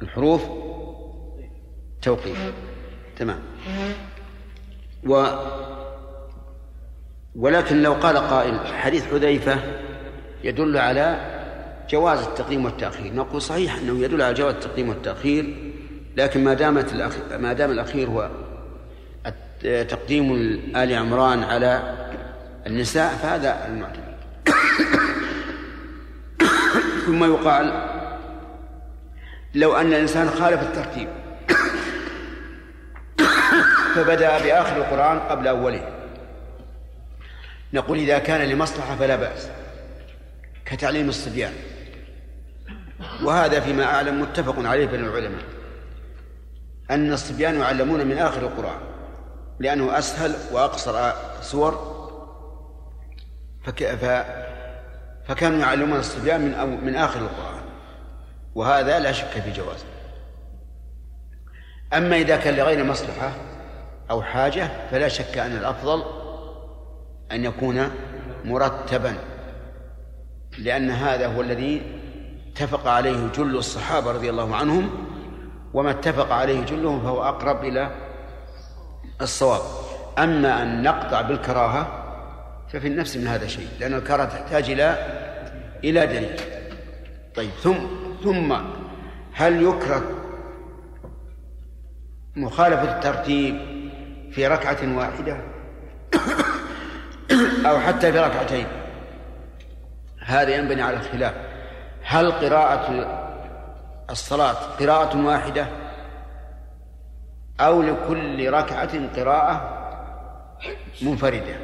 الحروف 0.01 0.41
توقيف. 2.01 2.53
تمام. 3.17 3.39
و 5.07 5.25
ولكن 7.35 7.83
لو 7.83 7.93
قال 7.93 8.17
قائل 8.17 8.59
حديث 8.67 9.13
حذيفة 9.13 9.59
يدل 10.43 10.77
على 10.77 11.38
جواز 11.89 12.19
التقديم 12.19 12.65
والتأخير. 12.65 13.13
نقول 13.13 13.41
صحيح 13.41 13.75
أنه 13.75 13.99
يدل 13.99 14.21
على 14.21 14.33
جواز 14.33 14.53
التقديم 14.53 14.89
والتأخير 14.89 15.71
لكن 16.17 16.43
ما 16.43 16.53
دامت 16.53 16.93
ما 17.39 17.53
دام 17.53 17.71
الأخير 17.71 18.09
هو 18.09 18.29
تقديم 19.63 20.33
آل 20.75 20.93
عمران 20.93 21.43
على 21.43 21.95
النساء 22.67 23.13
فهذا 23.13 23.67
المعتمد. 23.67 24.15
ثم 27.05 27.23
يقال 27.23 27.89
لو 29.55 29.75
أن 29.75 29.87
الإنسان 29.87 30.29
خالف 30.29 30.61
الترتيب 30.61 31.07
فبدأ 33.95 34.43
بآخر 34.43 34.77
القرآن 34.77 35.19
قبل 35.19 35.47
أوله. 35.47 35.89
نقول 37.73 37.97
إذا 37.97 38.19
كان 38.19 38.41
لمصلحة 38.41 38.95
فلا 38.95 39.15
بأس 39.15 39.49
كتعليم 40.65 41.09
الصبيان. 41.09 41.53
وهذا 43.23 43.59
فيما 43.59 43.83
أعلم 43.83 44.21
متفق 44.21 44.55
عليه 44.59 44.85
بين 44.85 45.05
العلماء 45.05 45.41
أن 46.91 47.13
الصبيان 47.13 47.59
يعلمون 47.59 48.07
من 48.07 48.17
آخر 48.17 48.41
القرآن 48.41 48.79
لأنه 49.59 49.97
أسهل 49.97 50.35
وأقصر 50.51 51.11
سور 51.41 51.99
فك... 53.63 53.83
ف... 53.83 54.05
فكانوا 55.27 55.59
يعلمون 55.59 55.99
الصبيان 55.99 56.41
من 56.41 56.53
أو... 56.53 56.67
من 56.67 56.95
آخر 56.95 57.19
القرآن 57.19 57.61
وهذا 58.55 58.99
لا 58.99 59.11
شك 59.11 59.27
في 59.27 59.51
جوازه 59.51 59.85
أما 61.93 62.15
إذا 62.15 62.37
كان 62.37 62.55
لغير 62.55 62.83
مصلحة 62.83 63.31
أو 64.11 64.21
حاجة 64.21 64.69
فلا 64.91 65.07
شك 65.07 65.37
أن 65.37 65.57
الأفضل 65.57 66.03
أن 67.31 67.45
يكون 67.45 67.91
مرتبا 68.45 69.15
لأن 70.57 70.91
هذا 70.91 71.27
هو 71.27 71.41
الذي 71.41 71.98
اتفق 72.59 72.87
عليه 72.87 73.27
جل 73.35 73.57
الصحابة 73.57 74.11
رضي 74.11 74.29
الله 74.29 74.55
عنهم 74.55 74.89
وما 75.73 75.91
اتفق 75.91 76.31
عليه 76.31 76.65
جلهم 76.65 77.01
فهو 77.01 77.23
أقرب 77.23 77.63
إلى 77.63 77.91
الصواب. 79.21 79.61
أما 80.17 80.63
أن 80.63 80.83
نقطع 80.83 81.21
بالكراهة 81.21 82.05
ففي 82.69 82.87
النفس 82.87 83.17
من 83.17 83.27
هذا 83.27 83.47
شيء 83.47 83.67
لأن 83.79 83.93
الكراهة 83.93 84.25
تحتاج 84.25 84.69
إلى 84.69 84.97
إلى 85.83 86.07
دليل. 86.07 86.39
طيب 87.35 87.49
ثم 87.63 87.75
ثم 88.23 88.55
هل 89.33 89.63
يكره 89.63 90.03
مخالفة 92.35 92.97
الترتيب 92.97 93.55
في 94.31 94.47
ركعة 94.47 94.97
واحدة؟ 94.97 95.37
أو 97.69 97.79
حتى 97.79 98.11
في 98.11 98.19
ركعتين؟ 98.19 98.65
هذا 100.25 100.55
ينبني 100.55 100.81
على 100.81 100.97
الخلاف. 100.97 101.48
هل 102.09 102.31
قراءة 102.31 103.07
الصلاة 104.09 104.53
قراءة 104.79 105.25
واحدة 105.25 105.67
أو 107.59 107.81
لكل 107.81 108.49
ركعة 108.49 109.15
قراءة 109.15 109.79
منفردة؟ 111.01 111.55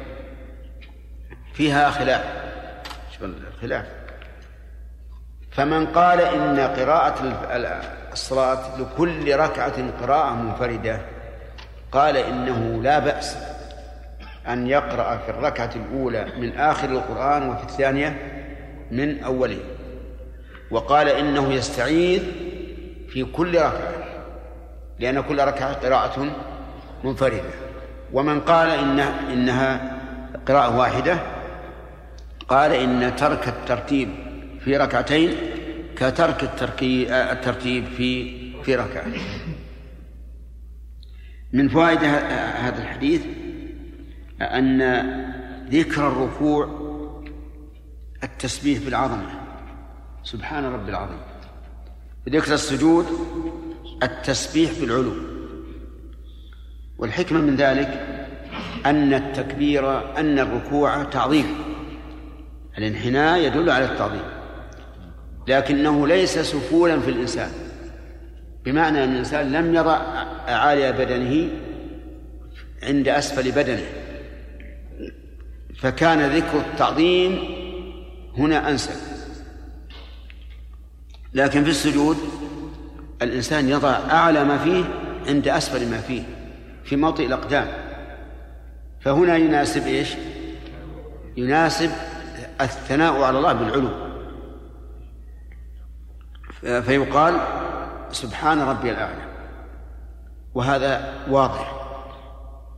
فيها 1.54 1.90
خلاف. 1.90 2.24
الخلاف 3.22 3.86
فمن 5.50 5.86
قال 5.86 6.20
إن 6.20 6.58
قراءة 6.58 7.22
الصلاة 8.12 8.80
لكل 8.80 9.36
ركعة 9.36 10.00
قراءة 10.00 10.34
منفردة 10.34 11.00
قال 11.92 12.16
إنه 12.16 12.82
لا 12.82 12.98
بأس 12.98 13.36
أن 14.48 14.66
يقرأ 14.66 15.16
في 15.16 15.30
الركعة 15.30 15.70
الأولى 15.76 16.26
من 16.38 16.58
آخر 16.58 16.88
القرآن 16.88 17.48
وفي 17.48 17.62
الثانية 17.62 18.08
من 18.90 19.24
أوله. 19.24 19.75
وقال 20.70 21.08
إنه 21.08 21.52
يستعيذ 21.52 22.22
في 23.08 23.24
كل 23.24 23.54
ركعة 23.54 23.92
لأن 24.98 25.20
كل 25.20 25.38
ركعة 25.38 25.72
قراءة 25.72 26.36
منفردة. 27.04 27.42
ومن 28.12 28.40
قال 28.40 28.70
إن 28.70 29.00
إنها 29.00 29.98
قراءة 30.48 30.78
واحدة 30.78 31.18
قال 32.48 32.72
إن 32.72 33.16
ترك 33.16 33.48
الترتيب 33.48 34.08
في 34.60 34.76
ركعتين 34.76 35.30
كترك 35.96 36.42
الترتيب 36.82 37.84
في 37.84 38.36
في 38.62 38.74
ركعة. 38.74 39.06
من 41.52 41.68
فوائد 41.68 42.04
هذا 42.04 42.82
الحديث 42.82 43.22
أن 44.40 44.82
ذكر 45.70 46.08
الركوع 46.08 46.86
التسبيح 48.24 48.78
بالعظمة. 48.84 49.45
سبحان 50.26 50.64
رب 50.64 50.88
العظيم. 50.88 51.18
ذكر 52.28 52.54
السجود 52.54 53.06
التسبيح 54.02 54.70
بالعلو. 54.80 55.12
والحكمة 56.98 57.40
من 57.40 57.56
ذلك 57.56 57.88
أن 58.86 59.14
التكبير 59.14 60.16
أن 60.18 60.38
الركوع 60.38 61.04
تعظيم. 61.04 61.46
الانحناء 62.78 63.38
يدل 63.38 63.70
على 63.70 63.84
التعظيم. 63.84 64.22
لكنه 65.48 66.06
ليس 66.06 66.38
سفولا 66.38 67.00
في 67.00 67.10
الإنسان. 67.10 67.50
بمعنى 68.64 69.04
أن 69.04 69.12
الإنسان 69.12 69.52
لم 69.52 69.74
يضع 69.74 69.96
أعالي 70.48 70.92
بدنه 70.92 71.50
عند 72.82 73.08
أسفل 73.08 73.52
بدنه. 73.52 73.86
فكان 75.78 76.36
ذكر 76.36 76.58
التعظيم 76.58 77.38
هنا 78.38 78.70
أنسب. 78.70 79.15
لكن 81.36 81.64
في 81.64 81.70
السجود 81.70 82.16
الإنسان 83.22 83.68
يضع 83.68 83.90
أعلى 84.10 84.44
ما 84.44 84.58
فيه 84.58 84.84
عند 85.26 85.48
أسفل 85.48 85.90
ما 85.90 85.98
فيه 85.98 86.22
في 86.84 86.96
موطئ 86.96 87.26
الأقدام. 87.26 87.66
فهنا 89.00 89.36
يناسب 89.36 89.86
إيش؟ 89.86 90.14
يناسب 91.36 91.90
الثناء 92.60 93.22
على 93.22 93.38
الله 93.38 93.52
بالعلو. 93.52 93.90
فيقال 96.82 97.40
سبحان 98.12 98.60
ربي 98.60 98.90
الأعلى. 98.90 99.26
وهذا 100.54 101.12
واضح. 101.30 101.72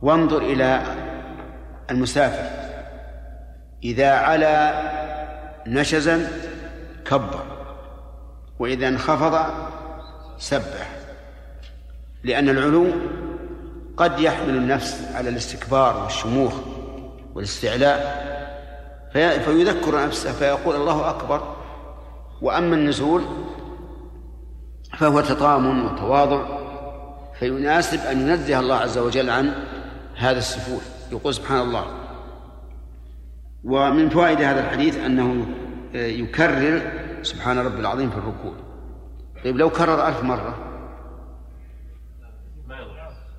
وانظر 0.01 0.41
إلى 0.41 0.81
المسافر. 1.91 2.49
إذا 3.83 4.11
علا 4.11 4.81
نشزا 5.67 6.27
كبر. 7.05 7.58
وإذا 8.59 8.87
انخفض 8.87 9.45
سبح 10.37 10.89
لأن 12.23 12.49
العلو 12.49 12.87
قد 13.97 14.19
يحمل 14.19 14.49
النفس 14.49 15.01
على 15.13 15.29
الاستكبار 15.29 16.03
والشموخ 16.03 16.53
والاستعلاء 17.35 18.29
في 19.13 19.39
فيذكر 19.39 20.05
نفسه 20.05 20.31
فيقول 20.31 20.75
الله 20.75 21.09
أكبر. 21.09 21.55
وأما 22.41 22.75
النزول 22.75 23.23
فهو 24.97 25.21
تطامن 25.21 25.85
وتواضع 25.85 26.45
فيناسب 27.39 27.99
أن 27.99 28.21
ينزه 28.21 28.59
الله 28.59 28.75
عز 28.75 28.97
وجل 28.97 29.29
عن 29.29 29.53
هذا 30.15 30.37
السفول 30.37 30.81
يقول 31.11 31.33
سبحان 31.33 31.61
الله. 31.61 31.85
ومن 33.63 34.09
فوائد 34.09 34.41
هذا 34.41 34.59
الحديث 34.59 34.97
أنه 34.97 35.45
يكرر 35.93 36.98
سبحان 37.21 37.59
رب 37.59 37.79
العظيم 37.79 38.09
في 38.09 38.17
الركوع. 38.17 38.53
طيب 39.43 39.57
لو 39.57 39.69
كرر 39.69 40.07
ألف 40.07 40.23
مرة؟ 40.23 40.57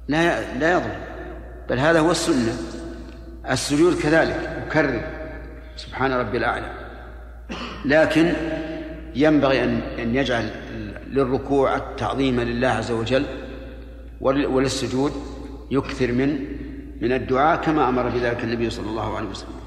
لا 0.09 0.55
لا 0.59 0.73
يضر. 0.73 0.97
بل 1.69 1.79
هذا 1.79 2.01
هو 2.01 2.11
السنة. 2.11 2.53
السجود 3.51 3.99
كذلك 4.03 4.65
يكرر 4.67 5.03
سبحان 5.77 6.13
ربي 6.13 6.39
الأعلى. 6.39 6.73
لكن 7.85 8.33
ينبغي 9.15 9.65
أن 9.65 9.81
أن 9.99 10.15
يجعل 10.17 10.51
للركوع 11.07 11.77
التعظيم 11.77 12.41
لله 12.41 12.69
عز 12.69 12.91
وجل 12.91 13.27
وللسجود 14.21 15.13
يكثر 15.71 16.13
من 16.13 16.61
من 17.01 17.13
الدعاء 17.13 17.61
كما 17.61 17.89
أمر 17.89 18.09
بذلك 18.09 18.45
النبي 18.45 18.71
صلى 18.71 18.91
الله 18.91 19.17
عليه 19.17 19.29
وسلم. 19.29 19.60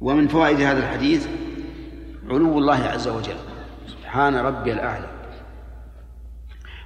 ومن 0.00 0.28
فوائد 0.28 0.60
هذا 0.60 0.78
الحديث 0.78 1.26
علو 2.30 2.58
الله 2.58 2.84
عز 2.84 3.08
وجل. 3.08 3.36
سبحان 3.86 4.36
ربي 4.36 4.72
الأعلى. 4.72 5.08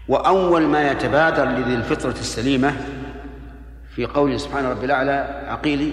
وأول 0.08 0.62
ما 0.62 0.90
يتبادر 0.90 1.44
لذي 1.44 1.74
الفطرة 1.74 2.10
السليمة 2.10 2.76
في 3.94 4.06
قوله 4.06 4.36
سبحان 4.36 4.64
ربي 4.64 4.84
الأعلى 4.86 5.44
عقيلي. 5.48 5.92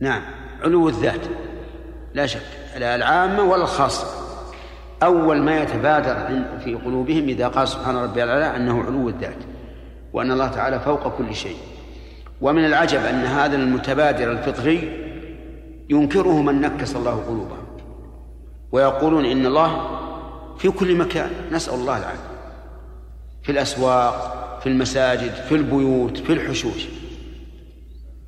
نعم 0.00 0.22
علو 0.62 0.88
الذات. 0.88 1.26
لا 2.14 2.26
شك. 2.26 2.46
لا 2.76 2.94
العامة 2.94 3.42
ولا 3.42 3.62
الخاصة 3.62 4.06
أول 5.02 5.42
ما 5.42 5.62
يتبادر 5.62 6.44
في 6.64 6.74
قلوبهم 6.74 7.28
إذا 7.28 7.48
قال 7.48 7.68
سبحان 7.68 7.96
ربي 7.96 8.24
الأعلى 8.24 8.56
أنه 8.56 8.84
علو 8.84 9.08
الذات 9.08 9.38
وأن 10.12 10.30
الله 10.30 10.48
تعالى 10.48 10.80
فوق 10.80 11.18
كل 11.18 11.34
شيء. 11.34 11.56
ومن 12.40 12.64
العجب 12.64 13.04
أن 13.04 13.24
هذا 13.24 13.56
المتبادر 13.56 14.32
الفطري 14.32 15.06
ينكره 15.90 16.42
من 16.42 16.60
نكس 16.60 16.96
الله 16.96 17.24
قلوبهم 17.28 17.66
ويقولون 18.72 19.24
إن 19.24 19.46
الله 19.46 20.00
في 20.58 20.70
كل 20.70 20.96
مكان 20.96 21.30
نسأل 21.52 21.74
الله 21.74 21.98
العافية. 21.98 22.30
في 23.42 23.52
الأسواق 23.52 24.60
في 24.62 24.68
المساجد 24.68 25.34
في 25.34 25.54
البيوت 25.54 26.18
في 26.18 26.32
الحشوش. 26.32 26.86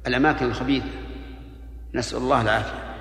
الأماكن 0.06 0.46
الخبيثة 0.46 0.86
نسأل 1.94 2.18
الله 2.18 2.42
العافية. 2.42 2.94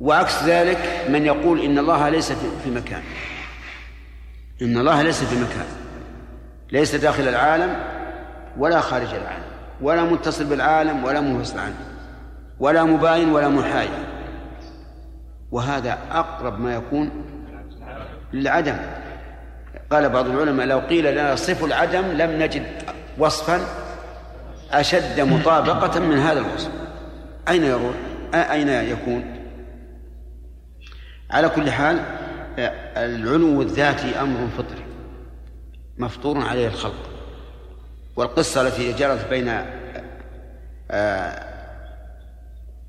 وعكس 0.00 0.42
ذلك 0.42 1.06
من 1.08 1.26
يقول 1.26 1.60
إن 1.60 1.78
الله 1.78 2.08
ليس 2.08 2.32
في 2.32 2.70
مكان. 2.70 3.02
إن 4.62 4.78
الله 4.78 5.02
ليس 5.02 5.24
في 5.24 5.36
مكان. 5.36 5.66
ليس 6.72 6.94
داخل 6.94 7.28
العالم 7.28 7.76
ولا 8.58 8.80
خارج 8.80 9.14
العالم. 9.14 9.51
ولا 9.82 10.04
متصل 10.04 10.44
بالعالم 10.44 11.04
ولا 11.04 11.20
منفصل 11.20 11.58
عنه 11.58 11.74
ولا 12.60 12.84
مباين 12.84 13.28
ولا 13.28 13.48
محايد 13.48 13.90
وهذا 15.52 15.98
أقرب 16.10 16.60
ما 16.60 16.74
يكون 16.74 17.10
للعدم. 18.32 18.76
قال 19.90 20.08
بعض 20.08 20.26
العلماء 20.26 20.66
لو 20.66 20.78
قيل 20.78 21.12
لنا 21.12 21.36
صف 21.36 21.64
العدم 21.64 22.04
لم 22.04 22.42
نجد 22.42 22.66
وصفا 23.18 23.60
أشد 24.72 25.20
مطابقة 25.20 26.00
من 26.00 26.18
هذا 26.18 26.40
الوصف. 26.40 26.70
أين 27.48 27.64
يروح 27.64 27.94
أين 28.34 28.68
يكون؟ 28.68 29.24
على 31.30 31.48
كل 31.48 31.70
حال 31.70 32.00
العلو 32.96 33.62
الذاتي 33.62 34.20
أمر 34.20 34.48
فطري 34.58 34.84
مفطور 35.98 36.38
عليه 36.38 36.66
الخلق. 36.66 37.11
والقصة 38.16 38.62
التي 38.62 38.92
جرت 38.92 39.28
بين 39.30 39.48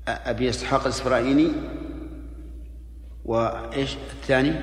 أبي 0.08 0.48
إسحاق 0.48 0.82
الإسرائيلي 0.82 1.52
وإيش 3.24 3.96
الثاني 4.12 4.54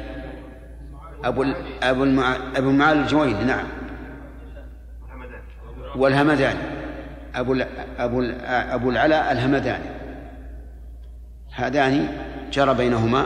أبو 1.23 1.43
أبو. 1.83 2.03
أبو 2.55 2.69
المعالي 2.69 3.01
الجويني 3.01 3.43
نعم 3.43 3.67
والهمداني 5.95 6.59
أبو. 7.35 7.63
أبو. 7.97 8.21
أبو 8.47 8.89
العلاء 8.89 9.31
الهمداني 9.31 9.85
هذان 11.51 12.07
جرى 12.51 12.73
بينهما 12.73 13.25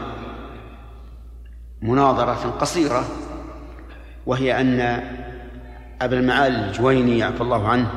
مناظرة 1.82 2.50
قصيرة 2.60 3.06
وهي 4.26 4.62
أن 4.62 5.04
أبا 6.02 6.20
المعالي 6.20 6.68
الجويني 6.68 7.24
عفى 7.24 7.42
الله 7.42 7.68
عنه 7.68 7.92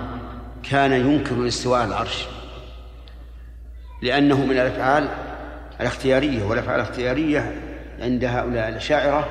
كان 0.70 0.92
ينكر 0.92 1.34
الاستواء 1.34 1.80
على 1.80 1.88
العرش 1.88 2.26
لأنه 4.02 4.46
من 4.46 4.52
الأفعال 4.52 5.08
الاختيارية 5.80 6.44
والأفعال 6.44 6.80
الاختيارية 6.80 7.60
عند 8.00 8.24
هؤلاء 8.24 8.68
الأشاعرة 8.68 9.28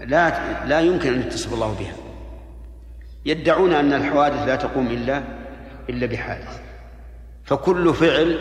لا 0.00 0.32
لا 0.66 0.80
يمكن 0.80 1.14
أن 1.14 1.20
يتصف 1.20 1.54
الله 1.54 1.76
بها. 1.80 1.94
يدعون 3.26 3.72
أن 3.72 3.92
الحوادث 3.92 4.46
لا 4.46 4.56
تقوم 4.56 4.86
إلا 4.86 5.22
إلا 5.88 6.06
بحادث. 6.06 6.60
فكل 7.44 7.94
فعل 7.94 8.40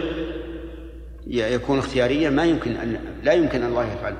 يكون 1.28 1.80
اختياريا 1.80 2.30
ما 2.30 2.44
يمكن 2.44 2.76
أن 2.76 3.00
لا 3.24 3.34
يمكن 3.34 3.62
أن 3.62 3.70
الله 3.70 3.94
يفعله. 3.94 4.18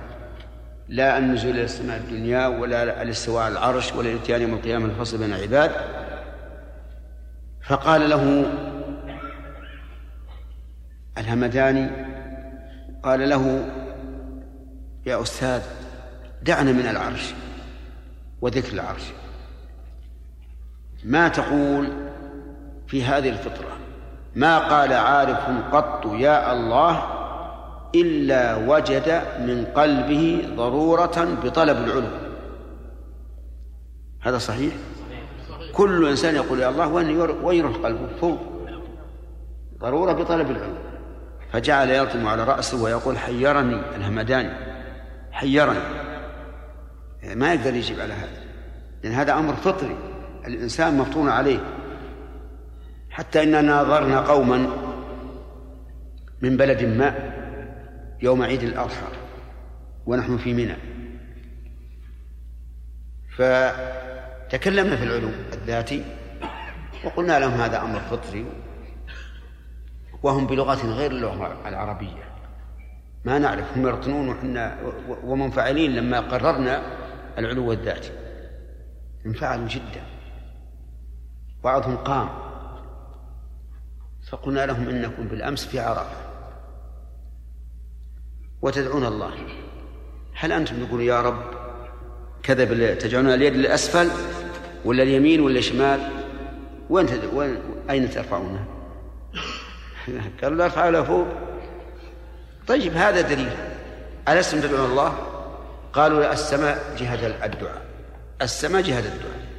لا 0.90 1.18
النزول 1.18 1.52
إلى 1.52 1.64
السماء 1.64 1.98
الدنيا 1.98 2.48
ولا 2.48 3.02
الاستواء 3.02 3.44
على 3.44 3.54
العرش 3.54 3.94
ولا 3.94 4.10
الاتيان 4.10 4.42
يوم 4.42 4.54
القيامة 4.54 4.86
الفصل 4.86 5.18
بين 5.18 5.34
العباد 5.34 5.72
فقال 7.62 8.10
له 8.10 8.54
الهمداني 11.18 11.90
قال 13.04 13.30
له 13.30 13.70
يا 15.06 15.22
أستاذ 15.22 15.62
دعنا 16.42 16.72
من 16.72 16.88
العرش 16.88 17.34
وذكر 18.42 18.74
العرش. 18.74 19.04
ما 21.04 21.28
تقول 21.28 21.88
في 22.88 23.04
هذه 23.04 23.30
الفطرة؟ 23.30 23.78
ما 24.36 24.60
قال 24.60 24.94
عارف 24.94 25.50
قط 25.72 26.06
يا 26.06 26.54
الله 26.54 27.19
إلا 27.96 28.56
وجد 28.56 29.22
من 29.40 29.66
قلبه 29.76 30.48
ضرورة 30.56 31.28
بطلب 31.44 31.78
العلو 31.78 32.08
هذا 34.22 34.38
صحيح؟ 34.38 34.74
كل 35.74 36.08
إنسان 36.08 36.36
يقول 36.36 36.60
يا 36.60 36.70
الله 36.70 36.88
وين 36.88 37.10
ير- 37.10 37.36
وين 37.44 37.60
يروح 37.60 37.76
قلبه؟ 37.78 38.08
فوق. 38.22 38.40
ضرورة 39.80 40.14
بطلب 40.14 40.52
العلو 40.52 40.74
فجعل 41.52 41.90
يلطم 41.90 42.28
على 42.28 42.44
رأسه 42.44 42.84
ويقول 42.84 43.18
حيرني 43.18 43.96
الهمداني 43.96 44.50
حيرني. 45.32 45.80
ما 47.36 47.54
يقدر 47.54 47.74
يجيب 47.76 48.00
على 48.00 48.14
هذا. 48.14 48.40
لأن 49.04 49.12
هذا 49.14 49.34
أمر 49.34 49.54
فطري. 49.54 49.98
الإنسان 50.48 50.98
مفطون 50.98 51.30
عليه. 51.30 51.60
حتى 53.10 53.44
إننا 53.44 53.62
ناظرنا 53.62 54.20
قوما 54.20 54.68
من 56.42 56.58
بلد 56.58 56.84
ما. 56.84 57.39
يوم 58.22 58.42
عيد 58.42 58.64
الأضحى 58.64 59.08
ونحن 60.06 60.38
في 60.38 60.54
منى. 60.54 60.76
فتكلمنا 63.38 64.96
في 64.96 65.04
العلو 65.04 65.30
الذاتي 65.54 66.06
وقلنا 67.06 67.40
لهم 67.40 67.52
هذا 67.52 67.82
أمر 67.82 68.00
فطري 68.00 68.46
وهم 70.24 70.48
بلغة 70.48 70.88
غير 70.88 71.12
اللغة 71.12 71.68
العربية. 71.68 72.24
ما 73.26 73.40
نعرف 73.40 73.78
هم 73.78 73.88
يرطنون 73.88 74.30
وحنا 74.30 74.78
ومنفعلين 75.24 75.96
لما 75.96 76.20
قررنا 76.20 76.82
العلو 77.38 77.72
الذاتي. 77.72 78.12
انفعلوا 79.26 79.68
جدا. 79.68 80.02
بعضهم 81.64 81.98
قام. 81.98 82.30
فقلنا 84.30 84.66
لهم 84.66 84.90
إنكم 84.90 85.28
بالأمس 85.28 85.66
في 85.66 85.80
عرفة. 85.80 86.29
وتدعون 88.62 89.06
الله 89.06 89.34
هل 90.34 90.52
أنتم 90.52 90.86
تقولون 90.86 91.06
يا 91.06 91.22
رب 91.22 91.44
كذا 92.44 92.94
تجعلون 92.94 93.34
اليد 93.34 93.54
للأسفل 93.54 94.10
ولا 94.86 95.04
اليمين 95.04 95.42
ولا 95.42 95.60
الشمال 95.60 96.00
وين. 96.90 97.08
وين 97.34 97.58
أين 97.90 98.10
ترفعونها؟ 98.10 98.66
قالوا 100.44 100.58
لا 100.58 100.66
ارفعوا 100.66 101.04
فوق 101.04 101.28
طيب 102.68 102.94
هذا 102.94 103.22
دليل 103.22 103.52
ألستم 104.30 104.62
تدعون 104.62 104.92
الله؟ 104.92 105.14
قالوا 105.94 106.34
السماء 106.34 106.96
جهة 106.98 107.46
الدعاء 107.46 107.82
السماء 108.42 108.82
جهة 108.82 109.00
الدعاء 109.00 109.50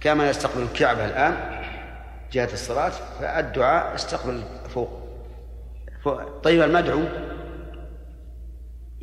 كما 0.00 0.30
يستقبل 0.30 0.62
الكعبة 0.62 1.06
الآن 1.06 1.64
جهة 2.32 2.48
الصلاة 2.52 2.92
فالدعاء 3.20 3.94
استقبل 3.94 4.42
فوق 4.74 5.00
فوق. 6.04 6.40
طيب 6.42 6.62
المدعو 6.62 7.00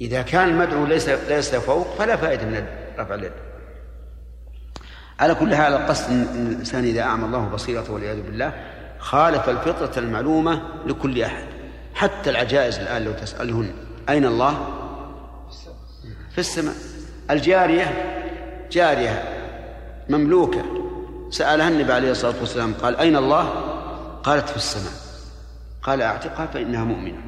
إذا 0.01 0.21
كان 0.21 0.49
المدعو 0.49 0.85
ليس 0.85 1.09
ليس 1.09 1.55
فوق 1.55 1.95
فلا 1.95 2.15
فائدة 2.15 2.45
من 2.45 2.65
رفع 2.99 3.15
اليد. 3.15 3.31
على 5.19 5.35
كل 5.35 5.55
حال 5.55 5.73
القصد 5.73 6.11
ان 6.11 6.47
الإنسان 6.51 6.83
إذا 6.83 7.01
أعمى 7.01 7.25
الله 7.25 7.47
بصيرته 7.47 7.93
والعياذ 7.93 8.21
بالله 8.21 8.53
خالف 8.99 9.49
الفطرة 9.49 9.99
المعلومة 9.99 10.61
لكل 10.85 11.21
أحد 11.21 11.43
حتى 11.93 12.29
العجائز 12.29 12.79
الآن 12.79 13.03
لو 13.03 13.11
تسألهن 13.11 13.73
أين 14.09 14.25
الله؟ 14.25 14.67
في 16.31 16.37
السماء. 16.37 16.75
الجارية؟ 17.31 17.85
جارية 18.71 19.23
مملوكة. 20.09 20.63
سالها 21.29 21.67
النبي 21.67 21.93
عليه 21.93 22.11
الصلاة 22.11 22.35
والسلام 22.39 22.73
قال 22.73 22.97
أين 22.97 23.15
الله؟ 23.15 23.49
قالت 24.23 24.49
في 24.49 24.55
السماء. 24.55 24.93
قال 25.83 26.01
أعتقها 26.01 26.45
فإنها 26.45 26.83
مؤمنة. 26.83 27.21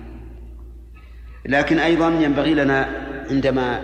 لكن 1.46 1.80
أيضا 1.80 2.08
ينبغي 2.08 2.54
لنا 2.54 2.90
عندما 3.30 3.82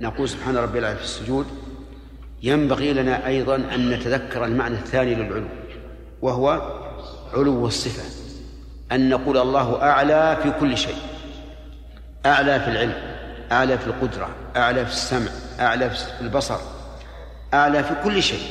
نقول 0.00 0.28
سبحان 0.28 0.56
ربي 0.56 0.78
العلي 0.78 0.96
في 0.96 1.02
السجود 1.04 1.46
ينبغي 2.42 2.92
لنا 2.92 3.26
أيضا 3.26 3.56
أن 3.56 3.90
نتذكر 3.90 4.44
المعنى 4.44 4.74
الثاني 4.74 5.14
للعلو 5.14 5.46
وهو 6.22 6.62
علو 7.34 7.66
الصفة 7.66 8.02
أن 8.92 9.08
نقول 9.08 9.38
الله 9.38 9.82
أعلى 9.82 10.38
في 10.42 10.52
كل 10.60 10.78
شيء 10.78 10.96
أعلى 12.26 12.60
في 12.60 12.68
العلم 12.68 12.94
أعلى 13.52 13.78
في 13.78 13.86
القدرة 13.86 14.28
أعلى 14.56 14.86
في 14.86 14.92
السمع 14.92 15.30
أعلى 15.60 15.90
في 15.90 16.20
البصر 16.20 16.58
أعلى 17.54 17.84
في 17.84 17.94
كل 18.04 18.22
شيء 18.22 18.42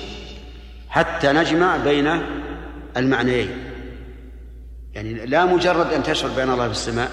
حتى 0.90 1.32
نجمع 1.32 1.78
بين 1.78 2.22
المعنيين. 2.98 3.50
يعني 4.94 5.14
لا 5.14 5.46
مجرد 5.46 5.94
أن 5.94 6.04
تشعر 6.04 6.30
بأن 6.30 6.50
الله 6.50 6.66
في 6.66 6.72
السماء 6.72 7.12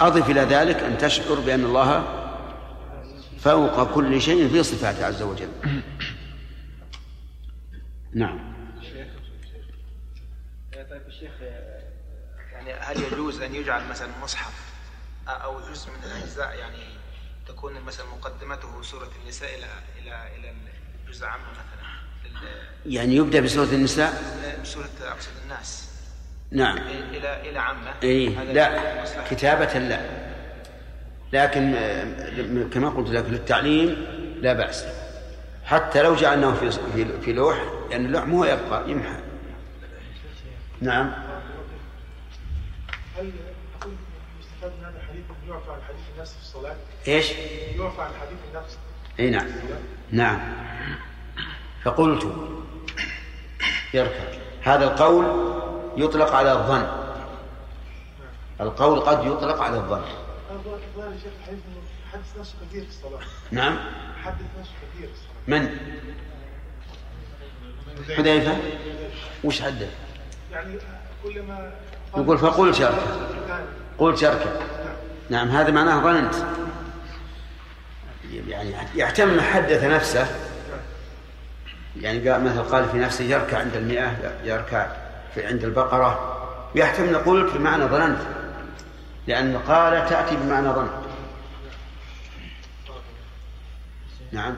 أضف 0.00 0.30
إلى 0.30 0.40
ذلك 0.40 0.76
أن 0.76 0.98
تشعر 0.98 1.40
بأن 1.40 1.64
الله 1.64 2.04
فوق 3.38 3.94
كل 3.94 4.22
شيء 4.22 4.48
في 4.48 4.62
صفاته 4.62 5.06
عز 5.06 5.22
وجل. 5.22 5.48
نعم. 8.14 8.52
طيب 10.92 11.02
الشيخ 11.08 11.32
يعني 12.52 12.72
هل 12.72 13.02
يجوز 13.02 13.40
أن 13.40 13.54
يجعل 13.54 13.88
مثلا 13.88 14.08
مصحف 14.22 14.52
أو 15.28 15.60
جزء 15.60 15.90
من 15.90 16.04
الأجزاء 16.04 16.54
يعني 16.58 16.84
تكون 17.48 17.80
مثلا 17.86 18.06
مقدمته 18.06 18.82
سورة 18.82 19.10
النساء 19.22 19.58
إلى 19.58 19.66
إلى 19.98 20.36
إلى 20.36 20.52
الجزء 21.06 21.26
عامه 21.26 21.44
مثلا؟ 21.50 21.82
يعني 22.86 23.16
يبدأ 23.16 23.40
بسورة 23.40 23.68
النساء؟ 23.72 24.22
سوره 24.64 24.90
أقصد 25.02 25.30
الناس. 25.44 25.91
نعم. 26.52 26.78
إلى 27.12 27.50
إلى 27.50 27.58
عامه 27.58 27.92
اي 28.02 28.28
لا. 28.28 29.04
كتابة 29.30 29.78
لا. 29.78 30.00
لكن 31.32 31.74
آه، 31.74 32.68
كما 32.74 32.88
قلت 32.88 33.10
لك 33.10 33.24
للتعليم 33.28 34.06
لا 34.40 34.52
بأس. 34.52 34.84
حتى 35.64 36.02
لو 36.02 36.14
جعلناه 36.14 36.54
في 36.54 36.70
في- 36.70 37.20
في 37.20 37.32
لوح 37.32 37.56
لأن 37.90 38.06
اللوح 38.06 38.24
مو 38.26 38.44
يبقى 38.44 38.90
يمحى. 38.90 39.16
نعم. 40.80 41.12
هل 43.18 43.30
أقول 43.80 43.92
يستفاد 44.40 44.72
من 44.78 44.84
هذا 44.84 44.96
الحديث 45.02 45.22
يعفى 45.48 45.70
عن 45.70 45.78
حديث 45.88 46.00
النفس 46.16 46.32
في 46.34 46.40
الصلاة؟ 46.40 46.76
إيش؟ 47.08 47.30
يعفى 47.78 48.02
عن 48.02 48.10
حديث 48.20 48.38
النفس 48.52 48.78
إي 49.20 49.30
نعم. 49.30 49.46
نعم. 50.12 50.40
فقلت 51.84 52.32
يركب 53.94 54.41
هذا 54.62 54.84
القول 54.84 55.24
يطلق 55.96 56.34
على 56.34 56.52
الظن. 56.52 56.86
القول 58.60 59.00
قد 59.00 59.26
يطلق 59.26 59.62
على 59.62 59.76
الظن. 59.76 60.02
حدث 62.12 62.38
نفسه 62.40 62.54
كثير 62.68 62.82
في 62.82 62.88
الصلاة 62.88 63.20
نعم. 63.50 63.78
حدث 64.24 64.44
نفسه 64.60 64.72
كثير 64.94 65.08
في 65.08 65.14
الصلاة 65.14 65.32
من؟ 65.46 65.78
حذيفة. 68.16 68.56
وش 69.44 69.62
حدث 69.62 69.90
يعني 70.52 70.78
كلما 71.24 71.72
يقول 72.16 72.38
فقل 72.38 72.74
شركة. 72.74 73.02
قل 73.98 74.18
شركة. 74.18 74.60
نعم 75.30 75.48
هذا 75.48 75.70
معناه 75.70 76.02
ظننت. 76.02 76.34
يعني 78.48 78.74
يحتمل 78.94 79.40
حدث 79.40 79.84
نفسه. 79.84 80.51
يعني 82.00 82.30
قال 82.30 82.44
مثلا 82.44 82.62
قال 82.62 82.88
في 82.88 82.98
نفسه 82.98 83.24
يركع 83.24 83.58
عند 83.58 83.76
المئة 83.76 84.34
يركع 84.44 84.86
في 85.34 85.46
عند 85.46 85.64
البقرة. 85.64 86.38
يحتمل 86.74 87.12
نقول 87.12 87.50
في 87.50 87.58
معنى 87.58 87.84
ظننت 87.84 88.20
لأن 89.26 89.58
قال 89.58 90.08
تأتي 90.08 90.36
بمعنى 90.36 90.68
ظن 90.68 90.88
نعم. 94.32 94.56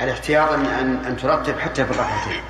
الاحتياط 0.00 0.50
أن 0.50 0.66
أن 1.06 1.16
ترتب 1.16 1.58
حتى 1.58 1.84
في 1.84 1.90
الركعتين 1.90 2.42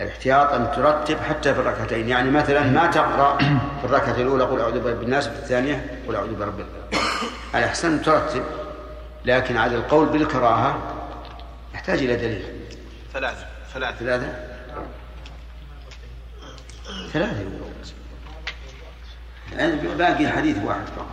الاحتياط 0.00 0.52
أن 0.52 0.72
ترتب 0.76 1.16
حتى 1.28 1.54
في 1.54 1.60
الركعتين. 1.60 2.08
يعني 2.08 2.30
مثلا 2.30 2.70
ما 2.70 2.86
تقرأ 2.86 3.38
في 3.80 3.84
الركعة 3.84 4.16
الأولى 4.16 4.44
قل 4.44 4.60
أعوذ 4.60 4.80
برب 4.80 5.02
الناس 5.02 5.28
في 5.28 5.34
الثانية 5.34 6.00
قل 6.08 6.16
أعوذ 6.16 6.34
برب 6.34 6.66
الأحسن 7.54 8.02
ترتب 8.02 8.42
لكن 9.24 9.56
على 9.56 9.76
القول 9.76 10.06
بالكراهة 10.06 10.78
يحتاج 11.74 11.98
إلى 11.98 12.16
دليل. 12.16 12.42
ثلاثة 13.12 13.46
ثلاثة. 13.74 13.96
ثلاثة؟ 13.98 14.32
ثلاثة. 17.12 17.34
يعني 19.56 19.72
باقي 19.98 20.28
حديث 20.28 20.56
واحد 20.64 20.86
فقط. 20.96 21.06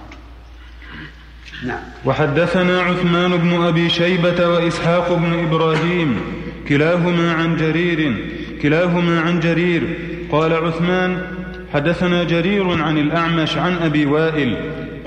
نعم. 1.65 1.81
وحدثنا 2.05 2.81
عثمان 2.81 3.37
بن 3.37 3.63
أبي 3.63 3.89
شيبة 3.89 4.47
وإسحاق 4.47 5.13
بن 5.13 5.47
إبراهيم 5.47 6.21
كلاهما 6.69 7.33
عن 7.33 7.57
جرير 7.57 7.99
كلاهما 8.63 9.19
عن 9.19 9.39
جرير. 9.39 9.83
قال 10.31 10.53
عثمان 10.53 11.17
حدثنا 11.73 12.23
جرير 12.23 12.83
عن 12.83 12.97
الأعمش 12.97 13.57
عن 13.57 13.75
أبي 13.77 14.05
وائل. 14.05 14.55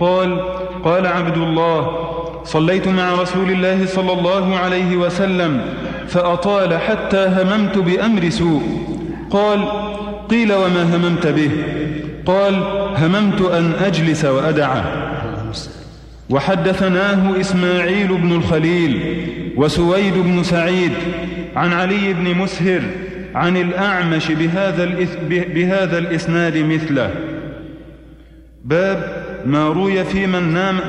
قال 0.01 0.41
قال 0.85 1.07
عبد 1.07 1.37
الله 1.37 2.07
صليت 2.45 2.89
مع 2.89 3.15
رسول 3.15 3.51
الله 3.51 3.87
صلى 3.87 4.13
الله 4.13 4.57
عليه 4.57 4.97
وسلم 4.97 5.61
فأطال 6.09 6.79
حتى 6.79 7.27
هممت 7.27 7.79
بأمر 7.79 8.31
سوء. 8.31 8.63
قال 9.31 9.65
قيل 10.29 10.53
وما 10.53 10.97
هممت 10.97 11.27
به؟ 11.27 11.51
قال 12.27 12.55
هممت 12.97 13.41
أن 13.41 13.73
أجلس 13.85 14.25
وأدعه. 14.25 14.85
وحدثناه 16.31 17.41
إسماعيل 17.41 18.09
بن 18.09 18.33
الخليل 18.33 19.01
وسويد 19.57 20.15
بن 20.15 20.43
سعيد 20.43 20.93
عن 21.57 21.73
علي 21.73 22.13
بن 22.13 22.35
مسهر 22.35 22.81
عن 23.37 23.57
الأعمش 23.57 24.31
بهذا, 24.31 24.85
بهذا 25.29 25.99
الإسناد 25.99 26.57
مثله. 26.57 27.15
باب 28.65 29.27
ما 29.47 29.69
روي 29.69 30.05
في 30.05 30.27
من 30.27 30.55
نام 30.55 30.81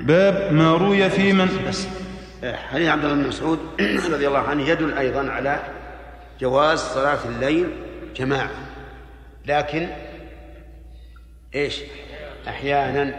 باب 0.00 0.52
ما 0.52 0.72
روي 0.72 1.10
في 1.10 1.32
من 1.32 1.48
بس 1.68 1.86
حديث 2.44 2.88
عبد 2.88 3.04
الله 3.04 3.16
بن 3.16 3.28
مسعود 3.28 3.58
رضي 4.14 4.28
الله 4.28 4.38
عنه 4.38 4.68
يدل 4.68 4.98
أيضا 4.98 5.30
على 5.30 5.58
جواز 6.40 6.78
صلاة 6.78 7.18
الليل 7.28 7.66
جماعة 8.16 8.50
لكن 9.46 9.88
إيش؟ 11.54 11.80
أحيانا 12.48 13.14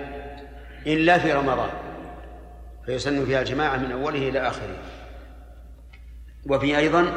الا 0.86 1.18
في 1.18 1.34
رمضان 1.34 1.70
فيسن 2.86 3.26
فيها 3.26 3.42
الجماعه 3.42 3.78
من 3.78 3.92
أوله 3.92 4.30
إلى 4.30 4.40
آخره. 4.48 4.78
وفي 6.46 6.78
أيضا 6.78 7.08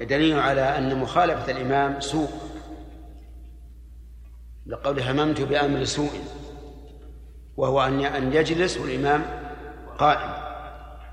دليل 0.00 0.38
على 0.38 0.78
أن 0.78 0.98
مخالفة 0.98 1.52
الإمام 1.52 2.00
سوء 2.00 2.28
لقول 4.66 5.00
هممت 5.00 5.40
بأمر 5.40 5.84
سوء 5.84 6.20
وهو 7.56 7.82
أن 7.82 8.00
أن 8.00 8.32
يجلس 8.32 8.78
والامام 8.78 9.24
قائم. 9.98 10.30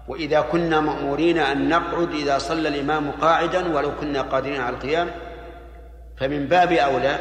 وإذا 0.08 0.42
كنا 0.42 0.80
مأمورين 0.80 1.38
أن 1.38 1.70
نقعد 1.70 2.12
إذا 2.12 2.38
صلى 2.38 2.68
الإمام 2.68 3.12
قاعدا 3.12 3.76
ولو 3.76 3.96
كنا 3.96 4.22
قادرين 4.22 4.62
على 4.62 4.76
القيام 4.76 5.12
فمن 6.18 6.48
باب 6.48 6.72
أولى 6.72 7.20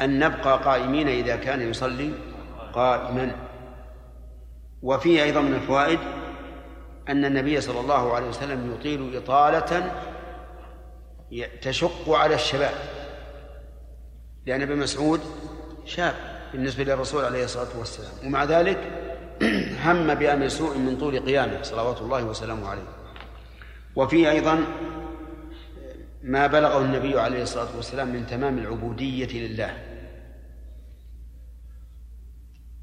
أن 0.00 0.18
نبقى 0.18 0.58
قائمين 0.58 1.08
إذا 1.08 1.36
كان 1.36 1.70
يصلي 1.70 2.12
قائما. 2.72 3.36
وفيه 4.82 5.22
أيضا 5.22 5.40
من 5.40 5.54
الفوائد 5.54 5.98
أن 7.08 7.24
النبي 7.24 7.60
صلى 7.60 7.80
الله 7.80 8.14
عليه 8.14 8.28
وسلم 8.28 8.74
يطيل 8.74 9.16
إطالة 9.16 9.92
تشق 11.62 12.10
على 12.10 12.34
الشباب. 12.34 12.74
لأن 14.46 14.62
ابن 14.62 14.76
مسعود 14.76 15.20
شاب 15.84 16.14
بالنسبة 16.52 16.84
للرسول 16.84 17.24
عليه 17.24 17.44
الصلاة 17.44 17.78
والسلام. 17.78 18.12
ومع 18.26 18.44
ذلك 18.44 18.78
هم 19.84 20.14
بأمر 20.14 20.48
سوء 20.48 20.78
من 20.78 20.98
طول 20.98 21.20
قيامه 21.20 21.62
صلوات 21.62 22.00
الله 22.00 22.24
وسلامه 22.24 22.68
عليه. 22.68 22.82
وفيه 23.96 24.30
أيضا 24.30 24.64
ما 26.22 26.46
بلغه 26.46 26.78
النبي 26.78 27.20
عليه 27.20 27.42
الصلاة 27.42 27.76
والسلام 27.76 28.08
من 28.08 28.26
تمام 28.26 28.58
العبودية 28.58 29.48
لله. 29.48 29.78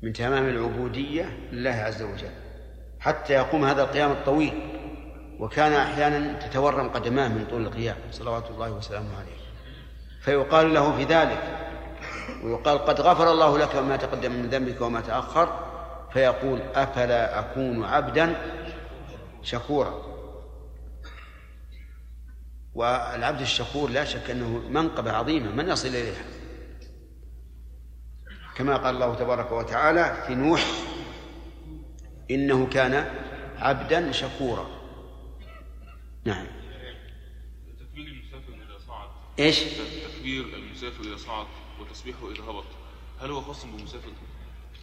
من 0.01 0.13
تمام 0.13 0.49
العبودية 0.49 1.25
لله 1.51 1.71
عز 1.71 2.01
وجل. 2.01 2.44
حتى 3.05 3.33
يقوم 3.33 3.65
هذا 3.65 3.83
القيام 3.83 4.11
الطويل. 4.11 4.71
وكان 5.39 5.73
أحيانا 5.73 6.39
تتورم 6.39 6.89
قدماه 6.89 7.27
من 7.27 7.45
طول 7.49 7.65
القيام. 7.65 7.95
صلوات 8.11 8.49
الله 8.49 8.71
وسلامه 8.71 9.17
عليه. 9.17 9.37
فيقال 10.21 10.73
له 10.73 10.97
في 10.97 11.03
ذلك. 11.03 11.43
ويقال 12.43 12.77
قد 12.77 13.01
غفر 13.01 13.31
الله 13.31 13.57
لك 13.57 13.75
ما 13.75 13.95
تقدم 13.97 14.31
من 14.31 14.49
ذنبك 14.49 14.81
وما 14.81 15.01
تأخر. 15.01 15.59
فيقول 16.13 16.61
أفلا 16.75 17.39
أكون 17.39 17.83
عبدا 17.83 18.35
شكورا. 19.43 20.01
والعبد 22.73 23.41
الشكور 23.41 23.89
لا 23.89 24.05
شك 24.05 24.29
أنه 24.29 24.47
منقبة 24.69 25.11
عظيمة. 25.11 25.51
من 25.51 25.69
يصل 25.69 25.87
إليها؟ 25.87 26.23
كما 28.55 28.77
قال 28.77 28.95
الله 28.95 29.15
تبارك 29.15 29.51
وتعالى 29.51 30.23
في 30.27 30.35
نوح 30.35 30.65
إنه 32.31 32.67
كان 32.67 33.05
عبدا 33.57 34.11
شكورا. 34.11 34.67
نعم. 36.25 36.45
تكبير 37.79 38.07
المسافر 38.07 38.53
إذا 38.53 38.77
صعد. 38.87 39.07
إيش؟ 39.39 39.59
تكبير 40.15 40.45
المسافر 40.45 41.03
إذا 41.03 41.17
صعد 41.17 41.45
وتسبيحه 41.81 42.31
إذا 42.31 42.43
هبط. 42.43 42.65
هل 43.21 43.31
هو 43.31 43.41
خاص 43.41 43.65
بالمسافر 43.65 44.11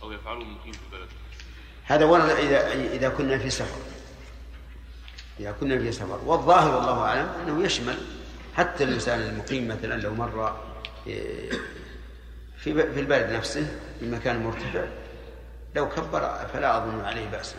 أو 0.03 0.13
يفعله 0.13 0.43
المقيم 0.43 0.73
في 0.73 0.81
البلد؟ 0.93 1.09
هذا 1.85 2.05
ورد 2.05 2.31
إذا 2.31 2.73
إذا 2.73 3.09
كنا 3.09 3.39
في 3.39 3.51
سفر. 3.51 3.81
إذا 5.41 5.53
كنا 5.53 5.79
في 5.79 5.93
سفر. 5.93 6.21
والظاهر 6.25 6.77
والله 6.77 6.99
أعلم 7.03 7.29
أنه 7.29 7.65
يشمل 7.65 7.99
حتى 8.55 8.85
الإنسان 8.85 9.21
المقيم 9.21 9.69
مثلا 9.69 10.01
لو 10.01 10.15
مر 10.15 10.57
إيه، 11.07 11.51
في 12.59 12.93
في 12.95 13.01
البلد 13.01 13.33
نفسه 13.33 13.79
في 14.01 14.11
مكان 14.11 14.43
مرتفع. 14.43 15.02
لو 15.75 15.89
كبر 15.89 16.21
فلا 16.49 16.77
أظن 16.77 17.05
عليه 17.05 17.31
باسا 17.31 17.57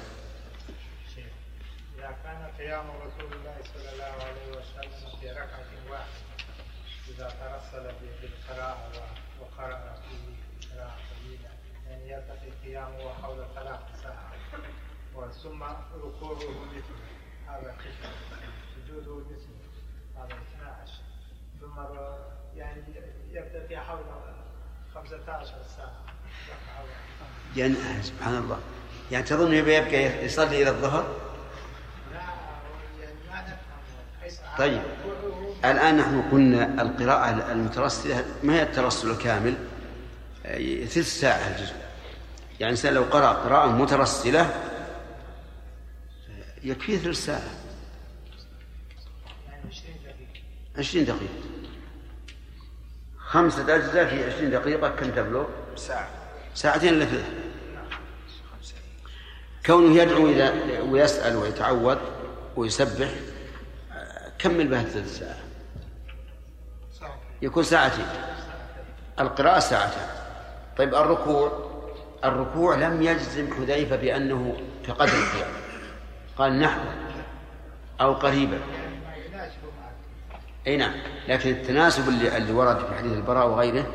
إذا 1.97 2.17
كان 2.23 2.51
قيام 2.57 2.85
رسول 2.89 3.33
الله 3.33 3.55
صلى 3.73 3.91
الله 3.93 4.25
عليه 4.25 4.51
وسلم 4.51 5.19
في 5.19 5.31
ركعة 5.31 5.89
واحدة 5.89 6.23
إذا 7.09 7.29
ترسل 7.29 7.93
بالقراءة 8.21 8.91
وقرأ 9.41 9.95
فيه 9.95 10.35
قراءة 10.75 10.97
طويلة 11.15 11.49
يعني 11.89 12.09
يلتقي 12.11 12.51
قيامه 12.63 13.13
حول 13.21 13.45
ثلاث 13.55 13.79
ساعات. 14.03 14.63
ثم 15.31 15.63
ركوعه 16.03 16.35
مثله 16.35 17.07
هذا 17.47 17.75
قسم 17.79 18.11
سجوده 18.75 19.25
مثله 19.25 19.69
هذا 20.17 20.37
12 20.57 20.91
ثم 21.61 21.79
يعني 22.57 22.83
في 23.67 23.77
حول 23.77 24.03
15 24.93 25.63
ساعة. 25.63 26.12
يعني 27.57 27.75
سبحان 28.01 28.37
الله. 28.37 28.59
يعني 29.11 29.23
تظن 29.23 29.53
يبقى 29.53 29.73
يبقى 29.75 30.25
يصلي 30.25 30.61
إلى 30.61 30.69
الظهر؟ 30.69 31.15
طيب. 34.57 34.81
الآن 35.65 35.97
نحن 35.97 36.21
قلنا 36.31 36.81
القراءة 36.81 37.51
المترسلة. 37.51 38.25
ما 38.43 38.53
هي 38.53 38.63
الترسل 38.63 39.11
الكامل؟ 39.11 39.55
آه، 40.45 40.85
ثلث 40.85 41.19
ساعة 41.19 41.47
الجزء. 41.47 41.73
يعني 41.73 42.63
الإنسان 42.63 42.93
لو 42.93 43.03
قرأ 43.03 43.33
قراءة 43.33 43.67
مترسلة 43.67 44.41
آه، 44.41 44.51
يكفيه 46.63 46.97
ثلث 46.97 47.25
ساعة. 47.25 47.49
20 49.69 49.95
دقيقة 50.03 50.33
عشرين 50.77 51.05
دقيقة. 51.05 51.33
خمسة 53.17 53.75
أجزاء 53.75 54.05
في 54.05 54.25
عشرين 54.25 54.51
دقيقة. 54.51 54.89
كم 54.89 55.09
تبلغ؟ 55.11 55.45
ساعة. 55.75 56.07
ساعتين 56.55 57.05
ثلث 57.05 57.25
كونه 59.65 60.01
يدعو 60.01 60.29
إذا 60.29 60.53
ويسأل 60.81 61.35
ويتعوذ 61.35 61.97
ويسبح 62.55 63.09
كمل 64.39 64.67
بها 64.67 64.83
ثلث 64.83 65.19
ساعة 65.19 65.37
ساعة 66.99 67.17
يكون 67.41 67.63
ساعتين. 67.63 68.05
القراءة 69.19 69.59
ساعتان 69.59 70.07
طيب 70.77 70.95
الركوع؟ 70.95 71.69
الركوع 72.25 72.75
لم 72.75 73.01
يجزم 73.01 73.53
حذيفة 73.53 73.95
بأنه 73.95 74.57
كقدر 74.87 75.03
القيام 75.03 75.51
قال 76.37 76.59
نحو 76.59 76.81
أو 78.01 78.13
قريبا. 78.13 78.59
أي 80.67 80.77
نعم. 80.77 80.93
لكن 81.27 81.49
التناسب 81.49 82.09
اللي, 82.09 82.37
اللي 82.37 82.51
ورد 82.51 82.77
في 82.77 82.95
حديث 82.95 83.13
البراء 83.13 83.47
وغيره 83.47 83.85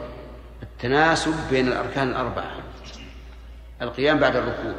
التناسب 0.79 1.35
بين 1.51 1.69
الأركان 1.69 2.09
الأربعة. 2.09 2.57
القيام 3.83 4.19
بعد 4.19 4.37
الركوع 4.37 4.75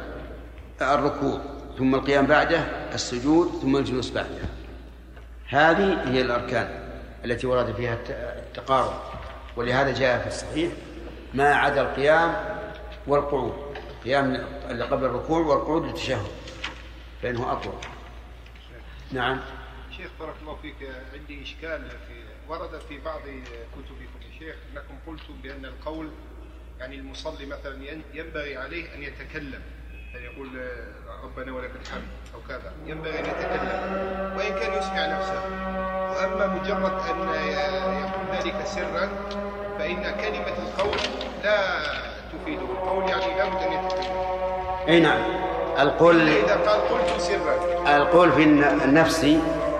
الركوع 0.80 1.40
ثم 1.78 1.94
القيام 1.94 2.26
بعده 2.26 2.58
السجود 2.94 3.48
ثم 3.62 3.76
الجلوس 3.76 4.10
بعده. 4.10 4.48
هذه 5.48 6.10
هي 6.10 6.20
الأركان 6.20 6.68
التي 7.24 7.46
ورد 7.46 7.74
فيها 7.74 7.98
التقارب. 8.38 8.92
ولهذا 9.56 9.94
جاء 9.94 10.20
في 10.20 10.26
الصحيح 10.26 10.72
ما 11.34 11.54
عدا 11.54 11.80
القيام 11.80 12.34
والقعود. 13.06 13.54
قيام 14.04 14.46
اللي 14.70 14.84
قبل 14.84 15.04
الركوع 15.04 15.38
والقعود 15.38 15.84
للتشهد 15.84 16.26
فإنه 17.22 17.52
أطول 17.52 17.74
نعم. 19.12 19.40
شيخ 19.96 20.10
بارك 20.20 20.34
الله 20.42 20.56
فيك 20.62 20.76
عندي 21.14 21.42
إشكال 21.42 21.90
في 21.90 22.14
ورد 22.48 22.80
في 22.88 22.98
بعض 22.98 23.26
يا 23.26 23.60
شيخ 24.40 24.54
أنكم 24.72 24.94
قلتم 25.06 25.34
بأن 25.42 25.64
القول 25.64 26.08
يعني 26.80 26.96
المصلي 26.96 27.46
مثلا 27.46 27.76
ينبغي 28.14 28.56
عليه 28.56 28.94
أن 28.94 29.02
يتكلم. 29.02 29.60
أن 30.16 30.22
يقول 30.22 30.48
ربنا 31.24 31.52
ولك 31.52 31.70
الحمد 31.82 32.08
أو 32.34 32.40
كذا. 32.48 32.72
ينبغي 32.86 33.18
أن 33.18 33.24
يتكلم. 33.24 33.70
وإن 34.36 34.60
كان 34.60 34.78
يسمع 34.78 35.06
نفسه. 35.06 35.42
وأما 36.10 36.46
مجرد 36.46 36.92
أن 37.10 37.18
يقول 38.00 38.36
ذلك 38.36 38.66
سرا 38.66 39.08
فإن 39.78 40.02
كلمة 40.02 40.58
القول 40.58 40.96
لا 41.44 41.82
تفيده. 42.32 42.62
القول 42.62 43.10
يعني 43.10 43.38
لابد 43.38 43.62
أن 43.62 43.72
يتكلم 43.72 44.16
أي 44.88 45.00
نعم. 45.00 45.22
القول 45.78 46.28
إذا 46.28 46.56
قال 46.56 46.80
قلت 46.80 47.20
سرا. 47.20 47.96
القول 47.96 48.32
في 48.32 48.44
النفس 48.84 49.24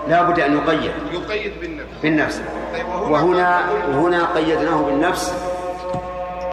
لا 0.07 0.21
بد 0.21 0.39
أن 0.39 0.57
يقيد. 0.57 0.91
يقيد 1.11 1.53
بالنفس. 1.61 1.87
بالنفس. 2.03 2.41
طيب 2.73 2.85
وهنا 2.87 3.61
وهنا 3.93 4.25
قيدناه 4.35 4.81
بالنفس. 4.81 5.33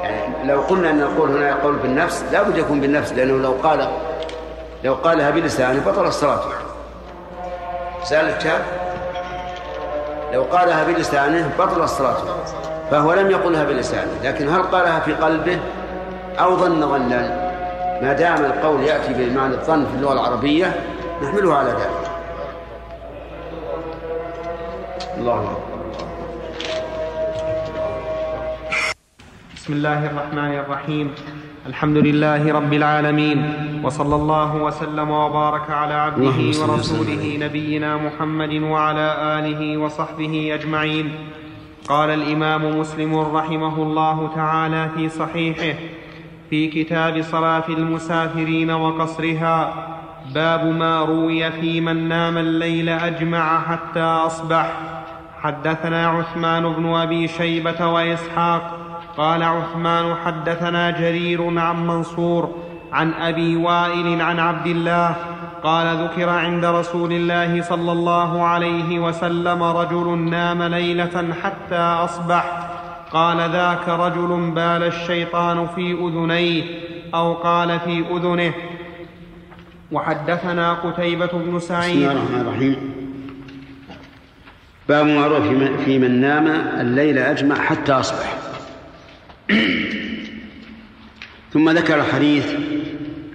يعني 0.02 0.52
لو 0.52 0.60
قلنا 0.60 0.90
أن 0.90 1.00
القول 1.00 1.30
هنا 1.30 1.48
يقول 1.48 1.76
بالنفس 1.76 2.24
لا 2.32 2.42
بد 2.42 2.56
يكون 2.56 2.80
بالنفس 2.80 3.12
لأنه 3.12 3.42
لو 3.42 3.52
قال 3.62 3.88
لو 4.84 4.94
قالها 4.94 5.30
بلسانه 5.30 5.82
بطل 5.86 6.06
الصلاة. 6.06 6.40
سأل 8.04 8.28
الكتاب. 8.28 8.60
لو 10.32 10.42
قالها 10.42 10.84
بلسانه 10.84 11.50
بطل 11.58 11.82
الصلاة. 11.82 12.16
فهو 12.90 13.12
لم 13.12 13.30
يقلها 13.30 13.64
بلسانه 13.64 14.10
لكن 14.24 14.48
هل 14.48 14.62
قالها 14.62 15.00
في 15.00 15.12
قلبه؟ 15.12 15.58
أو 16.40 16.56
ظن 16.56 16.88
ظنا. 16.88 17.48
ما 18.02 18.12
دام 18.12 18.44
القول 18.44 18.84
يأتي 18.84 19.12
بمعنى 19.12 19.54
الظن 19.54 19.86
في 19.86 19.94
اللغة 19.94 20.12
العربية 20.12 20.80
نحمله 21.22 21.54
على 21.56 21.70
ذلك. 21.70 21.97
الله 25.18 25.42
أكبر. 25.42 25.78
بسم 29.56 29.72
الله 29.72 30.06
الرحمن 30.06 30.52
الرحيم. 30.62 31.10
الحمد 31.66 31.96
لله 31.96 32.52
رب 32.52 32.72
العالمين. 32.72 33.38
وصلى 33.84 34.14
الله 34.14 34.56
وسلم 34.56 35.10
وبارك 35.10 35.70
على 35.70 35.94
عبده 35.94 36.38
ورسوله. 36.60 37.38
نبينا 37.40 37.96
محمد 37.96 38.52
وعلى 38.62 39.08
آله 39.38 39.76
وصحبه 39.76 40.54
أجمعين. 40.54 41.12
قال 41.88 42.10
الإمام 42.10 42.78
مسلم 42.78 43.18
رحمه 43.18 43.82
الله 43.82 44.30
تعالى 44.34 44.88
في 44.96 45.08
صحيحه 45.08 45.78
في 46.50 46.68
كتاب 46.68 47.22
صلاة 47.22 47.68
المسافرين 47.68 48.70
وقصرها 48.70 49.74
باب 50.34 50.66
ما 50.66 51.04
روي 51.04 51.50
في 51.52 51.80
من 51.80 52.08
نام 52.08 52.38
الليل 52.38 52.88
أجمع 52.88 53.60
حتى 53.60 54.00
أصبح. 54.00 54.97
حدثنا 55.48 56.06
عثمان 56.08 56.72
بن 56.72 56.94
أبي 56.94 57.28
شيبة 57.28 57.86
وإسحاق 57.86 58.78
قال 59.16 59.42
عثمان 59.42 60.14
حدثنا 60.14 60.90
جرير 60.90 61.58
عن 61.58 61.86
منصور 61.86 62.54
عن 62.92 63.12
أبي 63.12 63.56
وائل 63.56 64.22
عن 64.22 64.38
عبد 64.38 64.66
الله 64.66 65.16
قال 65.62 66.04
ذكر 66.04 66.28
عند 66.28 66.64
رسول 66.64 67.12
الله 67.12 67.62
صلى 67.62 67.92
الله 67.92 68.42
عليه 68.42 68.98
وسلم 68.98 69.62
رجل 69.62 70.18
نام 70.18 70.62
ليلة 70.62 71.34
حتى 71.42 71.78
أصبح. 71.78 72.68
قال 73.12 73.50
ذاك 73.50 73.88
رجل 73.88 74.50
بال 74.50 74.82
الشيطان 74.82 75.66
في 75.66 75.92
أذنيه 75.92 76.64
أو 77.14 77.34
قال 77.34 77.80
في 77.80 78.04
أذنه. 78.10 78.52
وحدثنا 79.92 80.72
قتيبة 80.74 81.30
بن 81.32 81.56
بسم 81.56 81.68
سعيد 81.68 81.96
الله 81.96 82.12
الرحمن 82.12 82.40
الرحيم. 82.40 82.97
باب 84.88 85.06
معروف 85.06 85.46
في 85.84 85.98
من- 85.98 86.20
نام 86.20 86.46
الليل 86.80 87.18
أجمع 87.18 87.54
حتى 87.54 87.92
أصبح. 87.92 88.38
ثم 91.52 91.70
ذكر 91.70 92.00
الحديث 92.00 92.52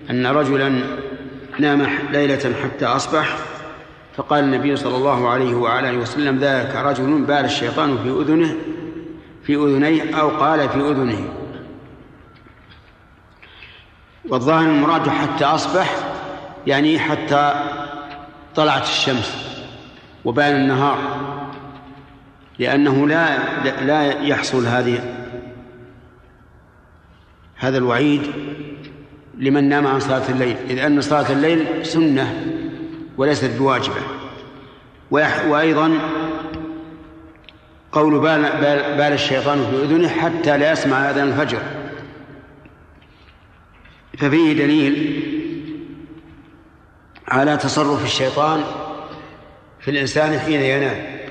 أن 0.09 0.25
رجلا 0.27 0.81
نام 1.59 1.87
ليلة 2.11 2.53
حتى 2.63 2.85
أصبح 2.85 3.37
فقال 4.15 4.43
النبي 4.43 4.75
صلى 4.75 4.95
الله 4.95 5.29
عليه 5.29 5.55
وعلى 5.55 5.97
وسلم 5.97 6.37
ذاك 6.37 6.75
رجل 6.75 7.21
بال 7.21 7.45
الشيطان 7.45 7.97
في 8.03 8.09
أذنه 8.09 8.55
في 9.43 9.55
أذنيه 9.55 10.15
أو 10.19 10.29
قال 10.29 10.69
في 10.69 10.77
أذنه. 10.79 11.29
والظاهر 14.29 14.65
المراد 14.69 15.09
حتى 15.09 15.45
أصبح 15.45 15.95
يعني 16.67 16.99
حتى 16.99 17.53
طلعت 18.55 18.83
الشمس 18.83 19.35
وبان 20.25 20.55
النهار. 20.55 20.97
لأنه 22.59 23.07
لا 23.07 23.37
لا 23.85 24.21
يحصل 24.21 24.65
هذه 24.65 25.23
هذا 27.55 27.77
الوعيد 27.77 28.21
لمن 29.37 29.69
نام 29.69 29.87
عن 29.87 29.99
صلاة 29.99 30.29
الليل 30.29 30.55
إذ 30.69 30.79
أن 30.79 31.01
صلاة 31.01 31.31
الليل 31.31 31.85
سنة 31.85 32.45
وليست 33.17 33.51
بواجبة. 33.59 34.01
وأيضا 35.47 35.99
قول 37.91 38.19
بال, 38.19 38.41
بال, 38.41 38.97
بال 38.97 39.13
الشيطان 39.13 39.65
في 39.71 39.83
أذنه 39.83 40.07
حتى 40.07 40.57
لا 40.57 40.71
يسمع 40.71 41.09
أذان 41.09 41.27
الفجر. 41.27 41.61
ففيه 44.17 44.53
دليل 44.53 45.23
على 47.27 47.57
تصرف 47.57 48.05
الشيطان 48.05 48.63
في 49.79 49.91
الإنسان 49.91 50.39
حين 50.39 50.61
ينام. 50.61 51.22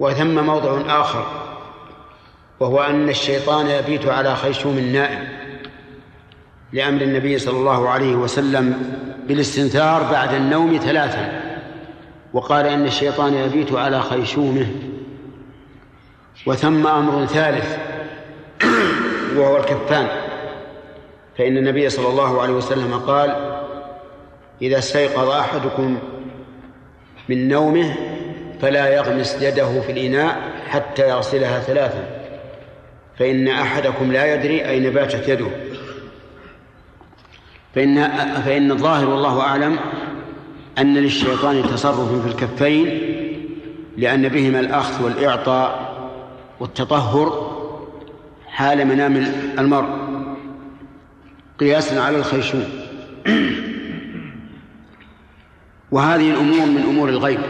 وثم 0.00 0.44
موضع 0.44 1.00
آخر 1.00 1.26
وهو 2.60 2.80
أن 2.80 3.08
الشيطان 3.08 3.66
يبيت 3.66 4.06
على 4.06 4.36
خيشوم 4.36 4.78
النائم 4.78 5.28
لأمر 6.72 7.02
النبي 7.02 7.38
صلى 7.38 7.58
الله 7.58 7.88
عليه 7.88 8.14
وسلم 8.14 8.94
بالاستنثار 9.28 10.02
بعد 10.02 10.34
النوم 10.34 10.76
ثلاثا 10.76 11.42
وقال 12.32 12.66
إن 12.66 12.86
الشيطان 12.86 13.34
يبيت 13.34 13.72
على 13.72 14.02
خيشومه. 14.02 14.66
وثم 16.46 16.86
أمر 16.86 17.26
ثالث 17.26 17.78
وهو 19.36 19.56
الكفان 19.56 20.08
فإن 21.38 21.56
النبي 21.56 21.88
صلى 21.90 22.08
الله 22.08 22.42
عليه 22.42 22.52
وسلم 22.52 22.94
قال 22.94 23.60
إذا 24.62 24.78
استيقظ 24.78 25.30
أحدكم 25.30 25.98
من 27.28 27.48
نومه 27.48 27.94
فلا 28.60 28.94
يغمس 28.94 29.42
يده 29.42 29.80
في 29.80 29.92
الإناء 29.92 30.52
حتى 30.68 31.08
يغسلها 31.08 31.60
ثلاثا 31.60 32.18
فإن 33.18 33.48
أحدكم 33.48 34.12
لا 34.12 34.34
يدري 34.34 34.68
أين 34.68 34.90
باتت 34.90 35.28
يده. 35.28 35.48
فإن 37.74 38.08
فإن 38.44 38.70
الظاهر 38.70 39.10
والله 39.10 39.40
أعلم 39.40 39.78
أن 40.78 40.94
للشيطان 40.94 41.62
تصرف 41.62 42.22
في 42.22 42.28
الكفين 42.28 43.00
لأن 43.96 44.28
بهما 44.28 44.60
الأخذ 44.60 45.04
والإعطاء 45.04 45.94
والتطهر 46.60 47.58
حال 48.46 48.86
منام 48.86 49.16
المرء. 49.58 49.88
قياسا 51.60 52.00
على 52.00 52.16
الخيشوم. 52.16 52.64
وهذه 55.90 56.30
الأمور 56.30 56.66
من 56.66 56.82
أمور 56.88 57.08
الغيب. 57.08 57.40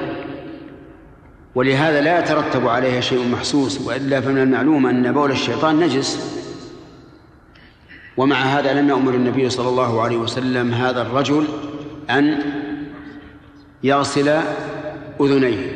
ولهذا 1.58 2.00
لا 2.00 2.18
يترتب 2.18 2.68
عليها 2.68 3.00
شيء 3.00 3.28
محسوس 3.28 3.80
وإلا 3.80 4.20
فمن 4.20 4.38
المعلوم 4.38 4.86
أن 4.86 5.12
بول 5.12 5.30
الشيطان 5.30 5.80
نجس. 5.80 6.38
ومع 8.16 8.36
هذا 8.36 8.80
لم 8.80 8.88
يأمر 8.88 9.14
النبي 9.14 9.50
صلى 9.50 9.68
الله 9.68 10.02
عليه 10.02 10.16
وسلم 10.16 10.74
هذا 10.74 11.02
الرجل 11.02 11.44
أن 12.10 12.38
يغسل 13.82 14.40
أذنيه. 15.20 15.72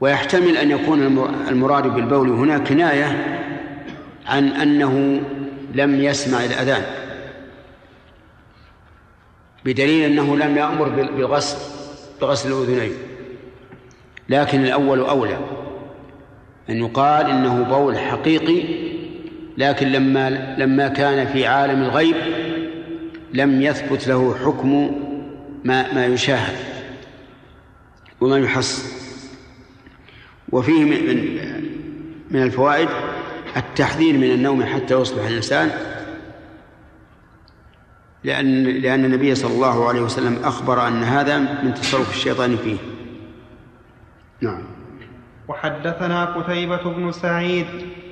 ويحتمل 0.00 0.56
أن 0.56 0.70
يكون 0.70 1.02
الم- 1.02 1.48
المراد 1.48 1.86
بالبول 1.86 2.28
هنا 2.28 2.58
كناية 2.58 3.38
عن 4.26 4.48
أنه 4.48 5.20
لم 5.74 6.00
يسمع 6.00 6.44
الأذان. 6.44 6.82
بدليل 9.64 10.12
أنه 10.12 10.36
لم 10.36 10.56
يأمر 10.56 10.88
بال- 10.88 11.12
بالغسل. 11.12 11.71
بغسل 12.22 12.52
الأذنين. 12.52 12.92
لكن 14.28 14.64
الأول 14.64 15.00
أولى. 15.00 15.38
أن 16.70 16.76
يقال 16.76 17.26
إنه 17.30 17.62
بول 17.62 17.98
حقيقي 17.98 18.62
لكن 19.58 19.88
لما 19.88 20.30
لما 20.58 20.88
كان 20.88 21.26
في 21.26 21.46
عالم 21.46 21.82
الغيب 21.82 22.16
لم 23.34 23.62
يثبت 23.62 24.08
له 24.08 24.34
حكم 24.44 24.90
ما 25.64 25.94
ما 25.94 26.06
يشاهد 26.06 26.56
وما 28.20 28.38
يحس 28.38 28.92
وفيه 30.52 30.84
من, 30.84 31.38
من 32.30 32.42
الفوائد 32.42 32.88
التحذير 33.56 34.18
من 34.18 34.30
النوم 34.30 34.64
حتى 34.64 34.94
يصبح 34.94 35.26
الإنسان 35.26 35.70
لأن 38.24 38.64
لأن 38.64 39.04
النبي 39.04 39.34
صلى 39.34 39.54
الله 39.54 39.88
عليه 39.88 40.00
وسلم 40.00 40.38
أخبر 40.44 40.88
أن 40.88 41.02
هذا 41.02 41.38
من 41.38 41.74
تصرف 41.74 42.10
الشيطان 42.10 42.56
فيه. 42.56 42.76
نعم. 44.40 44.62
وحدثنا 45.48 46.24
قتيبة 46.24 46.82
بن 46.84 47.12
سعيد 47.12 47.66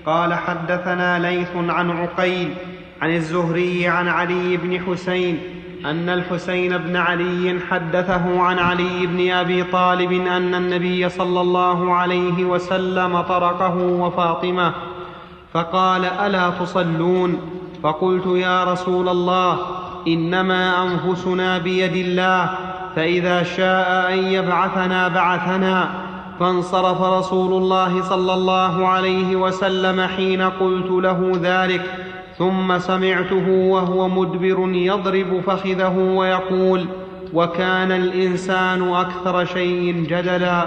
قال 0.06 0.34
حدثنا 0.34 1.18
ليث 1.18 1.48
عن 1.56 1.90
عقيل 1.90 2.54
عن 3.02 3.16
الزهري 3.16 3.88
عن 3.88 4.08
علي 4.08 4.56
بن 4.56 4.80
حسين 4.80 5.38
أن 5.84 6.08
الحسين 6.08 6.78
بن 6.78 6.96
علي 6.96 7.60
حدثه 7.70 8.40
عن 8.40 8.58
علي 8.58 9.06
بن 9.06 9.30
أبي 9.30 9.64
طالب 9.64 10.12
أن 10.12 10.54
النبي 10.54 11.08
صلى 11.08 11.40
الله 11.40 11.94
عليه 11.94 12.44
وسلم 12.44 13.20
طرقه 13.20 13.76
وفاطمة 13.76 14.74
فقال 15.52 16.04
ألا 16.04 16.50
تصلون؟ 16.50 17.40
فقلت 17.82 18.26
يا 18.26 18.64
رسول 18.64 19.08
الله 19.08 19.58
إنما 20.08 20.82
أنفسنا 20.82 21.58
بيد 21.58 21.96
الله 21.96 22.50
فإذا 22.96 23.42
شاء 23.42 24.12
أن 24.12 24.18
يبعثنا 24.18 25.08
بعثنا. 25.08 25.90
فانصرف 26.40 27.02
رسول 27.02 27.62
الله 27.62 28.02
صلى 28.02 28.34
الله 28.34 28.88
عليه 28.88 29.36
وسلم 29.36 30.00
حين 30.00 30.42
قلت 30.42 30.90
له 30.90 31.32
ذلك 31.42 31.82
ثم 32.38 32.78
سمعته 32.78 33.48
وهو 33.48 34.08
مدبر 34.08 34.68
يضرب 34.68 35.40
فخذه 35.46 35.96
ويقول 35.98 36.86
وكان 37.32 37.92
الإنسان 37.92 38.94
أكثر 38.94 39.44
شيء 39.44 40.04
جدلا. 40.08 40.66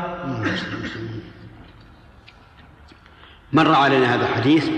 مر 3.53 3.71
علينا 3.71 4.15
هذا 4.15 4.29
الحديث 4.29 4.69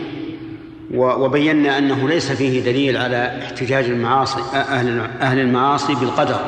وبينا 0.94 1.78
أنه 1.78 2.10
ليس 2.10 2.32
فيه 2.32 2.64
دليل 2.64 2.98
على 2.98 3.40
احتجاج 3.44 3.86
المعاصي 3.86 4.42
أهل 4.54 5.00
أهل 5.22 5.40
المعاصي 5.40 5.96
بالقدر. 5.96 6.40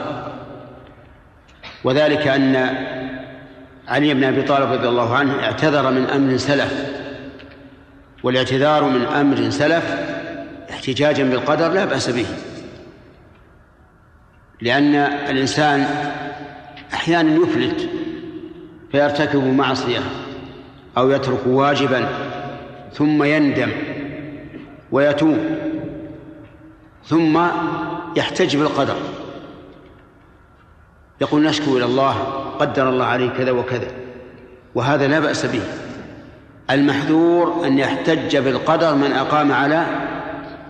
وذلك 1.84 2.28
أن 2.28 2.56
علي 3.88 4.14
بن 4.14 4.24
أبي 4.24 4.42
طالب 4.42 4.72
رضي 4.72 4.88
الله 4.88 5.16
عنه 5.16 5.44
اعتذر 5.44 5.92
من 5.92 6.06
أمر 6.06 6.38
سلف. 6.38 6.74
والاعتذار 8.24 8.84
من 8.84 9.02
أمر 9.02 9.50
سلف 9.50 9.96
احتجاجا 10.70 11.24
بالقدر 11.24 11.72
لا 11.72 11.86
بأس 11.86 12.10
به. 12.10 12.26
لأن 14.62 14.96
الإنسان 15.30 15.88
أحيانا 16.94 17.44
يفلت 17.44 17.90
فيرتكب 18.92 19.44
معصية 19.44 20.00
أو 20.98 21.12
يترك 21.12 21.48
واجبا 21.48 22.10
ثم 22.94 23.24
يندم. 23.24 23.70
ويتوب. 24.92 25.38
ثم 27.06 27.40
يحتج 28.16 28.58
بالقدر. 28.58 28.96
يقول 31.22 31.44
نشكو 31.44 31.78
إلى 31.78 31.86
الله 31.86 32.14
قدر 32.60 32.90
الله 32.90 33.06
عليه 33.06 33.30
كذا 33.30 33.52
وكذا. 33.52 33.88
وهذا 34.76 35.08
لا 35.08 35.20
بأس 35.20 35.46
به. 35.46 35.62
المحذور 36.70 37.66
أن 37.66 37.78
يحتج 37.78 38.38
بالقدر 38.38 38.96
من 38.96 39.12
أقام 39.12 39.52
على 39.52 39.86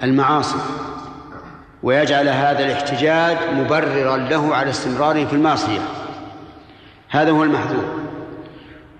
المعاصي 0.04 0.60
ويجعل 1.84 2.30
هذا 2.30 2.66
الاحتجاج 2.66 3.38
مبررا 3.54 4.18
له 4.18 4.56
على 4.56 4.70
استمراره 4.70 5.26
في 5.26 5.34
المعصية. 5.34 5.80
هذا 7.10 7.32
هو 7.32 7.44
المحذور. 7.44 7.86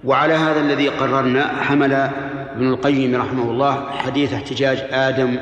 وعلى 0.04 0.34
هذا 0.34 0.60
الذي 0.60 0.90
قررنا 0.90 1.48
حمل 1.64 2.10
ابن 2.58 2.68
القيم 2.68 3.16
رحمه 3.16 3.52
الله 3.52 3.90
حديث 3.90 4.34
احتجاج 4.34 4.84
آدم 4.92 5.36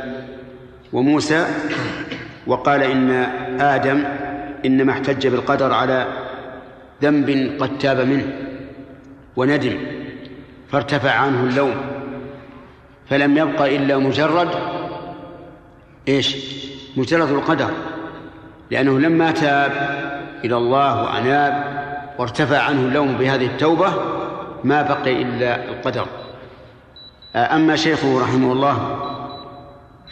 وموسى 0.93 1.45
وقال 2.47 2.83
إن 2.83 3.09
آدم 3.59 4.03
إنما 4.65 4.91
احتج 4.91 5.27
بالقدر 5.27 5.73
على 5.73 6.07
ذنب 7.03 7.55
قد 7.59 7.77
تاب 7.77 7.99
منه 8.07 8.25
وندم 9.35 9.77
فارتفع 10.71 11.11
عنه 11.11 11.43
اللوم 11.43 11.75
فلم 13.09 13.37
يبق 13.37 13.61
إلا 13.61 13.97
مجرد 13.97 14.49
إيش؟ 16.07 16.37
مجرد 16.97 17.29
القدر 17.29 17.69
لأنه 18.71 18.99
لما 18.99 19.31
تاب 19.31 19.71
إلى 20.43 20.57
الله 20.57 21.03
وأناب 21.03 21.63
وارتفع 22.19 22.61
عنه 22.61 22.79
اللوم 22.79 23.13
بهذه 23.13 23.45
التوبة 23.45 23.93
ما 24.63 24.81
بقي 24.81 25.21
إلا 25.21 25.69
القدر. 25.69 26.07
أما 27.35 27.75
شيخه 27.75 28.21
رحمه 28.21 28.51
الله 28.51 29.01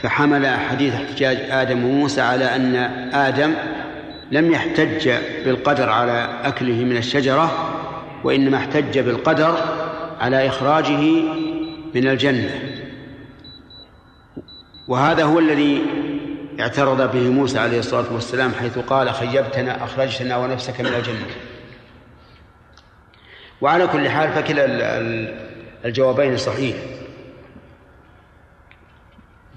فحمل 0.02 0.48
حديث 0.48 0.94
احتجاج 0.94 1.38
آدم 1.50 1.84
وموسى 1.86 2.22
على 2.22 2.56
أن 2.56 2.76
آدم 3.14 3.54
لم 4.32 4.52
يحتج 4.52 5.10
بالقدر 5.46 5.90
على 5.90 6.30
أكله 6.44 6.74
من 6.84 6.98
الشجرة 6.98 7.74
وإنما 8.24 8.58
احتج 8.58 9.00
بالقدر 9.00 9.58
على 10.22 10.48
إخراجه 10.48 11.00
من 11.96 12.08
الجنة. 12.08 12.60
وهذا 14.88 15.24
هو 15.24 15.40
الذي 15.40 15.82
اعترض 16.60 17.12
به 17.12 17.30
موسى 17.30 17.60
عليه 17.60 17.80
الصلاة 17.80 18.14
والسلام 18.14 18.52
حيث 18.60 18.78
قال 18.80 19.14
خيبتنا 19.14 19.84
أخرجتنا 19.84 20.38
ونفسك 20.38 20.82
من 20.82 20.88
الجنة. 20.88 21.26
وعلى 23.62 23.88
كل 23.88 24.10
حال 24.10 24.32
فكلا 24.32 24.66
ال- 24.66 24.82
ال- 24.82 25.36
الجوابين 25.86 26.38
صحيح. 26.38 26.76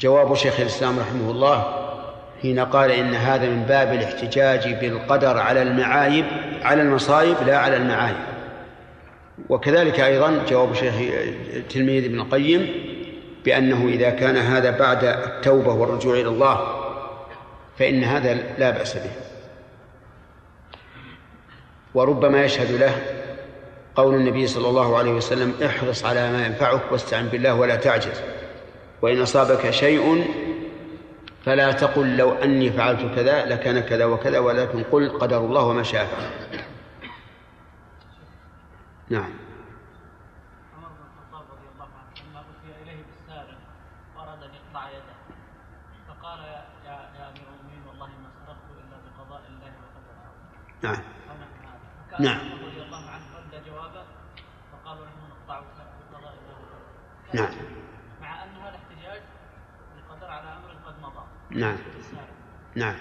جواب 0.01 0.35
شيخ 0.35 0.61
الإسلام 0.61 0.99
رحمه 0.99 1.31
الله 1.31 1.87
حين 2.43 2.61
قال 2.61 2.91
إن 2.91 3.15
هذا 3.15 3.49
من 3.49 3.63
باب 3.63 3.93
الاحتجاج 3.93 4.75
بالقدر 4.75 5.39
على 5.39 5.63
المعايب 5.63 6.25
على 6.63 6.83
المصائب 6.83 7.37
لا 7.47 7.59
على 7.59 7.77
المعايب. 7.77 8.17
وكذلك 9.49 10.01
أيضا 10.01 10.45
جواب 10.49 10.75
شيخ 10.75 10.95
تلميذ 11.71 12.05
ابن 12.05 12.21
القيم 12.21 12.73
بأنه 13.45 13.89
إذا 13.89 14.11
كان 14.11 14.37
هذا 14.37 14.71
بعد 14.71 15.05
التوبة 15.05 15.73
والرجوع 15.73 16.15
إلى 16.15 16.29
الله 16.29 16.83
فإن 17.79 18.05
هذا 18.05 18.35
لا 18.59 18.71
بأس 18.71 18.97
به. 18.97 19.11
وربما 21.95 22.45
يشهد 22.45 22.71
له 22.71 22.97
قول 23.95 24.15
النبي 24.15 24.47
صلى 24.47 24.69
الله 24.69 24.99
عليه 24.99 25.11
وسلم 25.11 25.55
احرص 25.67 26.05
على 26.05 26.33
ما 26.33 26.47
ينفعك 26.47 26.93
واستعن 26.93 27.27
بالله 27.27 27.55
ولا 27.55 27.77
تعجز. 27.77 28.23
وإن 29.03 29.21
أصابك 29.23 29.71
شيء 29.71 30.25
فلا 31.45 31.73
تقل 31.73 32.17
لو 32.17 32.33
أني 32.33 32.71
فعلت 32.71 33.15
كذا 33.17 33.47
لكان 33.47 33.81
كذا 33.81 34.05
وكذا 34.05 34.39
ولكن 34.39 34.83
قل 34.83 35.19
قدر 35.19 35.39
الله 35.39 35.65
وما 35.65 35.83
شاء. 35.83 36.09
نعم. 39.11 39.31
نعم. 50.83 50.97
نعم. 52.21 52.41
عمر 52.41 52.67
رضي 52.67 52.83
الله 52.83 53.11
عنه 53.11 53.25
رد 53.37 53.65
جوابه 53.67 54.05
فقالوا 54.73 55.05
نحن 55.07 55.19
نقطعك 55.31 55.65
بقضاء 56.13 56.35
الله 56.39 56.53
وقدره 56.53 57.35
نعم 57.35 57.55
مع 58.21 58.45
أن 58.45 58.49
هذا 58.57 58.77
احتجاج 58.77 59.23
بالقدر 59.95 60.27
على 60.31 60.49
أمر 60.49 60.71
قد 60.87 60.95
مضى 61.03 61.25
نعم. 61.57 61.77
نعم. 62.75 62.95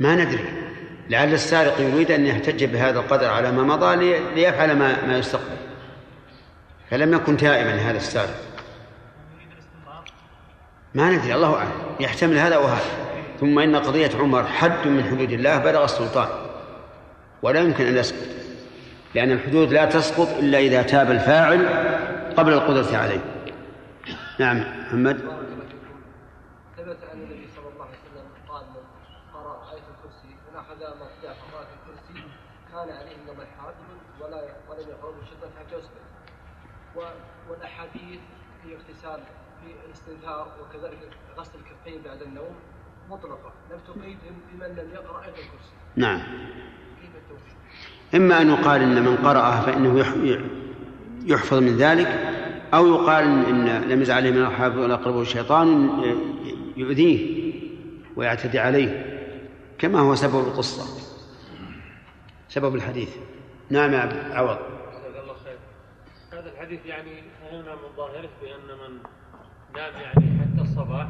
ما 0.00 0.14
ندري. 0.14 0.44
لعل 1.10 1.32
السارق 1.32 1.80
يريد 1.80 2.10
أن 2.10 2.26
يحتج 2.26 2.64
بهذا 2.64 2.98
القدر 3.00 3.26
على 3.30 3.52
ما 3.52 3.62
مضى 3.62 3.96
لي- 3.96 4.34
ليفعل 4.34 4.76
ما 4.78 5.06
ما 5.06 5.18
يستقبل. 5.18 5.56
فلم 6.90 7.14
يكن 7.14 7.36
تائما 7.36 7.74
هذا 7.74 7.96
السارق. 7.96 8.40
ما 10.94 11.10
ندري. 11.10 11.34
الله 11.34 11.56
أعلم. 11.56 11.70
يحتمل 12.00 12.36
هذا 12.38 12.56
وهذا 12.56 12.84
ثم 13.40 13.58
إن 13.58 13.76
قضية 13.76 14.10
عمر 14.18 14.44
حد 14.46 14.88
من 14.88 15.04
حدود 15.04 15.30
الله 15.32 15.58
بلغ 15.58 15.84
السلطان. 15.84 16.28
ولا 17.42 17.60
يمكن 17.60 17.86
أن 17.86 17.96
يسكت 17.96 18.28
لأن 19.14 19.32
الحدود 19.32 19.72
لا 19.72 19.84
تسقط 19.84 20.28
إلا 20.38 20.58
إذا 20.58 20.82
تاب 20.82 21.10
الفاعل 21.10 21.68
قبل 22.36 22.52
القدرة 22.52 22.96
عليه. 22.96 23.20
نعم 24.38 24.56
محمد 24.86 25.16
ثبت 26.76 26.98
عن 27.12 27.18
النبي 27.18 27.48
صلى 27.56 27.68
الله 27.72 27.84
عليه 27.84 27.98
وسلم 28.04 28.26
قال 28.48 28.64
من 28.64 28.82
قرأ 29.34 29.72
آية 29.72 29.78
الكرسي 29.94 30.28
من 30.28 30.56
أخذ 30.58 30.74
مفتاح 30.74 31.36
قراءة 31.52 31.68
الكرسي 31.76 32.24
كان 32.72 32.96
عليه 32.96 33.16
نمل 33.26 33.46
حاجب 33.58 33.88
ولا 34.20 34.36
ولم 34.68 34.88
يقرأ 34.90 35.10
بشدة 35.10 35.48
حتى 35.60 35.74
يصبح 35.78 36.04
و- 36.96 37.50
والأحاديث 37.50 38.20
في 38.62 38.74
اغتسال 38.74 39.20
في 39.64 39.72
الاستنثار 39.86 40.48
وكذلك 40.62 40.98
غسل 41.38 41.58
الكفين 41.58 42.02
بعد 42.02 42.22
النوم 42.22 42.54
مطلقة. 43.10 43.52
لم 43.70 43.78
تقيد 43.86 44.18
بمن 44.52 44.66
لم 44.66 44.90
يقرأ 44.94 45.20
آية 45.24 45.28
الكرسي. 45.30 45.72
نعم. 45.96 46.18
كيف 47.00 47.10
التوفيق؟ 47.16 47.54
إما 48.14 48.40
أن 48.42 48.50
يقال 48.50 48.82
إن 48.82 49.02
من 49.04 49.16
قرأها 49.16 49.60
فإنه 49.60 49.98
يح- 49.98 50.40
يحفظ 51.26 51.58
من 51.58 51.76
ذلك 51.76 52.06
أو 52.74 52.86
يقال 52.86 53.24
إن 53.24 53.68
لم 53.90 54.02
يزع 54.02 54.14
عليه 54.14 54.30
من 54.30 54.42
الحافظ 54.42 54.78
ولا 54.78 54.94
يقربه 54.94 55.20
الشيطان 55.22 55.90
يؤذيه 56.76 57.44
ويعتدي 58.16 58.58
عليه 58.58 59.20
كما 59.78 60.00
هو 60.00 60.14
سبب 60.14 60.46
القصة 60.48 61.04
سبب 62.48 62.74
الحديث. 62.74 63.16
نعم 63.70 63.92
يا 63.92 63.98
عوض 64.34 64.58
جزاك 64.58 65.22
الله 65.22 65.34
خير 65.44 65.58
هذا 66.32 66.52
الحديث 66.64 66.86
يعني 66.86 67.22
فهمنا 67.40 67.74
من 67.74 67.96
ظاهره 67.96 68.30
بأن 68.42 68.78
من 68.78 69.02
نام 69.74 69.94
يعني 69.94 70.40
حتى 70.40 70.62
الصباح 70.62 71.08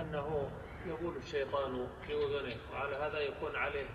أنه 0.00 0.50
يقول 0.86 1.16
الشيطان 1.16 1.86
في 2.06 2.12
أذنه 2.14 2.56
وعلى 2.72 2.96
هذا 2.96 3.18
يكون 3.18 3.56
عليه 3.56 3.86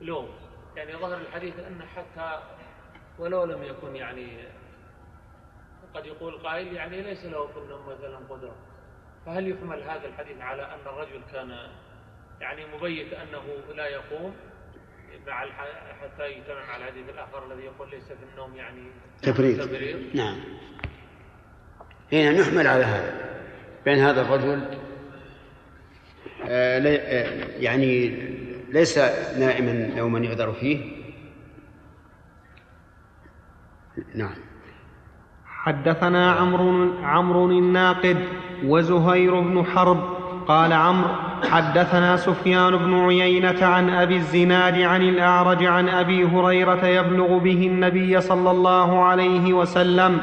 لوم. 0.00 0.28
يعني 0.76 0.96
ظهر 0.96 1.16
الحديث 1.16 1.58
أن 1.58 1.82
حتى 1.82 2.42
ولو 3.18 3.44
لم 3.44 3.62
يكن 3.62 3.96
يعني 3.96 4.44
قد 5.94 6.06
يقول 6.06 6.38
قائل 6.38 6.72
يعني 6.72 7.02
ليس 7.02 7.24
له 7.24 7.46
في 7.46 7.60
مثلا 7.88 8.18
قدرة. 8.30 8.56
فهل 9.26 9.48
يحمل 9.48 9.82
هذا 9.82 10.06
الحديث 10.06 10.40
على 10.40 10.62
أن 10.62 10.86
الرجل 10.86 11.20
كان 11.32 11.68
يعني 12.40 12.66
مبيت 12.76 13.12
أنه 13.12 13.42
لا 13.74 13.86
يقوم؟ 13.86 14.36
مع 15.26 15.42
الح... 15.42 15.54
حتى 16.02 16.26
يجتمع 16.32 16.66
مع 16.68 16.76
الحديث 16.76 17.08
الآخر 17.14 17.52
الذي 17.52 17.62
يقول 17.64 17.90
ليس 17.90 18.04
في 18.04 18.24
النوم 18.32 18.54
يعني 18.56 18.82
تفريط 19.22 19.62
تبرير 19.64 20.10
نعم. 20.14 20.36
هنا 22.12 22.40
نحمل 22.40 22.66
على 22.66 22.84
هذا. 22.84 23.36
بأن 23.84 23.98
هذا 23.98 24.20
الرجل 24.22 24.78
آه، 26.48 26.78
لي- 26.78 26.98
آه، 27.00 27.46
يعني 27.60 28.08
ليس 28.68 28.98
نائما 29.38 29.72
نوما 29.96 30.18
يعذر 30.18 30.52
فيه. 30.52 30.96
نعم. 34.14 34.34
حدثنا 35.46 36.32
عمرو 36.32 36.98
عمرو 37.02 37.50
الناقد 37.50 38.28
وزهير 38.64 39.40
بن 39.40 39.64
حرب 39.64 40.16
قال 40.48 40.72
عمرو 40.72 41.10
حدثنا 41.46 42.16
سفيان 42.16 42.76
بن 42.76 43.06
عيينة 43.06 43.66
عن 43.66 43.90
أبي 43.90 44.16
الزناد 44.16 44.80
عن 44.80 45.02
الأعرج 45.02 45.64
عن 45.64 45.88
أبي 45.88 46.24
هريرة 46.24 46.86
يبلغ 46.86 47.38
به 47.38 47.66
النبي 47.66 48.20
صلى 48.20 48.50
الله 48.50 49.04
عليه 49.04 49.52
وسلم 49.52 50.18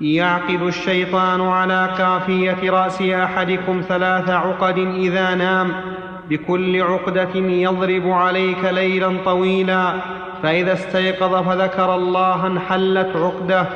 يعقد 0.00 0.62
الشيطان 0.62 1.40
على 1.40 1.94
كافية 1.98 2.70
رأس 2.70 3.02
أحدكم 3.02 3.82
ثلاث 3.88 4.30
عقد 4.30 4.78
إذا 4.78 5.34
نام 5.34 5.72
بكل 6.30 6.82
عقدة 6.82 7.34
يضرب 7.34 8.08
عليك 8.08 8.64
ليلا 8.64 9.16
طويلا 9.24 9.94
فإذا 10.42 10.72
استيقظ 10.72 11.48
فذكر 11.48 11.94
الله 11.94 12.46
انحلت 12.46 13.16
عقدة 13.16 13.66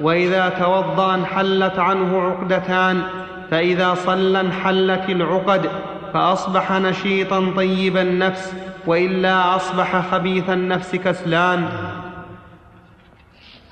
وإذا 0.00 0.48
توضأ 0.48 1.14
انحلت 1.14 1.78
عنه 1.78 2.20
عقدتان 2.20 3.02
فإذا 3.50 3.94
صلى 3.94 4.40
انحلت 4.40 5.10
العقد. 5.10 5.70
فأصبح 6.16 6.72
نشيطا 6.72 7.52
طيب 7.56 7.96
النفس 7.96 8.52
وإلا 8.86 9.56
أصبح 9.56 10.10
خبيث 10.10 10.50
النفس 10.50 10.96
كسلان. 10.96 11.68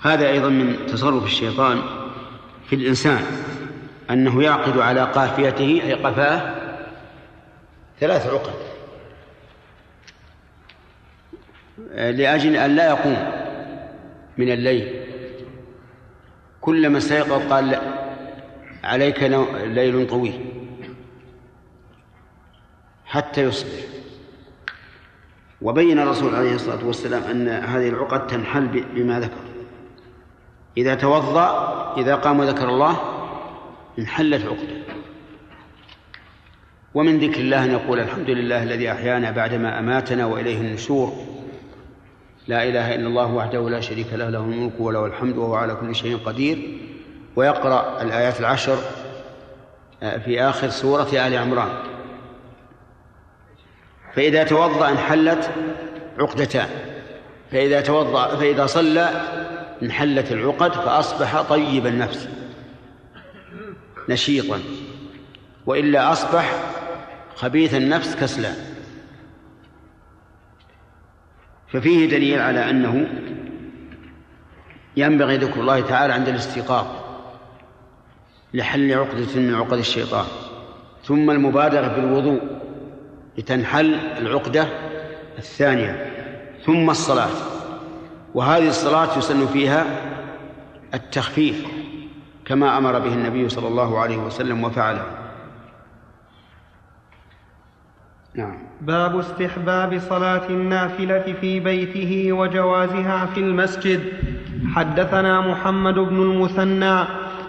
هذا 0.02 0.28
أيضا 0.28 0.48
من 0.48 0.86
تصرف 0.86 1.24
الشيطان 1.24 1.82
في 2.66 2.76
الإنسان 2.76 3.22
أنه 4.10 4.42
يعقد 4.42 4.78
على 4.78 5.04
قافيته 5.04 5.80
أي 5.84 5.92
قفاه 5.92 6.54
ثلاث 8.00 8.26
عقد. 8.26 8.54
لأجل 11.94 12.56
أن 12.56 12.76
لا 12.76 12.88
يقوم 12.88 13.32
من 14.38 14.52
الليل. 14.52 15.04
كلما 16.60 16.98
استيقظ 16.98 17.52
قال 17.52 17.78
عليك 18.84 19.22
ليل 19.64 20.06
طويل. 20.06 20.53
حتى 23.14 23.42
يصبح. 23.42 23.84
وبين 25.62 25.98
الرسول 25.98 26.34
عليه 26.34 26.54
الصلاة 26.54 26.86
والسلام 26.86 27.22
أن 27.22 27.48
هذه 27.48 27.88
العقد 27.88 28.26
تنحل 28.26 28.84
بما 28.94 29.20
ذكر. 29.20 29.44
إذا 30.76 30.94
توضأ 30.94 31.94
إذا 31.96 32.14
قام 32.14 32.40
وذكر 32.40 32.68
الله 32.68 32.96
انحلت 33.98 34.46
عقده. 34.46 34.84
ومن 36.94 37.18
ذكر 37.18 37.40
الله 37.40 37.66
نقول 37.66 38.00
الحمد 38.00 38.30
لله 38.30 38.62
الذي 38.62 38.92
أحيانا 38.92 39.30
بعدما 39.30 39.78
أماتنا 39.78 40.26
وإليه 40.26 40.60
النشور. 40.60 41.12
لا 42.48 42.68
إله 42.68 42.94
إلا 42.94 43.06
الله 43.06 43.34
وحده 43.34 43.70
لا 43.70 43.80
شريك 43.80 44.12
له 44.12 44.30
له 44.30 44.40
الملك 44.40 44.80
وله 44.80 45.06
الحمد 45.06 45.36
وهو 45.36 45.54
على 45.54 45.74
كل 45.74 45.94
شيء 45.94 46.16
قدير. 46.16 46.78
ويقرأ 47.36 48.02
الآيات 48.02 48.40
العشر 48.40 48.78
آه، 50.02 50.18
في 50.18 50.40
آخر 50.40 50.68
سورة 50.68 51.26
آل 51.26 51.36
عمران. 51.36 51.93
فإذا 54.16 54.44
توضأ 54.44 54.88
انحلت 54.88 55.50
عقدتان 56.18 56.68
فإذا 57.50 57.80
توضأ 57.80 58.36
فإذا 58.36 58.66
صلى 58.66 59.10
انحلت 59.82 60.32
العقد 60.32 60.72
فأصبح 60.72 61.42
طيب 61.42 61.86
النفس. 61.86 62.28
نشيطا. 64.08 64.60
وإلا 65.66 66.12
أصبح 66.12 66.54
خبيث 67.34 67.74
النفس 67.74 68.16
كسلان. 68.16 68.54
ففيه 71.68 72.08
دليل 72.08 72.40
على 72.40 72.70
أنه 72.70 73.06
ينبغي 74.96 75.36
ذكر 75.36 75.60
الله 75.60 75.80
تعالى 75.80 76.12
عند 76.12 76.28
الاستيقاظ 76.28 76.86
لحل 78.54 78.92
عقدة 78.92 79.40
من 79.40 79.54
عقد 79.54 79.78
الشيطان. 79.78 80.26
ثم 81.04 81.30
المبادرة 81.30 81.86
بالوضوء 81.86 82.53
لتنحل 83.38 83.94
العقدة 84.18 84.66
الثانية 85.38 86.12
ثم 86.64 86.90
الصلاة. 86.90 87.30
وهذه 88.34 88.68
الصلاة 88.68 89.18
يسن 89.18 89.46
فيها 89.46 89.86
التخفيف 90.94 91.66
كما 92.44 92.78
أمر 92.78 92.98
به 92.98 93.14
النبي 93.14 93.48
صلى 93.48 93.68
الله 93.68 93.98
عليه 93.98 94.16
وسلم 94.16 94.64
وفعله. 94.64 95.04
نعم. 98.34 98.58
باب 98.80 99.18
استحباب 99.18 99.98
صلاة 99.98 100.48
النافلة 100.48 101.34
في 101.40 101.60
بيته 101.60 102.32
وجوازها 102.32 103.26
في 103.26 103.40
المسجد. 103.40 104.00
حدثنا 104.74 105.40
محمد 105.40 105.94
بن 105.94 106.22
المثنى 106.22 107.04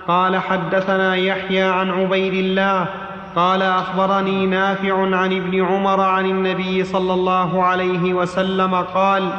قال 0.08 0.38
حدثنا 0.38 1.16
يحيى 1.16 1.64
عن 1.64 1.90
عبيد 1.90 2.34
الله 2.34 3.05
قال 3.36 3.62
أخبرني 3.62 4.46
نافع 4.46 5.02
عن 5.18 5.34
ابن 5.34 5.66
عمر 5.66 6.02
عن 6.02 6.26
النبي 6.26 6.84
صلى 6.84 7.14
الله 7.14 7.64
عليه 7.64 8.14
وسلم 8.14 8.76
قال 8.76 9.30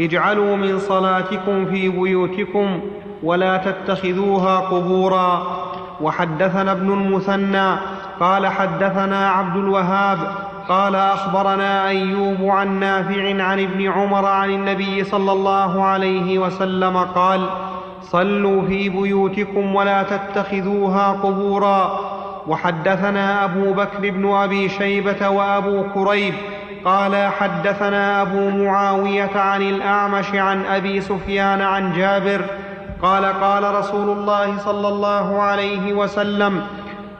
اجعلوا 0.00 0.56
من 0.56 0.78
صلاتكم 0.78 1.66
في 1.66 1.88
بيوتكم 1.88 2.80
ولا 3.22 3.56
تتخذوها 3.56 4.58
قبورا. 4.58 5.42
وحدثنا 6.00 6.72
ابن 6.72 6.92
المثنى 6.92 7.76
قال 8.20 8.46
حدثنا 8.46 9.30
عبد 9.30 9.56
الوهاب 9.56 10.18
قال 10.68 10.94
أخبرنا 10.94 11.88
أيوب 11.88 12.36
عن 12.42 12.80
نافع 12.80 13.42
عن 13.42 13.60
ابن 13.60 13.88
عمر 13.88 14.26
عن 14.26 14.50
النبي 14.50 15.04
صلى 15.04 15.32
الله 15.32 15.84
عليه 15.84 16.38
وسلم 16.38 16.96
قال 16.96 17.46
صلوا 18.02 18.62
في 18.62 18.88
بيوتكم 18.88 19.74
ولا 19.74 20.02
تتخذوها 20.02 21.12
قبورا. 21.12 22.09
وحدثنا 22.50 23.44
أبو 23.44 23.72
بكر 23.72 24.10
بن 24.10 24.32
أبي 24.32 24.68
شيبة 24.68 25.28
وأبو 25.28 25.84
كريب 25.94 26.34
قال 26.84 27.28
حدثنا 27.38 28.22
أبو 28.22 28.50
معاوية 28.50 29.30
عن 29.34 29.62
الأعمش 29.62 30.34
عن 30.34 30.64
أبي 30.66 31.00
سفيان 31.00 31.60
عن 31.60 31.92
جابر 31.92 32.44
قال 33.02 33.24
قال 33.24 33.74
رسول 33.74 34.18
الله 34.18 34.58
صلى 34.58 34.88
الله 34.88 35.42
عليه 35.42 35.92
وسلم 35.92 36.66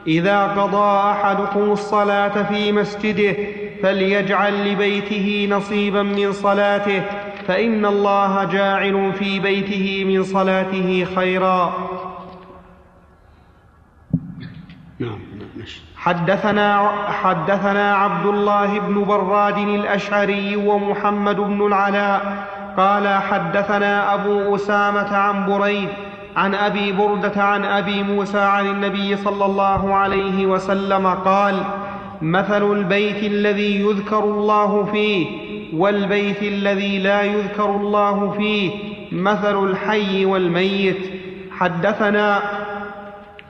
إذا 0.07 0.43
قضى 0.47 1.09
أحدكم 1.11 1.71
الصلاة 1.71 2.43
في 2.43 2.71
مسجده 2.71 3.35
فليجعل 3.83 4.71
لبيته 4.71 5.47
نصيبا 5.51 6.03
من 6.03 6.31
صلاته 6.31 7.01
فإن 7.47 7.85
الله 7.85 8.43
جاعل 8.43 9.13
في 9.13 9.39
بيته 9.39 10.03
من 10.07 10.23
صلاته 10.23 11.07
خيرا 11.15 11.73
نعم 15.01 15.19
ماشي. 15.57 15.81
حدثنا 15.97 16.91
حدثنا 17.23 17.95
عبد 17.95 18.25
الله 18.25 18.79
بن 18.79 19.03
براد 19.03 19.57
الأشعري 19.57 20.55
ومحمد 20.55 21.35
بن 21.35 21.65
العلاء 21.67 22.47
قال 22.77 23.07
حدثنا 23.07 24.13
أبو 24.13 24.55
أسامة 24.55 25.15
عن 25.17 25.45
بريد 25.45 25.89
عن 26.35 26.55
أبي 26.55 26.91
بردة 26.91 27.43
عن 27.43 27.65
أبي 27.65 28.03
موسى 28.03 28.39
عن 28.39 28.67
النبي 28.67 29.17
صلى 29.17 29.45
الله 29.45 29.95
عليه 29.95 30.45
وسلم 30.45 31.07
قال 31.07 31.63
مثل 32.21 32.71
البيت 32.71 33.23
الذي 33.23 33.81
يذكر 33.81 34.23
الله 34.23 34.85
فيه 34.85 35.27
والبيت 35.73 36.41
الذي 36.43 36.99
لا 36.99 37.21
يذكر 37.21 37.69
الله 37.75 38.31
فيه 38.37 38.71
مثل 39.11 39.63
الحي 39.63 40.25
والميت 40.25 40.97
حدثنا 41.51 42.41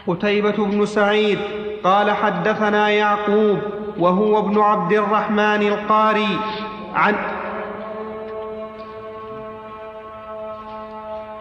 قتيبة 0.07 0.57
بن 0.65 0.85
سعيد 0.85 1.39
قال 1.83 2.11
حدثنا 2.11 2.89
يعقوب 2.89 3.59
وهو 3.97 4.39
ابن 4.39 4.59
عبد 4.59 4.93
الرحمن 4.93 5.61
القاري 5.61 6.39
عن 6.95 7.15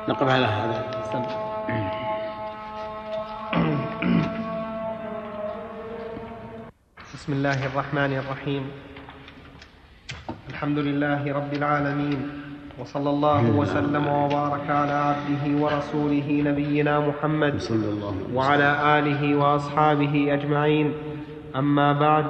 نقف 0.08 0.28
على 0.28 0.46
هذا. 0.46 0.84
بسم 7.14 7.32
الله 7.32 7.66
الرحمن 7.66 8.12
الرحيم. 8.16 8.64
الحمد 10.50 10.78
لله 10.78 11.22
رب 11.32 11.52
العالمين. 11.52 12.20
وصلى 12.80 13.10
الله 13.10 13.50
وسلم 13.50 14.06
وبارك 14.06 14.70
على 14.70 14.92
عبده 14.92 15.64
ورسوله 15.64 16.42
نبينا 16.46 17.00
محمد 17.00 17.62
وعلى 18.34 18.98
آله 18.98 19.36
وأصحابه 19.36 20.34
أجمعين. 20.34 20.94
أما 21.56 21.92
بعد 21.92 22.26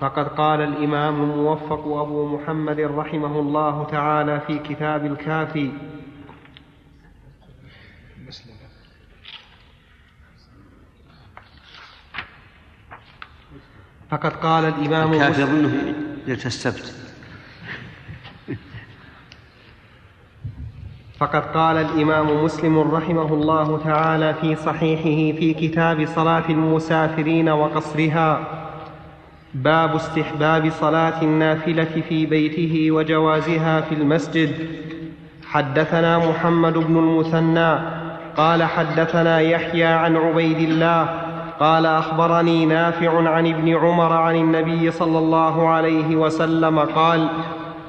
فقد 0.00 0.28
قال 0.28 0.60
الإمام 0.60 1.22
الموفق 1.22 1.86
أبو 1.86 2.36
محمد 2.36 2.80
رحمه 2.80 3.40
الله 3.40 3.84
تعالى 3.84 4.40
في 4.46 4.58
كتاب 4.58 5.06
الكافي. 5.06 5.70
فقد 14.10 14.32
قال 14.32 14.64
الإمام 14.64 15.12
الكافي 15.12 15.42
أظنه 15.42 15.94
ليلة 16.26 16.46
السبت 16.46 17.03
فقد 21.24 21.42
قال 21.54 21.76
الإمام 21.76 22.44
مسلم 22.44 22.78
رحمه 22.78 23.34
الله 23.34 23.80
تعالى 23.84 24.34
في 24.40 24.56
صحيحه 24.56 25.38
في 25.38 25.54
كتاب 25.54 26.06
صلاة 26.06 26.42
المسافرين 26.48 27.48
وقصرها 27.48 28.40
باب 29.54 29.94
استحباب 29.94 30.70
صلاة 30.70 31.22
النافلة 31.22 32.02
في 32.08 32.26
بيته 32.26 32.90
وجوازها 32.90 33.80
في 33.80 33.94
المسجد. 33.94 34.50
حدثنا 35.46 36.18
محمد 36.18 36.72
بن 36.72 36.98
المثنى 36.98 37.78
قال 38.36 38.62
حدثنا 38.62 39.40
يحيى 39.40 39.84
عن 39.84 40.16
عبيد 40.16 40.58
الله 40.58 41.08
قال 41.60 41.86
أخبرني 41.86 42.66
نافع 42.66 43.28
عن 43.28 43.46
ابن 43.46 43.76
عمر 43.76 44.12
عن 44.12 44.36
النبي 44.36 44.90
صلى 44.90 45.18
الله 45.18 45.68
عليه 45.68 46.16
وسلم 46.16 46.78
قال 46.78 47.28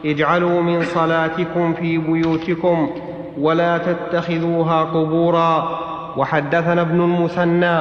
اجعلوا 0.05 0.61
من 0.61 0.83
صلاتكم 0.83 1.73
في 1.73 1.97
بيوتكم 1.97 2.89
ولا 3.37 3.77
تتخذوها 3.77 4.83
قبورا. 4.83 5.79
وحدثنا 6.17 6.81
ابن 6.81 7.01
المثنى 7.01 7.79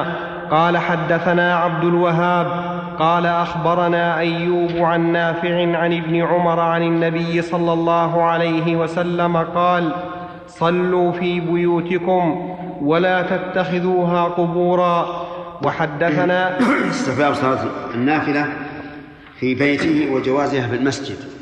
قال 0.51 0.77
حدثنا 0.77 1.55
عبد 1.55 1.83
الوهاب 1.83 2.47
قال 2.99 3.25
أخبرنا 3.25 4.19
أيوب 4.19 4.71
عن 4.77 5.11
نافع 5.11 5.77
عن 5.77 5.93
ابن 5.93 6.21
عمر 6.21 6.59
عن 6.59 6.83
النبي 6.83 7.41
صلى 7.41 7.73
الله 7.73 8.23
عليه 8.23 8.75
وسلم 8.75 9.37
قال 9.37 9.91
صلوا 10.47 11.11
في 11.11 11.39
بيوتكم 11.39 12.55
ولا 12.81 13.21
تتخذوها 13.21 14.23
قبورا. 14.23 15.25
وحدثنا 15.63 16.57
استحباب 16.89 17.33
صلاة 17.33 17.59
النافلة 17.93 18.47
في 19.39 19.55
بيته 19.55 20.11
وجوازها 20.13 20.67
في 20.67 20.75
المسجد. 20.75 21.34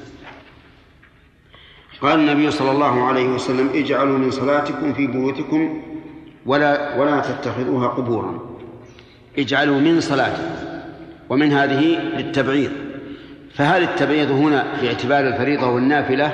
قال 2.03 2.19
النبي 2.19 2.51
صلى 2.51 2.71
الله 2.71 3.03
عليه 3.03 3.29
وسلم 3.29 3.69
اجعلوا 3.73 4.17
من 4.17 4.31
صلاتكم 4.31 4.93
في 4.93 5.07
بيوتكم 5.07 5.81
ولا 6.45 6.95
ولا 6.95 7.19
تتخذوها 7.19 7.87
قبورا. 7.87 8.39
اجعلوا 9.39 9.79
من 9.79 10.01
صلاتكم 10.01 10.55
ومن 11.29 11.51
هذه 11.51 11.99
للتبعيض. 12.17 12.71
فهل 13.55 13.83
التبعيض 13.83 14.31
هنا 14.31 14.65
باعتبار 14.81 15.27
الفريضة 15.27 15.67
والنافلة 15.67 16.31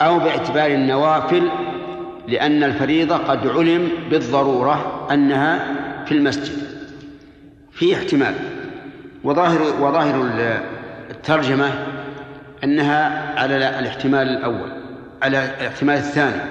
أو 0.00 0.18
باعتبار 0.18 0.70
النوافل؟ 0.70 1.48
لأن 2.28 2.62
الفريضة 2.62 3.16
قد 3.16 3.46
علم 3.46 3.88
بالضرورة 4.10 5.06
أنها 5.10 5.74
في 6.04 6.12
المسجد. 6.12 6.58
في 7.72 7.94
احتمال. 7.94 8.34
وظاهر 9.24 9.60
وظاهر 9.80 10.30
الترجمة 11.10 11.93
أنها 12.64 13.34
على 13.40 13.56
الاحتمال 13.56 14.28
الأول 14.28 14.72
على 15.22 15.44
الاحتمال 15.44 15.96
الثاني. 15.96 16.42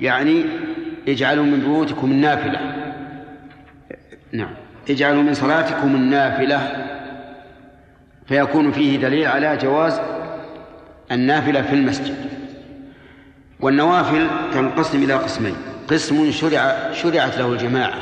يعني 0.00 0.44
اجعلوا 1.08 1.44
من 1.44 1.60
بيوتكم 1.60 2.10
النافلة. 2.10 2.60
نعم. 4.32 4.54
اجعلوا 4.90 5.22
من 5.22 5.34
صلاتكم 5.34 5.94
النافلة. 5.94 6.86
فيكون 8.26 8.72
فيه 8.72 8.98
دليل 8.98 9.26
على 9.26 9.56
جواز 9.56 10.00
النافلة 11.12 11.62
في 11.62 11.74
المسجد. 11.74 12.16
والنوافل 13.60 14.26
تنقسم 14.52 15.02
إلى 15.02 15.14
قسمين. 15.14 15.56
قسم 15.88 16.30
شرع 16.30 16.92
شرعت 16.92 17.38
له 17.38 17.52
الجماعة 17.52 17.98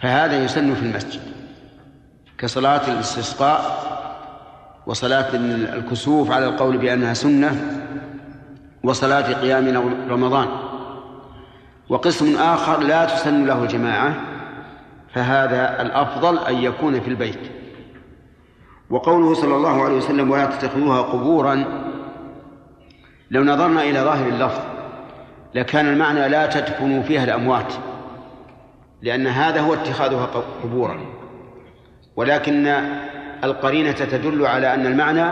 فهذا 0.00 0.44
يسن 0.44 0.74
في 0.74 0.82
المسجد. 0.82 1.20
كصلاة 2.38 2.92
الاستسقاء 2.92 3.99
وصلاة 4.90 5.34
الكسوف 5.74 6.30
على 6.30 6.46
القول 6.46 6.78
بأنها 6.78 7.14
سنة 7.14 7.80
وصلاة 8.84 9.32
قيام 9.32 9.94
رمضان. 10.10 10.48
وقسم 11.88 12.36
آخر 12.36 12.80
لا 12.80 13.04
تسن 13.04 13.46
له 13.46 13.62
الجماعة 13.62 14.14
فهذا 15.14 15.82
الأفضل 15.82 16.38
أن 16.38 16.54
يكون 16.54 17.00
في 17.00 17.08
البيت. 17.08 17.38
وقوله 18.90 19.34
صلى 19.34 19.56
الله 19.56 19.84
عليه 19.84 19.96
وسلم 19.96 20.30
ولا 20.30 20.46
تتخذوها 20.46 21.02
قبورا 21.02 21.64
لو 23.30 23.44
نظرنا 23.44 23.82
إلى 23.82 24.00
ظاهر 24.00 24.28
اللفظ 24.28 24.60
لكان 25.54 25.86
المعنى 25.88 26.28
لا 26.28 26.46
تدفنوا 26.46 27.02
فيها 27.02 27.24
الأموات 27.24 27.72
لأن 29.02 29.26
هذا 29.26 29.60
هو 29.60 29.74
اتخاذها 29.74 30.26
قبورا. 30.62 31.00
ولكن 32.16 32.80
القرينة 33.44 33.92
تدل 33.92 34.46
على 34.46 34.74
أن 34.74 34.86
المعنى 34.86 35.30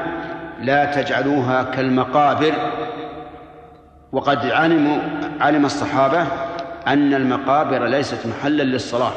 لا 0.61 0.85
تجعلوها 0.85 1.63
كالمقابر. 1.63 2.53
وقد 4.13 4.47
علموا 4.47 4.99
علم 5.41 5.65
الصحابة 5.65 6.27
أن 6.87 7.15
المقابر 7.15 7.87
ليست 7.87 8.27
محلا 8.27 8.63
للصلاة. 8.63 9.13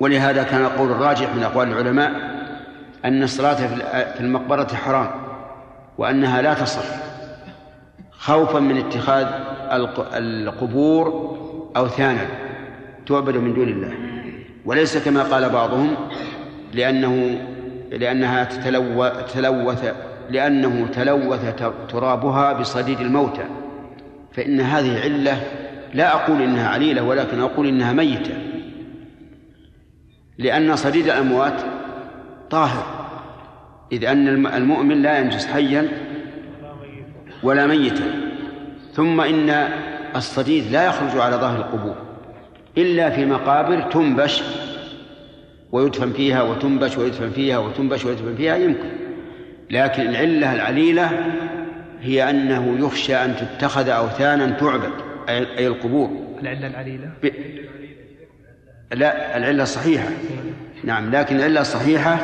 ولهذا 0.00 0.42
كان 0.42 0.64
القول 0.64 0.90
الراجح 0.90 1.34
من 1.34 1.42
أقوال 1.42 1.68
العلماء 1.68 2.10
أن 3.04 3.22
الصلاة 3.22 3.54
في 4.14 4.20
المقبرة 4.20 4.74
حرام 4.74 5.10
وأنها 5.98 6.42
لا 6.42 6.54
تصح 6.54 6.84
خوفا 8.10 8.58
من 8.58 8.76
اتخاذ 8.76 9.26
القبور 10.14 11.36
أوثانا 11.76 12.26
تعبد 13.06 13.36
من 13.36 13.54
دون 13.54 13.68
الله. 13.68 13.92
وليس 14.64 14.98
كما 14.98 15.22
قال 15.22 15.50
بعضهم 15.50 15.96
لأنه 16.74 17.40
لأنها 17.90 18.44
تتلو 18.44 19.08
تلوث 19.34 19.94
لأنه 20.30 20.86
تلوث 20.92 21.62
ترابها 21.88 22.52
بصديد 22.52 23.00
الموتى. 23.00 23.44
فإن 24.32 24.60
هذه 24.60 25.00
علة 25.00 25.40
لا 25.94 26.14
أقول 26.14 26.42
إنها 26.42 26.68
عليلة 26.68 27.02
ولكن 27.02 27.40
أقول 27.40 27.66
إنها 27.66 27.92
ميتة. 27.92 28.34
لأن 30.38 30.76
صديد 30.76 31.04
الأموات 31.04 31.60
طاهر 32.50 33.08
إذ 33.92 34.04
أن 34.04 34.46
المؤمن 34.46 35.02
لا 35.02 35.18
ينجس 35.18 35.46
حيا 35.46 35.88
ولا 37.42 37.66
ميتا. 37.66 38.04
ثم 38.94 39.20
إن 39.20 39.68
الصديد 40.16 40.72
لا 40.72 40.86
يخرج 40.86 41.18
على 41.20 41.36
ظهر 41.36 41.56
القبور 41.56 41.96
إلا 42.78 43.10
في 43.10 43.26
مقابر 43.26 43.80
تنبش 43.80 44.42
ويدفن 45.72 46.12
فيها 46.12 46.42
وتنبش 46.42 46.98
ويدفن 46.98 47.30
فيها 47.30 47.58
وتنبش 47.58 48.04
ويدفن 48.04 48.34
فيها 48.36 48.56
يمكن. 48.56 48.88
لكن 49.70 50.02
العلة 50.02 50.54
العليلة 50.54 51.10
هي 52.02 52.30
أنه 52.30 52.86
يخشى 52.86 53.16
أن 53.16 53.36
تتخذ 53.36 53.88
أوثانا 53.88 54.50
تعبد 54.50 54.92
أي 55.28 55.66
القبور. 55.66 56.10
العلة 56.42 56.66
العليلة؟ 56.66 57.10
ب... 57.22 57.30
لا 58.94 59.36
العلة 59.36 59.62
الصحيحة. 59.62 60.08
نعم 60.84 61.10
لكن 61.10 61.36
العلة 61.36 61.60
الصحيحة 61.60 62.18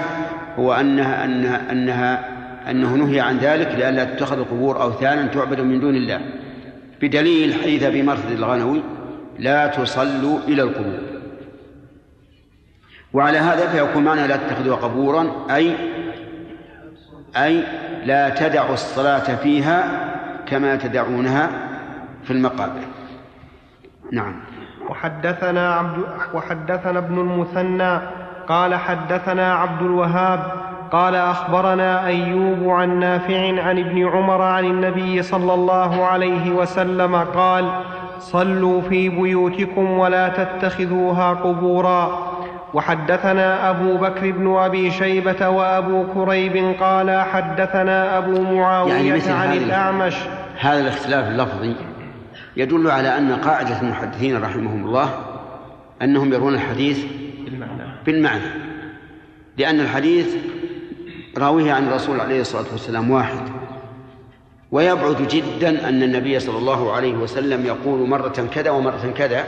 هو 0.58 0.72
أنها 0.72 1.24
أنها 1.24 1.72
أنها 1.72 2.34
أنه 2.70 2.94
نهي 2.94 3.20
عن 3.20 3.38
ذلك 3.38 3.68
لئلا 3.78 4.04
تتخذ 4.04 4.38
القبور 4.38 4.82
أوثانا 4.82 5.26
تعبد 5.26 5.60
من 5.60 5.80
دون 5.80 5.96
الله. 5.96 6.20
بدليل 7.02 7.54
حديث 7.54 7.82
أبي 7.82 8.02
مرثد 8.02 8.30
الغنوي 8.30 8.82
لا 9.38 9.66
تصلوا 9.66 10.38
إلى 10.48 10.62
القبور. 10.62 11.13
وعلى 13.14 13.38
هذا 13.38 13.68
فيكون 13.68 14.04
معنى 14.04 14.26
لا 14.26 14.36
تتخذوا 14.36 14.76
قبورا 14.76 15.26
أي 15.50 15.76
أي 17.36 17.64
لا 18.04 18.28
تدعوا 18.28 18.74
الصلاة 18.74 19.34
فيها 19.36 19.84
كما 20.46 20.76
تدعونها 20.76 21.50
في 22.24 22.30
المقابر. 22.30 22.80
نعم. 24.12 24.34
وحدثنا 24.90 25.74
عبد 25.74 26.04
وحدثنا 26.34 26.98
ابن 26.98 27.18
المثنى 27.18 28.00
قال 28.48 28.74
حدثنا 28.74 29.54
عبد 29.54 29.82
الوهاب 29.82 30.52
قال 30.92 31.14
أخبرنا 31.14 32.06
أيوب 32.06 32.68
عن 32.68 32.98
نافع 33.00 33.62
عن 33.62 33.78
ابن 33.78 34.08
عمر 34.08 34.42
عن 34.42 34.64
النبي 34.64 35.22
صلى 35.22 35.54
الله 35.54 36.04
عليه 36.04 36.50
وسلم 36.50 37.16
قال 37.16 37.80
صلوا 38.18 38.80
في 38.80 39.08
بيوتكم 39.08 39.90
ولا 39.90 40.28
تتخذوها 40.28 41.30
قبورا. 41.30 42.33
وحدثنا 42.74 43.70
أبو 43.70 43.96
بكر 43.96 44.30
بن 44.30 44.56
أبي 44.56 44.90
شيبة 44.90 45.48
وأبو 45.48 46.06
كريب 46.14 46.74
قال 46.80 47.20
حدثنا 47.20 48.18
أبو 48.18 48.40
معاوية 48.40 48.92
يعني 48.92 49.12
مثل 49.12 49.32
عن 49.32 49.52
الأعمش. 49.52 50.14
هذا 50.58 50.80
الاختلاف 50.80 51.28
اللفظي 51.28 51.74
يدل 52.56 52.90
على 52.90 53.18
أن 53.18 53.32
قاعدة 53.32 53.80
المحدثين 53.80 54.42
رحمهم 54.42 54.86
الله 54.86 55.10
أنهم 56.02 56.32
يرون 56.32 56.54
الحديث 56.54 57.04
بالمعنى. 57.44 57.82
بالمعنى 58.06 58.50
لأن 59.56 59.80
الحديث 59.80 60.36
راويه 61.38 61.72
عن 61.72 61.88
الرسول 61.88 62.20
عليه 62.20 62.40
الصلاة 62.40 62.66
والسلام 62.72 63.10
واحد. 63.10 63.40
ويبعد 64.72 65.28
جدا 65.30 65.88
أن 65.88 66.02
النبي 66.02 66.40
صلى 66.40 66.58
الله 66.58 66.92
عليه 66.92 67.14
وسلم 67.14 67.66
يقول 67.66 68.08
مرة 68.08 68.48
كذا 68.54 68.70
ومرة 68.70 69.12
كذا 69.16 69.44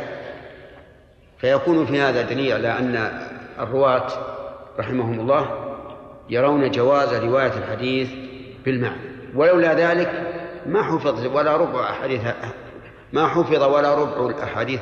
فيكون 1.39 1.87
في 1.87 2.01
هذا 2.01 2.22
دليل 2.22 2.53
على 2.53 2.78
أن 2.78 3.11
الرواة 3.59 4.07
رحمهم 4.78 5.20
الله 5.20 5.49
يرون 6.30 6.70
جواز 6.70 7.14
رواية 7.14 7.53
الحديث 7.59 8.11
بالمعنى. 8.64 9.16
ولولا 9.34 9.74
ذلك 9.74 10.34
ما 10.66 10.82
حفظ 10.82 11.37
ولا 11.37 11.57
ربع 11.57 11.91
أحاديث 11.91 12.22
ما 13.12 13.26
حفظ 13.26 13.62
ولا 13.62 13.95
ربع 13.95 14.26
الأحاديث 14.26 14.80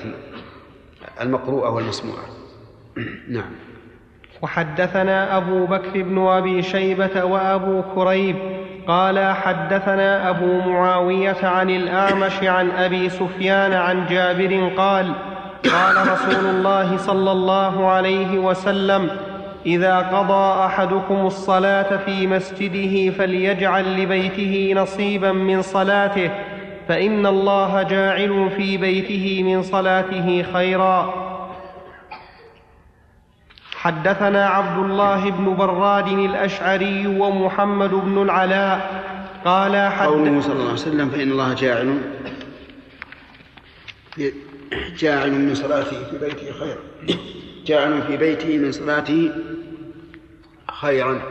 المقروءة 1.21 1.71
والمسموعة. 1.71 2.25
نعم. 3.29 3.51
وحدثنا 4.43 5.37
أبو 5.37 5.67
بكر 5.67 6.03
بن 6.03 6.19
أبي 6.27 6.63
شيبة 6.63 7.25
وأبو 7.25 7.83
كريب 7.95 8.37
قال 8.87 9.35
حدثنا 9.35 10.31
أبو 10.31 10.61
معاوية 10.61 11.37
عن 11.43 11.71
الأعمش 11.71 12.43
عن 12.43 12.71
أبي 12.71 13.09
سفيان 13.09 13.73
عن 13.73 14.07
جابر 14.07 14.73
قال 14.77 15.15
قال 15.73 16.13
رسول 16.13 16.47
الله 16.47 16.97
صلى 16.97 17.33
الله 17.33 17.89
عليه 17.89 18.39
وسلم 18.39 19.11
إذا 19.67 19.99
قضى 19.99 20.65
أحدكم 20.65 21.27
الصلاة 21.27 21.97
في 21.97 22.27
مسجده 22.27 23.11
فليجعل 23.11 24.03
لبيته 24.03 24.73
نصيبا 24.77 25.33
من 25.33 25.63
صلاته 25.63 26.31
فإن 26.89 27.27
الله 27.27 27.83
جاعل 27.83 28.51
في 28.57 28.77
بيته 28.77 29.43
من 29.43 29.63
صلاته 29.63 30.45
خيرا. 30.53 31.25
حدثنا 33.77 34.47
عبد 34.47 34.85
الله 34.85 35.31
بن 35.31 35.55
براد 35.55 36.09
الأشعري 36.09 37.07
ومحمد 37.07 37.91
بن 37.91 38.23
العلاء 38.23 39.03
قال 39.45 39.77
قوله 39.77 40.37
حد 40.37 40.43
صلى 40.43 40.53
الله 40.53 40.65
عليه 40.65 40.73
وسلم 40.73 41.09
فإن 41.09 41.31
الله 41.31 41.55
جاعل 41.55 41.99
جاعل 44.73 45.33
من 45.33 45.55
صلاته 45.55 46.05
في 46.11 46.19
بيته 46.19 46.53
خيرا. 46.53 46.79
جاعل 47.67 48.03
في 48.03 48.17
بيته 48.17 48.59
من 48.59 48.73
صلاته 48.73 49.31
خيرا. 50.81 51.23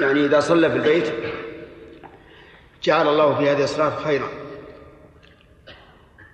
يعني 0.00 0.24
إذا 0.24 0.40
صلى 0.40 0.70
في 0.70 0.76
البيت 0.76 1.12
جعل 2.82 3.08
الله 3.08 3.34
في 3.38 3.50
هذه 3.50 3.64
الصلاة 3.64 4.04
خيرا. 4.04 4.28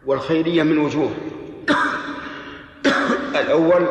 والخيرية 0.06 0.62
من 0.62 0.78
وجوه. 0.78 1.10
الأول 3.40 3.86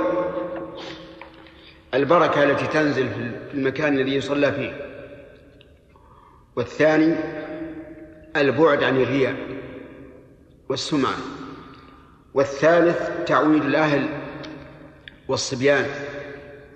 البركة 1.93 2.43
التي 2.43 2.67
تنزل 2.67 3.09
في 3.09 3.31
المكان 3.53 3.93
الذي 3.97 4.15
يصلى 4.15 4.51
فيه. 4.51 4.85
والثاني 6.55 7.15
البعد 8.35 8.83
عن 8.83 9.01
الرياء. 9.01 9.35
والسمعة. 10.69 11.17
والثالث 12.33 13.25
تعويد 13.25 13.63
الأهل 13.63 14.09
والصبيان 15.27 15.85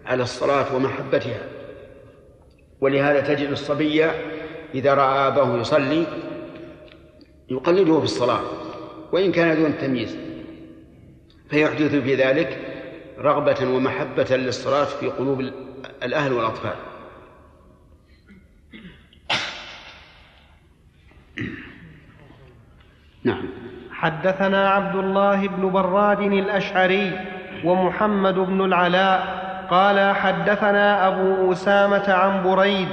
على 0.06 0.24
الصلاة 0.24 0.76
ومحبتها. 0.76 1.50
ولهذا 2.82 3.22
تجد 3.34 3.50
الصبي 3.50 4.06
إذا 4.76 4.94
رأى 4.94 5.28
أباه 5.28 5.60
يصلي 5.60 6.08
يقلده 7.50 8.00
في 8.00 8.06
الصلاة 8.06 8.42
وإن 9.12 9.32
كان 9.32 9.58
دون 9.58 9.78
تمييز. 9.78 10.18
فيحدث 11.50 11.96
في 11.96 12.16
ذلك 12.16 12.60
رغبة 13.18 13.70
ومحبة 13.70 14.36
للصلاة 14.38 14.86
في 14.86 15.10
قلوب 15.10 15.40
الأهل 16.04 16.34
والأطفال. 16.34 16.76
نعم. 23.24 23.50
حدثنا 24.04 24.70
عبد 24.70 24.96
الله 24.96 25.48
بن 25.48 25.70
براد 25.70 26.22
الأشعري 26.22 27.12
ومحمد 27.64 28.36
بن 28.36 28.66
العلاء 28.66 29.44
قال 29.70 30.16
حدثنا 30.16 31.08
أبو 31.08 31.52
أسامة 31.52 32.14
عن 32.14 32.44
بريد 32.44 32.88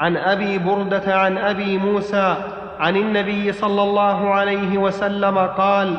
عن 0.00 0.16
أبي 0.16 0.58
بردة 0.58 1.18
عن 1.18 1.38
أبي 1.38 1.78
موسى 1.78 2.36
عن 2.80 2.96
النبي 2.96 3.52
صلى 3.52 3.82
الله 3.82 4.34
عليه 4.34 4.78
وسلم 4.78 5.38
قال 5.38 5.96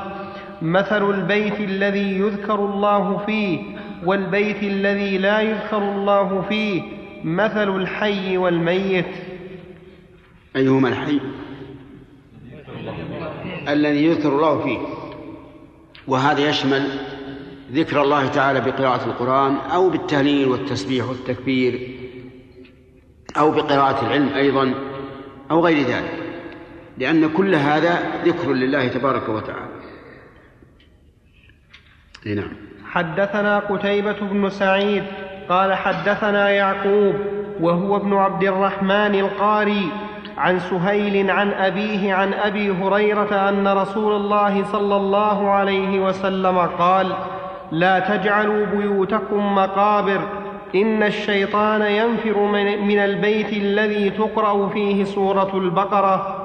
مثل 0.62 1.10
البيت 1.10 1.60
الذي 1.60 2.20
يذكر 2.20 2.56
الله 2.56 3.18
فيه 3.26 3.60
والبيت 4.06 4.64
الذي 4.64 5.18
لا 5.18 5.42
يذكر 5.42 5.78
الله 5.78 6.42
فيه 6.50 6.82
مثل 7.24 7.76
الحي 7.76 8.38
والميت. 8.38 9.16
أيهما 10.56 10.90
الحي؟ 10.90 11.20
الذي 13.70 14.06
يذكر 14.06 14.30
الله 14.30 14.64
فيه. 14.64 14.78
وهذا 16.08 16.50
يشمل 16.50 16.88
ذكر 17.72 18.02
الله 18.02 18.28
تعالى 18.28 18.62
بقراءة 18.62 19.06
القرآن 19.06 19.56
أو 19.56 19.90
بالتهليل 19.90 20.48
والتسبيح 20.48 21.10
والتكبير 21.10 21.90
أو 23.38 23.52
بقراءة 23.52 24.06
العلم 24.06 24.30
أيضا 24.30 24.74
أو 25.52 25.66
غير 25.66 25.88
ذلك. 25.88 26.24
لأن 26.98 27.30
كل 27.30 27.56
هذا 27.56 28.00
ذكر 28.26 28.54
لله 28.54 28.88
تبارك 28.88 29.30
وتعالى. 29.30 29.76
نعم. 32.26 32.52
حدثنا 32.86 33.60
قتيبة 33.60 34.20
بن 34.20 34.50
سعيد 34.50 35.04
قال 35.50 35.74
حدثنا 35.74 36.50
يعقوب 36.50 37.16
وهو 37.62 37.98
ابن 37.98 38.14
عبد 38.14 38.44
الرحمن 38.44 39.16
القاري 39.16 39.92
عن 40.38 40.60
سهيل 40.60 41.32
عن 41.32 41.52
أبيه 41.52 42.14
عن 42.14 42.34
أبي 42.34 42.72
هريرة 42.72 43.50
أن 43.50 43.68
رسول 43.68 44.16
الله 44.16 44.64
صلى 44.72 44.96
الله 44.96 45.50
عليه 45.50 46.00
وسلم 46.00 46.58
قال 46.58 47.16
لا 47.72 48.00
تجعلوا 48.00 48.66
بيوتكم 48.66 49.56
مقابر 49.56 50.22
إن 50.76 51.04
الشيطان 51.04 51.82
ينفر 51.82 52.40
من, 52.82 53.00
البيت 53.00 53.54
الذي 53.54 54.10
تقرأ 54.10 54.70
فيه 54.70 55.04
سورة 55.04 55.58
البقرة. 55.58 56.42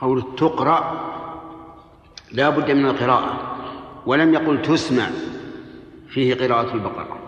قول 0.00 0.24
تقرأ 0.36 1.00
لا 2.32 2.48
بد 2.48 2.70
من 2.70 2.86
القراءة 2.86 3.32
ولم 4.06 4.34
يقل 4.34 4.62
تسمع 4.62 5.04
فيه 6.08 6.34
قراءة 6.34 6.74
البقرة. 6.74 7.18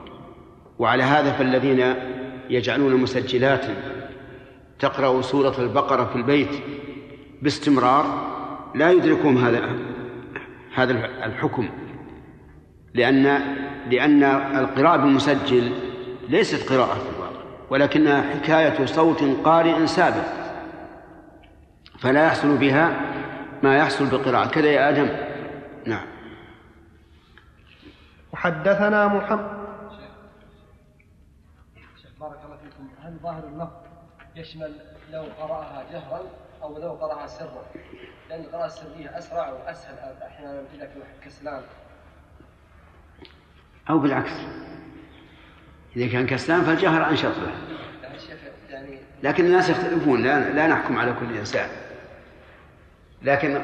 وعلى 0.78 1.02
هذا 1.02 1.32
فالذين 1.32 1.94
يجعلون 2.50 2.96
مسجلات. 2.96 3.66
تقرأ 4.78 5.22
سورة 5.22 5.54
البقرة 5.58 6.04
في 6.04 6.16
البيت 6.16 6.62
باستمرار. 7.42 8.34
لا 8.74 8.90
يدركهم 8.90 9.38
هذا 9.38 9.68
هذا 10.74 10.92
الحكم. 11.24 11.68
لأن 12.94 13.40
لأن 13.90 14.24
القراءة 14.58 14.96
بالمسجل 14.96 15.72
ليست 16.28 16.72
قراءة 16.72 16.94
في 16.94 17.16
الواقع 17.16 17.44
ولكنها 17.70 18.22
حكاية 18.22 18.86
صوت 18.86 19.22
قارئ 19.44 19.86
سابق. 19.86 20.24
فلا 21.98 22.26
يحصل 22.26 22.56
بها 22.56 23.00
ما 23.62 23.76
يحصل 23.76 24.06
بالقراءة 24.06 24.48
كذا 24.48 24.66
يا 24.66 24.88
آدم. 24.90 25.08
نعم. 25.86 26.06
وحدثنا 28.32 29.08
محمد 29.08 29.64
شيخ 32.02 32.10
بارك 32.20 32.38
الله 32.44 32.56
فيكم 32.56 32.88
هل 33.14 33.20
ظاهر 33.22 33.44
اللفظ 33.44 33.72
يشمل 34.36 34.72
لو 35.12 35.24
قرأها 35.40 35.84
جهرا 35.92 36.22
أو 36.62 36.78
لو 36.78 36.92
قرأها 36.92 37.26
سرا؟ 37.26 37.64
لأن 38.30 38.40
القراءة 38.40 38.66
السرية 38.66 39.18
أسرع 39.18 39.52
وأسهل. 39.52 39.96
أحيانا 40.22 40.62
إذا 40.74 40.84
كان 40.84 41.02
كسلان. 41.24 41.62
أو 43.90 43.98
بالعكس. 43.98 44.32
إذا 45.96 46.12
كان 46.12 46.26
كسلان 46.26 46.62
فالجهر 46.62 47.10
أنشط 47.10 47.24
له 47.38 47.52
يعني 48.70 48.98
لكن 49.22 49.44
الناس 49.44 49.70
يختلفون. 49.70 50.22
لا, 50.22 50.50
لا 50.50 50.66
نحكم 50.66 50.98
على 50.98 51.14
كل 51.20 51.36
إنسان. 51.36 51.68
لكن 53.22 53.60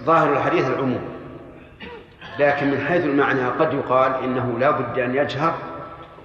ظاهر 0.00 0.32
الحديث 0.32 0.66
العموم. 0.66 1.18
لكن 2.38 2.70
من 2.70 2.80
حيث 2.80 3.04
المعنى 3.04 3.48
قد 3.48 3.74
يقال 3.74 4.24
إنه 4.24 4.58
لا 4.58 4.70
بد 4.70 4.98
أن 4.98 5.14
يجهر 5.14 5.58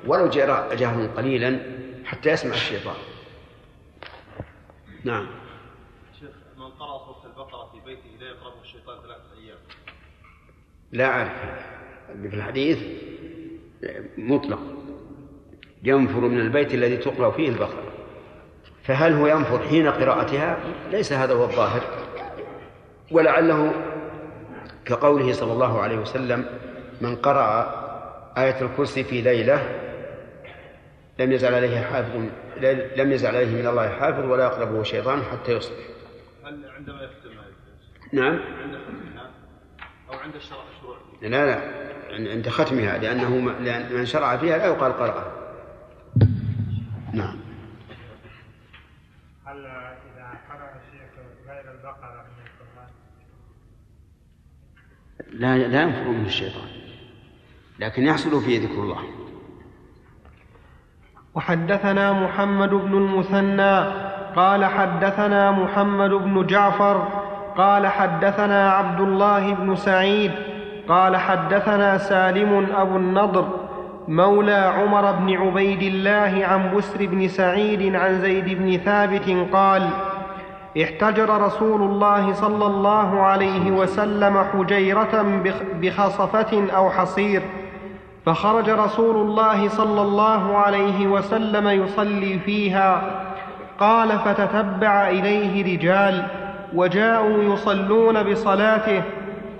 ولو 0.07 0.29
جرى 0.29 0.67
جهرا 0.75 1.07
قليلا 1.17 1.59
حتى 2.14 2.30
يسمع 2.30 2.53
الشيطان. 2.53 2.95
نعم. 5.03 5.27
شيخ 6.19 6.30
من 6.57 6.65
قرأ 6.65 7.06
سورة 7.06 7.26
البقرة 7.26 7.69
في 7.72 7.80
بيته 7.85 8.10
لا 8.19 8.27
يقربه 8.27 8.61
الشيطان 8.61 9.02
ثلاثة 9.02 9.23
أيام. 9.44 9.57
لا 10.91 11.06
أعرف. 11.06 11.31
اللي 12.10 12.30
في 12.30 12.35
الحديث 12.35 12.80
مطلق. 14.18 14.60
ينفر 15.84 16.19
من 16.19 16.40
البيت 16.40 16.73
الذي 16.73 16.98
تقرأ 16.98 17.31
فيه 17.31 17.49
البقرة. 17.49 17.84
فهل 18.84 19.14
هو 19.14 19.27
ينفر 19.27 19.60
حين 19.60 19.88
قراءتها؟ 19.88 20.57
ليس 20.91 21.14
هذا 21.14 21.34
هو 21.34 21.44
الظاهر. 21.44 21.81
ولعله 23.11 23.73
كقوله 24.85 25.34
صلى 25.34 25.53
الله 25.53 25.81
عليه 25.81 25.98
وسلم 25.98 26.45
من 27.02 27.15
قرأ 27.15 27.84
آية 28.38 28.61
الكرسي 28.61 29.03
في 29.03 29.22
ليلة 29.22 29.92
لم 31.19 31.31
يزل 31.31 31.53
عليه 31.53 31.81
حافظ 31.81 32.15
لم 32.98 33.11
يزل 33.11 33.27
عليه 33.27 33.61
من 33.61 33.68
الله 33.68 33.90
حافظ 33.90 34.26
ولا 34.26 34.44
يقربه 34.44 34.84
شيطان 34.84 35.23
حتى 35.23 35.52
يصبح 35.52 35.77
هل 36.45 36.69
عندما 36.77 37.02
يختم 37.02 37.30
هذه 37.30 37.53
نعم. 38.14 38.40
عند 38.61 38.77
ختمها 38.77 39.31
أو 40.10 40.14
عند 40.14 40.35
الشرع 40.35 40.60
الشروع 40.76 40.98
لا 41.22 41.45
لا 41.45 41.84
عند 42.31 42.49
ختمها 42.49 42.98
لأنه 42.98 43.52
لأن 43.60 43.94
من 43.94 44.06
شرع 44.06 44.38
فيها 44.38 44.57
لا 44.57 44.65
يقال 44.65 44.94
قرأ 44.94 45.44
نعم. 47.14 47.40
هل 49.45 49.65
إذا 49.65 50.40
قرأ 50.49 50.76
الشيخ 50.76 51.10
غير 51.48 51.72
البقرة 51.72 52.26
من 52.27 52.45
القرآن؟ 52.45 52.90
لا 55.31 55.68
لا 55.68 55.81
ينفر 55.81 56.10
منه 56.10 56.27
الشيطان 56.27 56.68
لكن 57.80 58.03
يحصل 58.03 58.41
فيه 58.41 58.60
ذكر 58.60 58.84
الله. 58.84 59.22
وحدثنا 61.35 62.14
محمد 62.14 62.69
بن 62.69 62.93
المثنى 62.97 63.84
قال 64.35 64.65
حدثنا 64.65 65.51
محمد 65.51 66.10
بن 66.10 66.45
جعفر 66.45 67.07
قال 67.57 67.88
حدثنا 67.88 68.72
عبد 68.72 68.99
الله 68.99 69.53
بن 69.53 69.76
سعيد 69.76 70.31
قال 70.88 71.18
حدثنا 71.18 71.97
سالم 71.97 72.68
أبو 72.76 72.97
النضر 72.97 73.47
مولى 74.07 74.73
عمر 74.77 75.11
بن 75.11 75.38
عبيد 75.38 75.81
الله 75.81 76.45
عن 76.45 76.77
بسر 76.77 77.05
بن 77.05 77.27
سعيد 77.27 77.95
عن 77.95 78.22
زيد 78.22 78.57
بن 78.60 78.77
ثابت 78.77 79.47
قال 79.53 79.89
احتجر 80.81 81.41
رسول 81.41 81.81
الله 81.81 82.34
صلى 82.34 82.65
الله 82.65 83.22
عليه 83.22 83.72
وسلم 83.72 84.45
حجيرة 84.53 85.41
بخصفة 85.81 86.68
أو 86.76 86.89
حصير. 86.89 87.41
فخرج 88.25 88.69
رسول 88.69 89.15
الله 89.15 89.69
صلى 89.69 90.01
الله 90.01 90.57
عليه 90.57 91.07
وسلم 91.07 91.67
يصلي 91.67 92.39
فيها. 92.39 93.01
قال 93.79 94.19
فتتبع 94.19 95.09
إليه 95.09 95.75
رجال 95.77 96.25
وجاءوا 96.75 97.43
يصلون 97.43 98.23
بصلاته. 98.23 99.01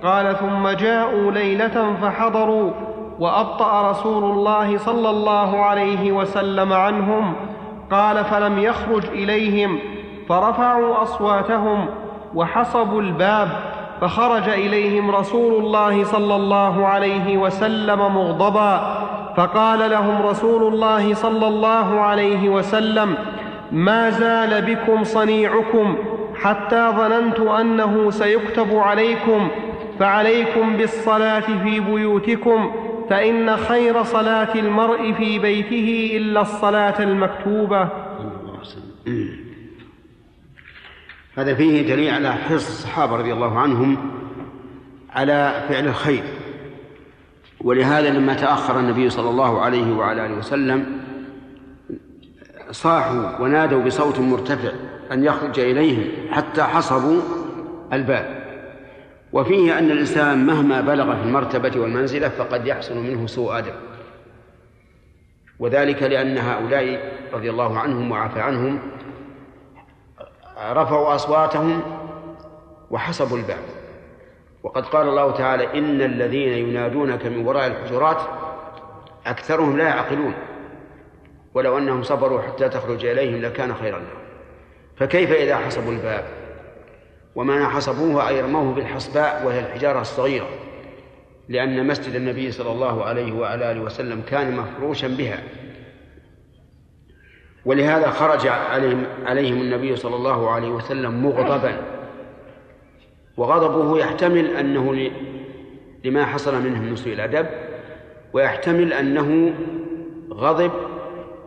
قال 0.02 0.36
ثم 0.36 0.68
جاءوا 0.68 1.32
ليلة 1.32 1.96
فحضروا 2.02 2.70
وأبطأ 3.18 3.90
رسول 3.90 4.24
الله 4.24 4.78
صلى 4.78 5.10
الله 5.10 5.64
عليه 5.64 6.12
وسلم 6.12 6.72
عنهم. 6.72 7.34
قال 7.90 8.24
فلم 8.24 8.58
يخرج 8.58 9.06
إليهم 9.06 9.78
فرفعوا 10.28 11.02
أصواتهم 11.02 11.86
وحصبوا 12.34 13.00
الباب 13.00 13.48
فخرج 14.04 14.48
إليهم 14.48 15.10
رسول 15.10 15.64
الله 15.64 16.04
صلى 16.04 16.36
الله 16.36 16.86
عليه 16.86 17.36
وسلم 17.36 17.98
مغضبا 17.98 18.98
فقال 19.36 19.90
لهم 19.90 20.22
رسول 20.22 20.72
الله 20.72 21.14
صلى 21.14 21.46
الله 21.48 22.00
عليه 22.00 22.48
وسلم 22.48 23.14
ما 23.72 24.10
زال 24.10 24.62
بكم 24.62 25.04
صنيعكم 25.04 25.96
حتى 26.34 26.92
ظننت 26.96 27.40
أنه 27.40 28.10
سيكتب 28.10 28.76
عليكم 28.76 29.48
فعليكم 29.98 30.76
بالصلاة 30.76 31.40
في 31.64 31.80
بيوتكم 31.80 32.72
فإن 33.10 33.56
خير 33.56 34.02
صلاة 34.02 34.54
المرء 34.54 35.12
في 35.12 35.38
بيته 35.38 36.10
إلا 36.16 36.40
الصلاة 36.40 37.02
المكتوبة. 37.02 37.88
هذا 41.36 41.54
فيه 41.54 41.82
دليل 41.82 42.14
على 42.14 42.32
حرص 42.32 42.66
الصحابة 42.66 43.16
رضي 43.16 43.32
الله 43.32 43.58
عنهم 43.58 43.96
على 45.10 45.64
فعل 45.68 45.86
الخير. 45.86 46.22
ولهذا 47.60 48.10
لما 48.10 48.34
تأخر 48.34 48.78
النبي 48.78 49.10
صلى 49.10 49.30
الله 49.30 49.60
عليه 49.60 49.92
وعلى 49.92 50.26
آله 50.26 50.34
وسلم 50.34 50.86
صاحوا 52.70 53.38
ونادوا 53.38 53.82
بصوت 53.82 54.18
مرتفع 54.18 54.72
أن 55.12 55.24
يخرج 55.24 55.60
إليهم 55.60 56.04
حتى 56.30 56.62
حصبوا 56.62 57.20
الباب. 57.92 58.44
وفيه 59.32 59.78
أن 59.78 59.90
الإنسان 59.90 60.46
مهما 60.46 60.80
بلغ 60.80 61.16
في 61.16 61.22
المرتبة 61.22 61.80
والمنزلة 61.80 62.28
فقد 62.28 62.66
يحصل 62.66 62.98
منه 62.98 63.26
سوء 63.26 63.58
أدب. 63.58 63.74
وذلك 65.58 66.02
لأن 66.02 66.38
هؤلاء 66.38 67.12
رضي 67.32 67.50
الله 67.50 67.78
عنهم 67.78 68.10
وعفى 68.10 68.40
عنهم 68.40 68.78
رفعوا 70.72 71.14
أصواتهم 71.14 71.82
وحسبوا 72.90 73.36
الباب 73.36 73.64
وقد 74.62 74.86
قال 74.86 75.08
الله 75.08 75.30
تعالى 75.30 75.78
إن 75.78 76.02
الذين 76.02 76.52
ينادونك 76.52 77.26
من 77.26 77.46
وراء 77.46 77.66
الحجرات 77.66 78.22
أكثرهم 79.26 79.78
لا 79.78 79.84
يعقلون. 79.84 80.34
ولو 81.54 81.78
أنهم 81.78 82.02
صبروا 82.02 82.42
حتى 82.42 82.68
تخرج 82.68 83.04
إليهم 83.04 83.42
لكان 83.42 83.74
خيرا 83.74 83.98
لهم. 83.98 84.24
فكيف 84.96 85.32
إذا 85.32 85.56
حسبوا 85.56 85.92
الباب؟ 85.92 86.24
ومعنى 87.34 87.66
حسبوه 87.66 88.28
أي 88.28 88.40
رموه 88.40 88.74
بالحصباء 88.74 89.42
وهي 89.46 89.60
الحجارة 89.60 90.00
الصغيرة 90.00 90.48
لأن 91.48 91.86
مسجد 91.86 92.14
النبي 92.14 92.52
صلى 92.52 92.72
الله 92.72 93.04
عليه 93.04 93.32
وعلى 93.32 93.72
آله 93.72 93.80
وسلم 93.80 94.22
كان 94.30 94.56
مفروشا 94.56 95.08
بها. 95.08 95.42
ولهذا 97.66 98.10
خرج 98.10 98.46
عليهم 98.46 99.02
عليهم 99.26 99.60
النبي 99.60 99.96
صلى 99.96 100.16
الله 100.16 100.50
عليه 100.50 100.68
وسلم 100.70 101.26
مغضبا. 101.26 101.76
وغضبه 103.36 103.98
يحتمل 103.98 104.46
أنه 104.46 105.10
لما 106.04 106.24
حصل 106.24 106.62
منه 106.62 106.82
من 106.82 106.96
سوء 106.96 107.12
الأدب 107.12 107.46
ويحتمل 108.32 108.92
أنه 108.92 109.54
غضب 110.32 110.70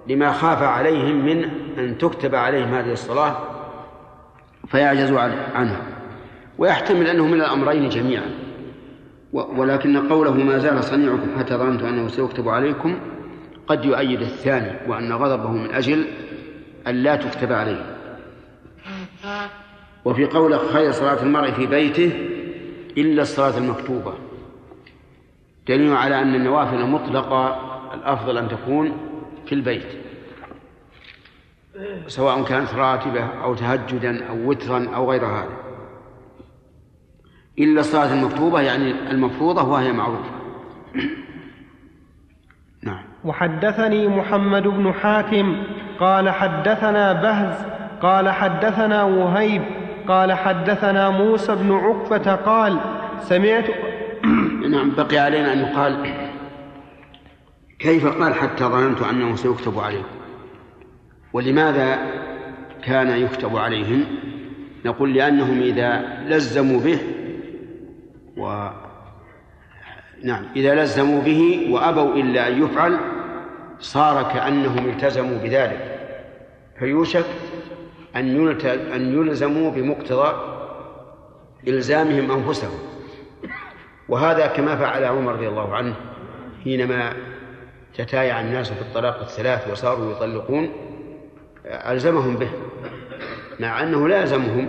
لما 0.07 0.31
خاف 0.31 0.64
عليهم 0.64 1.26
من 1.26 1.49
أن 1.77 1.98
تكتب 1.98 2.35
عليهم 2.35 2.73
هذه 2.73 2.91
الصلاة 2.91 3.35
فيعجزوا 4.68 5.19
عنها. 5.56 5.81
ويحتمل 6.57 7.07
أنه 7.07 7.27
من 7.27 7.41
الأمرين 7.41 7.89
جميعا. 7.89 8.30
ولكن 9.34 10.07
قوله 10.10 10.34
ما 10.34 10.57
زال 10.57 10.84
صنيعكم 10.84 11.27
حتى 11.39 11.56
ظننت 11.56 11.81
أنه 11.81 12.07
سيكتب 12.07 12.49
عليكم 12.49 12.95
قد 13.68 13.85
يؤيد 13.85 14.22
الثاني 14.22 14.91
وأن 14.91 15.14
غضبه 15.14 15.52
من 15.52 15.72
أجل 15.72 16.07
أن 16.88 16.95
لا 16.95 17.15
تكتب 17.15 17.52
عليه. 17.52 17.98
وفي 20.06 20.26
قول 20.26 20.60
خير 20.60 20.91
صلاة 20.91 21.23
المرء 21.23 21.52
في 21.52 21.65
بيته 21.65 22.11
إلا 22.98 23.22
الصلاة 23.22 23.57
المكتوبة. 23.57 24.14
دليل 25.68 25.94
على 25.94 26.22
أن 26.22 26.35
النوافل 26.35 26.76
المطلقة 26.76 27.60
الأفضل 27.94 28.38
أن 28.38 28.49
تكون 28.49 28.98
في 29.45 29.56
البيت. 29.56 29.88
سواء 32.07 32.44
كانت 32.44 32.73
راتبة 32.73 33.23
أو 33.44 33.56
تهجدا 33.56 34.26
أو 34.30 34.49
وترا 34.49 34.89
أو 34.95 35.11
غير 35.11 35.26
هذا. 35.26 35.57
إلا 37.60 37.80
الصلاة 37.80 38.14
المكتوبة 38.14 38.61
يعني 38.61 39.11
المفروضة 39.11 39.64
وهي 39.64 39.91
معروفة. 39.91 40.31
وحدثني 43.28 44.08
محمد 44.08 44.64
بن 44.68 44.94
حاتم 44.94 45.64
قال 45.99 46.30
حدثنا 46.30 47.14
بهز 47.14 47.56
قال 48.02 48.30
حدثنا 48.30 49.04
وهيب 49.04 49.62
قال 50.08 50.34
حدثنا 50.34 51.10
موسى 51.10 51.56
بن 51.56 51.72
عقبة 51.72 52.36
قال 52.36 52.80
سمعت 53.20 53.66
نعم 54.72 54.91
بقي 54.98 55.18
علينا 55.18 55.54
أن 55.54 55.60
يقال 55.60 56.14
كيف 57.80 58.08
قال 58.22 58.34
حتى 58.34 58.64
ظننت 58.64 59.02
أنه 59.02 59.36
سيكتب 59.36 59.80
عليكم؟ 59.80 60.18
ولماذا 61.34 61.98
كان 62.84 63.22
يكتب 63.22 63.58
عليهم؟ 63.58 64.06
نقول 64.86 65.14
لأنهم 65.14 65.62
إذا 65.62 66.04
لزموا 66.28 66.80
به 66.80 66.99
و 68.38 68.70
نعم 70.24 70.44
إذا 70.56 70.84
لزموا 70.84 71.22
به 71.22 71.68
وأبوا 71.72 72.16
إلا 72.16 72.48
أن 72.48 72.64
يفعل 72.64 72.98
صار 73.80 74.24
كأنهم 74.24 74.90
التزموا 74.90 75.38
بذلك. 75.38 75.99
فيوشك 76.80 77.26
أن 78.16 78.49
أن 78.68 79.14
يلزموا 79.14 79.72
بمقتضى 79.72 80.34
إلزامهم 81.68 82.32
أنفسهم. 82.32 82.80
وهذا 84.10 84.48
كما 84.48 84.76
فعل 84.76 85.04
عمر 85.04 85.32
رضي 85.32 85.48
الله 85.48 85.76
عنه 85.76 85.95
حينما 86.64 87.14
تتايع 87.94 88.41
الناس 88.41 88.72
في 88.72 88.82
الطلاق 88.82 89.20
الثلاث 89.20 89.72
وصاروا 89.72 90.12
يطلقون 90.12 90.70
ألزمهم 91.66 92.36
به 92.36 92.49
مع 93.60 93.84
أنه 93.84 94.08
لا 94.08 94.24
ألزمهم 94.24 94.68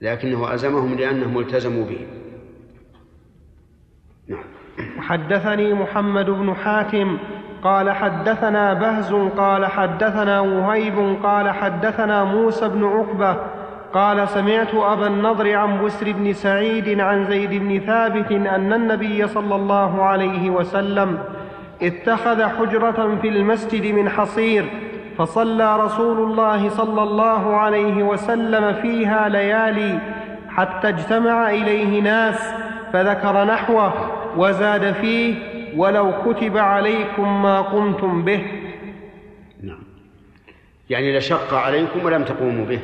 لكنه 0.00 0.52
ألزمهم 0.52 0.94
لأنهم 0.94 1.38
التزموا 1.38 1.84
به. 1.84 2.06
نعم. 4.28 4.44
وحدثني 4.98 5.74
محمد 5.74 6.26
بن 6.30 6.54
حاتم 6.54 7.18
قال 7.66 7.90
حدثنا 7.90 8.74
بهز 8.74 9.14
قال 9.36 9.66
حدثنا 9.66 10.40
وهيب 10.40 11.16
قال 11.22 11.50
حدثنا 11.50 12.24
موسى 12.24 12.68
بن 12.68 12.84
عقبة 12.84 13.36
قال 13.94 14.28
سمعت 14.28 14.74
أبا 14.74 15.06
النضر 15.06 15.54
عن 15.54 15.84
بسر 15.84 16.12
بن 16.12 16.32
سعيد 16.32 17.00
عن 17.00 17.24
زيد 17.24 17.50
بن 17.50 17.80
ثابت 17.80 18.32
أن 18.32 18.72
النبي 18.72 19.28
صلى 19.28 19.54
الله 19.54 20.02
عليه 20.02 20.50
وسلم 20.50 21.18
اتخذ 21.82 22.42
حجرة 22.42 23.18
في 23.22 23.28
المسجد 23.28 23.94
من 23.94 24.08
حصير 24.08 24.64
فصلى 25.18 25.76
رسول 25.76 26.18
الله 26.18 26.68
صلى 26.68 27.02
الله 27.02 27.56
عليه 27.56 28.02
وسلم 28.02 28.72
فيها 28.72 29.28
ليالي 29.28 29.98
حتى 30.48 30.88
اجتمع 30.88 31.50
إليه 31.50 32.02
ناس 32.02 32.52
فذكر 32.92 33.44
نحوه 33.44 33.92
وزاد 34.36 34.92
فيه 34.92 35.55
ولو 35.76 36.12
كتب 36.24 36.56
عليكم 36.56 37.42
ما 37.42 37.60
قمتم 37.60 38.22
به. 38.22 38.42
نعم. 39.62 39.82
يعني 40.90 41.18
لشق 41.18 41.54
عليكم 41.54 42.04
ولم 42.04 42.24
تقوموا 42.24 42.66
به. 42.66 42.80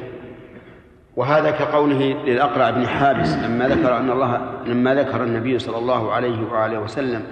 وهذا 1.16 1.50
كقوله 1.50 2.24
للأقرع 2.24 2.70
بن 2.70 2.86
حابس 2.86 3.34
لما 3.34 3.68
ذكر 3.68 3.96
أن 3.96 4.10
الله 4.10 4.40
لما 4.66 4.94
ذكر 4.94 5.22
النبي 5.22 5.58
صلى 5.58 5.78
الله 5.78 6.12
عليه 6.12 6.52
وآله 6.52 6.80
وسلم 6.80 7.22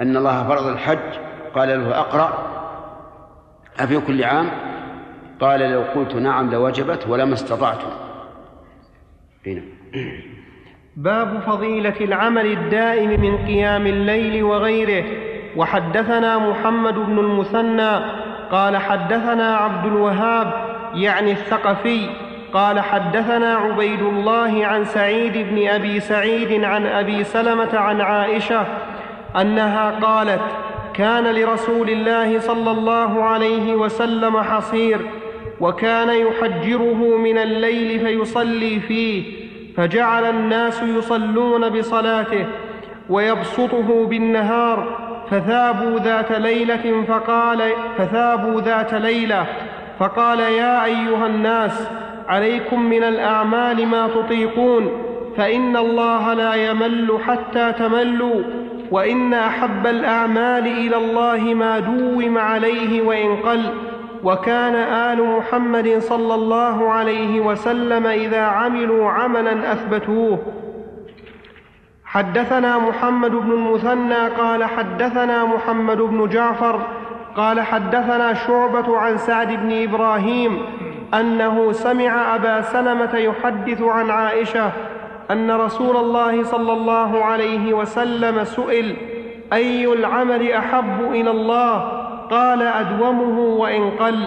أن 0.00 0.16
الله 0.16 0.48
فرض 0.48 0.66
الحج 0.66 1.18
قال 1.54 1.68
له 1.68 1.98
أقرع 1.98 2.38
أفي 3.80 4.00
كل 4.00 4.24
عام؟ 4.24 4.50
قال 5.40 5.60
لو 5.60 5.82
قلت 5.82 6.14
نعم 6.14 6.50
لوجبت 6.50 7.06
ولما 7.08 7.34
استطعت. 7.34 7.82
هنا. 9.46 9.62
باب 10.96 11.40
فضيلة 11.46 11.94
العمل 12.00 12.46
الدائم 12.46 13.20
من 13.20 13.46
قيام 13.46 13.86
الليل 13.86 14.42
وغيره. 14.42 15.04
وحدثنا 15.56 16.38
محمد 16.38 16.94
بن 16.94 17.18
المثنى 17.18 18.00
قال 18.50 18.76
حدثنا 18.76 19.56
عبد 19.56 19.86
الوهاب 19.86 20.52
يعني 20.94 21.32
الثقفي 21.32 22.06
قال 22.52 22.80
حدثنا 22.80 23.54
عبيد 23.54 24.02
الله 24.02 24.66
عن 24.66 24.84
سعيد 24.84 25.32
بن 25.50 25.68
أبي 25.68 26.00
سعيد 26.00 26.64
عن 26.64 26.86
أبي 26.86 27.24
سلمة 27.24 27.78
عن 27.78 28.00
عائشة 28.00 28.66
أنها 29.40 29.90
قالت 29.90 30.42
كان 30.94 31.34
لرسول 31.34 31.90
الله 31.90 32.40
صلى 32.40 32.70
الله 32.70 33.24
عليه 33.24 33.74
وسلم 33.74 34.40
حصير 34.40 34.98
وكان 35.60 36.08
يحجره 36.08 37.16
من 37.16 37.38
الليل 37.38 38.00
فيصلي 38.00 38.80
فيه 38.80 39.39
فجعل 39.76 40.24
الناس 40.24 40.82
يصلون 40.82 41.68
بصلاته 41.68 42.46
ويبسطه 43.10 44.06
بالنهار 44.06 44.98
فثابوا 45.30 45.98
ذات 45.98 46.32
ليلة 46.32 47.04
فقال 47.08 47.62
فثابوا 47.98 48.60
ذات 48.60 48.94
ليلة 48.94 49.46
فقال 49.98 50.40
يا 50.40 50.84
أيها 50.84 51.26
الناس 51.26 51.88
عليكم 52.28 52.82
من 52.82 53.02
الأعمال 53.02 53.86
ما 53.86 54.08
تطيقون 54.08 54.90
فإن 55.36 55.76
الله 55.76 56.34
لا 56.34 56.54
يمل 56.54 57.18
حتى 57.26 57.72
تملوا 57.72 58.42
وإن 58.90 59.34
أحب 59.34 59.86
الأعمال 59.86 60.66
إلى 60.66 60.96
الله 60.96 61.54
ما 61.54 61.78
دوم 61.78 62.38
عليه 62.38 63.02
وإن 63.02 63.36
قل 63.36 63.60
وكان 64.24 64.74
آل 64.74 65.36
محمد 65.36 65.98
صلى 65.98 66.34
الله 66.34 66.92
عليه 66.92 67.40
وسلم 67.40 68.06
إذا 68.06 68.40
عملوا 68.40 69.10
عملا 69.10 69.72
أثبتوه. 69.72 70.38
حدثنا 72.04 72.78
محمد 72.78 73.30
بن 73.30 73.52
المثنى 73.52 74.28
قال 74.28 74.64
حدثنا 74.64 75.44
محمد 75.44 75.96
بن 75.96 76.28
جعفر 76.28 76.80
قال 77.36 77.60
حدثنا 77.60 78.34
شعبة 78.34 78.98
عن 78.98 79.18
سعد 79.18 79.52
بن 79.52 79.82
إبراهيم 79.82 80.62
أنه 81.14 81.72
سمع 81.72 82.34
أبا 82.34 82.60
سلمة 82.60 83.16
يحدث 83.16 83.82
عن 83.82 84.10
عائشة 84.10 84.72
أن 85.30 85.50
رسول 85.50 85.96
الله 85.96 86.44
صلى 86.44 86.72
الله 86.72 87.24
عليه 87.24 87.74
وسلم 87.74 88.44
سئل 88.44 88.96
أي 89.52 89.92
العمل 89.92 90.52
أحب 90.52 91.00
إلى 91.12 91.30
الله؟ 91.30 91.99
قال 92.30 92.62
أدومه 92.62 93.40
وإن 93.40 93.90
قل. 93.90 94.26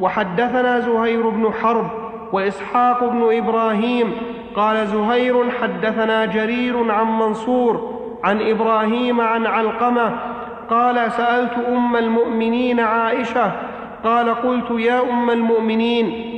وحدثنا 0.00 0.80
زهير 0.80 1.28
بن 1.28 1.52
حرب 1.62 1.90
وإسحاق 2.32 3.04
بن 3.04 3.36
إبراهيم. 3.36 4.12
قال 4.56 4.86
زهير 4.86 5.50
حدثنا 5.50 6.24
جرير 6.24 6.92
عن 6.92 7.18
منصور 7.18 7.98
عن 8.24 8.40
إبراهيم 8.40 9.20
عن 9.20 9.46
علقمة. 9.46 10.16
قال 10.70 11.12
سألت 11.12 11.52
أم 11.68 11.96
المؤمنين 11.96 12.80
عائشة. 12.80 13.52
قال 14.04 14.34
قلت 14.34 14.70
يا 14.70 15.00
أم 15.10 15.30
المؤمنين 15.30 16.34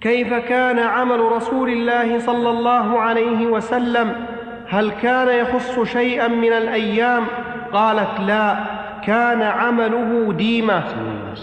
كيف 0.00 0.34
كان 0.34 0.78
عمل 0.78 1.20
رسول 1.20 1.68
الله 1.68 2.18
صلى 2.18 2.50
الله 2.50 3.00
عليه 3.00 3.46
وسلم؟ 3.46 4.26
هل 4.68 4.90
كان 4.90 5.28
يخص 5.28 5.80
شيئا 5.80 6.28
من 6.28 6.52
الأيام؟ 6.52 7.24
قالت 7.72 8.20
لا. 8.26 8.81
كان 9.04 9.42
عمله 9.42 10.32
ديمه 10.32 10.82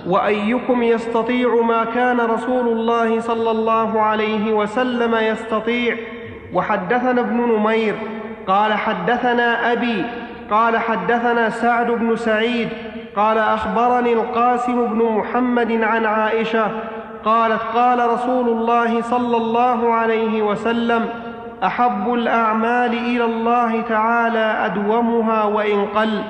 وأيكم 0.07 0.83
يستطيع 0.83 1.61
ما 1.61 1.85
كان 1.85 2.19
رسول 2.19 2.67
الله 2.67 3.19
صلى 3.19 3.51
الله 3.51 4.01
عليه 4.01 4.53
وسلم 4.53 5.15
يستطيع؟ 5.15 5.97
وحدثنا 6.53 7.21
ابن 7.21 7.37
نمير 7.37 7.95
قال 8.47 8.73
حدثنا 8.73 9.71
أبي 9.71 10.05
قال 10.51 10.77
حدثنا 10.77 11.49
سعد 11.49 11.91
بن 11.91 12.15
سعيد 12.15 12.69
قال 13.15 13.37
أخبرني 13.37 14.13
القاسم 14.13 14.85
بن 14.85 15.03
محمد 15.03 15.71
عن 15.71 16.05
عائشة 16.05 16.67
قالت 17.25 17.61
قال 17.75 18.09
رسول 18.09 18.49
الله 18.49 19.01
صلى 19.01 19.37
الله 19.37 19.93
عليه 19.93 20.41
وسلم 20.41 21.05
أحب 21.63 22.13
الأعمال 22.13 22.93
إلى 22.93 23.25
الله 23.25 23.81
تعالى 23.81 24.65
أدومها 24.65 25.43
وإن 25.43 25.85
قل. 25.85 26.23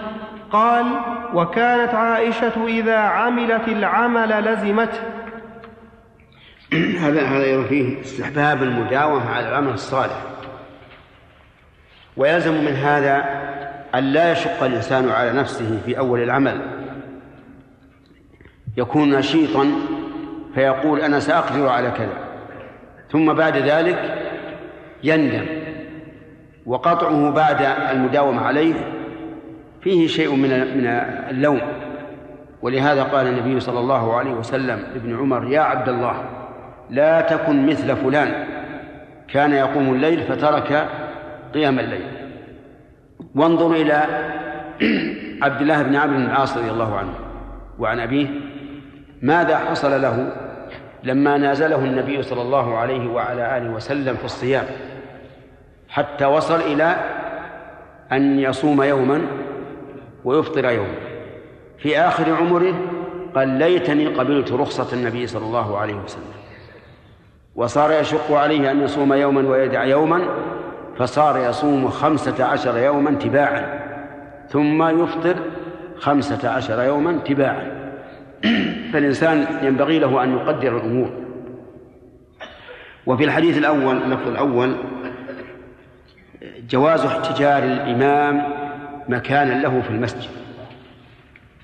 قال 0.52 0.86
وكانت 1.34 1.94
عائشة 1.94 2.68
إذا 2.68 2.98
عملت 2.98 3.68
العمل 3.68 4.30
لزمته 4.30 5.00
هذا 7.04 7.22
هذا 7.22 7.64
فيه 7.64 8.02
استحباب 8.02 8.64
المداومة 8.64 9.30
على 9.30 9.50
العمل 9.50 9.74
الصالح. 9.74 10.22
ويلزم 12.18 12.54
من 12.54 12.74
هذا 12.74 13.26
أن 13.96 14.04
لا 14.04 14.32
يشق 14.32 14.64
الإنسان 14.64 15.10
على 15.10 15.32
نفسه 15.32 15.80
في 15.86 15.98
أول 15.98 16.24
العمل. 16.24 16.62
يكون 18.78 19.10
نشيطا 19.10 19.72
فيقول 20.56 21.02
أنا 21.02 21.20
سأقدر 21.20 21.68
على 21.68 21.92
كذا. 21.92 22.30
ثم 23.12 23.34
بعد 23.34 23.58
ذلك 23.58 24.30
يندم 25.04 25.46
وقطعه 26.66 27.32
بعد 27.32 27.62
المداومة 27.92 28.42
عليه 28.42 28.99
فيه 29.82 30.08
شيء 30.08 30.36
من 30.36 30.50
من 30.78 30.86
اللوم. 31.30 31.62
ولهذا 32.62 33.04
قال 33.04 33.28
النبي 33.28 33.60
صلى 33.60 33.80
الله 33.80 34.16
عليه 34.16 34.32
وسلم 34.32 34.84
لابن 34.94 35.18
عمر 35.18 35.52
يا 35.52 35.60
عبد 35.60 35.90
الله 35.90 36.24
لا 36.90 37.22
تكن 37.22 37.66
مثل 37.66 37.96
فلان. 37.96 38.46
كان 39.28 39.52
يقوم 39.52 39.94
الليل 39.94 40.20
فترك 40.24 40.90
قيام 41.54 41.80
الليل. 41.80 42.06
وانظر 43.36 43.72
إلى 43.72 44.04
عبد 45.46 45.62
الله 45.62 45.82
بن 45.84 45.96
عمرو 45.96 46.18
بن 46.18 46.26
العاص 46.26 46.58
رضي 46.58 46.72
الله 46.72 46.98
عنه 46.98 47.14
وعن 47.80 48.00
أبيه. 48.00 48.28
ماذا 49.22 49.58
حصل 49.58 50.02
له 50.02 50.34
لما 51.04 51.38
نازله 51.38 51.80
النبي 51.80 52.24
صلى 52.24 52.42
الله 52.42 52.78
عليه 52.78 53.10
وعلى 53.10 53.58
آله 53.58 53.70
وسلم 53.70 54.16
في 54.16 54.26
الصيام؟ 54.26 54.66
حتى 55.90 56.26
وصل 56.26 56.60
إلى 56.60 56.96
أن 58.12 58.40
يصوم 58.40 58.84
يوما 58.84 59.22
ويفطر 60.26 60.66
يوما 60.66 60.96
في 61.78 62.00
آخر 62.00 62.36
عمره 62.36 62.74
قال 63.36 63.48
ليتني 63.48 64.08
قبلت 64.08 64.52
رخصة 64.52 64.94
النبي 64.94 65.28
صلى 65.28 65.46
الله 65.46 65.78
عليه 65.78 65.96
وسلم. 65.96 66.24
وصار 67.56 67.92
يشق 67.92 68.32
عليه 68.32 68.72
أن 68.72 68.84
يصوم 68.84 69.14
يوما 69.14 69.50
ويدع 69.50 69.84
يوما 69.84 70.22
فصار 70.98 71.50
يصوم 71.50 71.90
خمسة 71.90 72.46
عشر 72.46 72.78
يوما 72.78 73.12
تباعا. 73.12 73.80
ثم 74.50 75.04
يفطر 75.04 75.36
خمسة 75.98 76.50
عشر 76.50 76.84
يوما 76.84 77.20
تباعا. 77.26 77.92
فالإنسان 78.94 79.46
ينبغي 79.64 80.00
له 80.00 80.24
أن 80.24 80.34
يقدر 80.34 80.78
الأمور. 80.78 81.10
وفي 83.06 83.24
الحديث 83.24 83.58
الأول 83.58 83.98
اللفظ 83.98 84.28
الأول 84.28 84.76
جواز 86.70 87.06
احتجار 87.06 87.64
الإمام 87.64 88.59
مكانا 89.10 89.54
له 89.54 89.82
في 89.82 89.90
المسجد. 89.90 90.30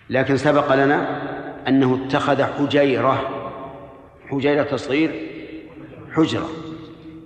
لكن 0.10 0.38
سبق 0.38 0.76
لنا 0.76 1.22
أنه 1.68 2.06
اتخذ 2.06 2.44
حجيرة 2.44 3.30
حجيرة 4.30 4.64
تصغير 4.64 5.12
حجرة 6.16 6.50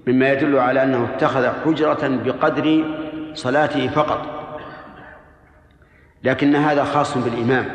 مما 0.07 0.31
يدل 0.31 0.59
على 0.59 0.83
أنه 0.83 1.09
اتخذ 1.13 1.47
حجرة 1.65 2.21
بقدر 2.25 2.83
صلاته 3.33 3.87
فقط. 3.87 4.27
لكن 6.23 6.55
هذا 6.55 6.83
خاص 6.83 7.17
بالإمام. 7.17 7.65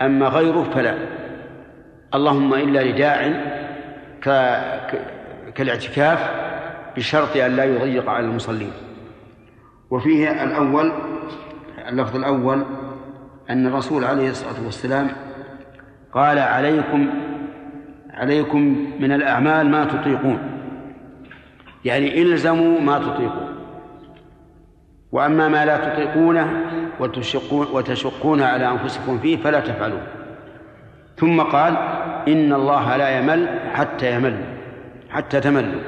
أما 0.00 0.28
غيره 0.28 0.70
فلا. 0.74 0.94
اللهم 2.14 2.54
إلا 2.54 2.84
لداع. 2.84 3.32
كالاعتكاف 5.54 6.30
بشرط 6.96 7.36
أن 7.36 7.56
لا 7.56 7.64
يضيق 7.64 8.10
على 8.10 8.26
المصلين. 8.26 8.72
وفيه 9.90 10.44
الأول 10.44 10.92
اللفظ 11.88 12.16
الأول 12.16 12.64
أن 13.50 13.66
الرسول 13.66 14.04
عليه 14.04 14.30
الصلاة 14.30 14.64
والسلام 14.64 15.08
قال 16.12 16.38
عليكم 16.38 17.08
عليكم 18.10 18.86
من 19.00 19.12
الأعمال 19.12 19.70
ما 19.70 19.84
تطيقون. 19.84 20.38
يعني 21.84 22.22
إلزموا 22.22 22.80
ما 22.80 22.98
تطيقون. 22.98 23.48
وأما 25.12 25.48
ما 25.48 25.64
لا 25.64 25.76
تطيقونه 25.76 26.64
وتشقون, 27.00 27.66
وتشقون 27.72 28.42
على 28.42 28.70
أنفسكم 28.70 29.18
فيه 29.18 29.36
فلا 29.36 29.60
تفعلوه. 29.60 30.02
ثم 31.16 31.40
قال 31.40 31.76
إن 32.28 32.52
الله 32.52 32.96
لا 32.96 33.18
يمل 33.18 33.48
حتى 33.74 34.14
يمل 34.14 34.36
حتى 35.10 35.40
تملوا. 35.40 35.80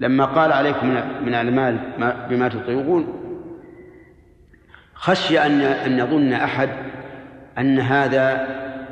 لما 0.00 0.24
قال 0.24 0.52
عليكم 0.52 0.86
من 1.24 1.34
المال 1.34 1.78
بما 2.30 2.48
تطيقون 2.48 3.22
خشي 4.94 5.38
أن 5.38 5.60
أن 5.60 5.98
يظن 5.98 6.32
أحد 6.32 6.70
أن 7.58 7.78
هذا 7.78 8.46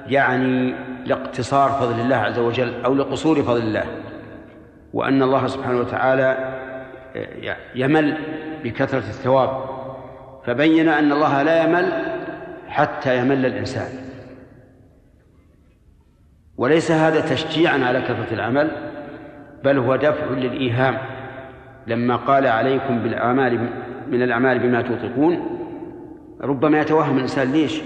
يعني 0.06 0.74
لاقتصار 1.06 1.70
فضل 1.70 2.00
الله 2.00 2.16
عز 2.16 2.38
وجل 2.38 2.84
أو 2.84 2.94
لقصور 2.94 3.42
فضل 3.42 3.62
الله 3.62 3.84
وأن 4.92 5.22
الله 5.22 5.46
سبحانه 5.46 5.78
وتعالى 5.78 6.54
يمل 7.74 8.18
بكثرة 8.64 8.98
الثواب 8.98 9.64
فبين 10.46 10.88
أن 10.88 11.12
الله 11.12 11.42
لا 11.42 11.62
يمل 11.62 11.92
حتى 12.68 13.18
يمل 13.18 13.46
الإنسان. 13.46 13.88
وليس 16.56 16.90
هذا 16.90 17.20
تشجيعا 17.20 17.84
على 17.84 18.00
كثرة 18.00 18.34
العمل 18.34 18.70
بل 19.64 19.78
هو 19.78 19.96
دفع 19.96 20.26
للإيهام. 20.30 20.98
لما 21.86 22.16
قال 22.16 22.46
عليكم 22.46 22.98
بالأعمال 22.98 23.68
من 24.10 24.22
الأعمال 24.22 24.58
بما 24.58 24.82
توطقون 24.82 25.60
ربما 26.40 26.80
يتوهم 26.80 27.16
الإنسان 27.16 27.52
ليش؟ 27.52 27.80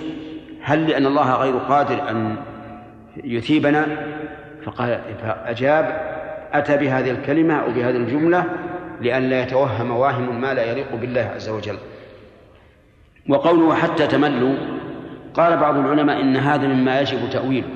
هل 0.63 0.89
لأن 0.89 1.07
الله 1.07 1.35
غير 1.35 1.59
قادر 1.59 2.11
أن 2.11 2.37
يثيبنا؟ 3.25 3.87
فقال 4.65 5.01
فأجاب 5.23 6.01
أتى 6.53 6.77
بهذه 6.77 7.11
الكلمة 7.11 7.55
أو 7.55 7.71
بهذه 7.71 7.97
الجملة 7.97 8.45
لئلا 9.01 9.43
يتوهم 9.43 9.91
واهم 9.91 10.41
ما 10.41 10.55
لا 10.55 10.73
يليق 10.73 10.95
بالله 10.95 11.31
عز 11.35 11.49
وجل. 11.49 11.77
وقوله 13.29 13.75
حتى 13.75 14.07
تملوا 14.07 14.55
قال 15.35 15.57
بعض 15.57 15.77
العلماء 15.77 16.21
إن 16.21 16.37
هذا 16.37 16.67
مما 16.67 17.01
يجب 17.01 17.31
تأويله 17.31 17.69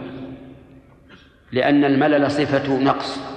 لأن 1.53 1.85
الملل 1.85 2.31
صفة 2.31 2.79
نقص. 2.83 3.32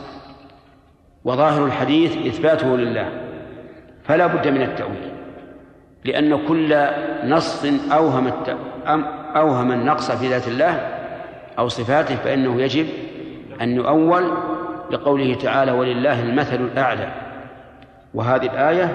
وظاهر 1.26 1.66
الحديث 1.66 2.18
إثباته 2.28 2.78
لله 2.78 3.10
فلا 4.04 4.28
بد 4.28 4.48
من 4.48 4.62
التأويل 4.62 5.12
لأن 6.06 6.48
كل 6.48 6.88
نص 7.24 7.66
أوهم 7.92 8.32
أوهم 9.36 9.72
النقص 9.72 10.12
في 10.12 10.28
ذات 10.28 10.48
الله 10.48 10.88
أو 11.60 11.68
صفاته 11.68 12.16
فإنه 12.16 12.62
يجب 12.62 12.88
أن 13.62 13.76
يؤول 13.76 14.32
لقوله 14.92 15.36
تعالى 15.36 15.72
ولله 15.72 16.22
المثل 16.22 16.56
الأعلى 16.56 17.08
وهذه 18.14 18.46
الآية 18.46 18.92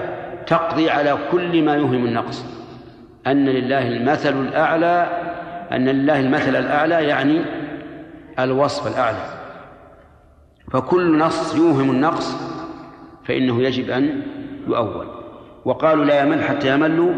تقضي 0.47 0.89
على 0.89 1.17
كل 1.31 1.63
ما 1.63 1.75
يوهم 1.75 2.05
النقص 2.05 2.45
أن 3.27 3.45
لله 3.45 3.87
المثل 3.87 4.41
الأعلى 4.41 5.07
أن 5.71 5.85
لله 5.85 6.19
المثل 6.19 6.55
الأعلى 6.55 7.03
يعني 7.03 7.41
الوصف 8.39 8.87
الأعلى. 8.87 9.40
فكل 10.71 11.17
نص 11.17 11.55
يوهم 11.55 11.91
النقص 11.91 12.35
فإنه 13.25 13.63
يجب 13.63 13.89
أن 13.89 14.21
يؤول. 14.67 15.07
وقالوا 15.65 16.05
لا 16.05 16.21
يمل 16.21 16.43
حتى 16.43 16.73
يملوا 16.73 17.13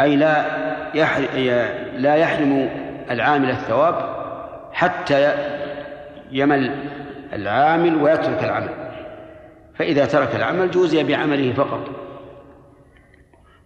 أي 0.00 0.16
لا 0.16 0.66
لا 1.98 2.14
يحرم 2.14 2.68
العامل 3.10 3.50
الثواب 3.50 3.94
حتى 4.72 5.34
يمل 6.32 6.74
العامل 7.32 8.02
ويترك 8.02 8.44
العمل. 8.44 8.70
فإذا 9.74 10.04
ترك 10.04 10.34
العمل 10.34 10.70
جوزي 10.70 11.04
بعمله 11.04 11.52
فقط. 11.52 11.90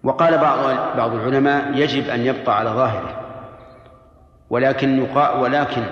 وقال 0.05 0.39
بعض 0.39 0.59
بعض 0.97 1.15
العلماء 1.15 1.73
يجب 1.75 2.09
أن 2.09 2.21
يبقى 2.21 2.59
على 2.59 2.71
ظاهره. 2.71 3.21
ولكن 4.51 5.07
ولكن 5.41 5.83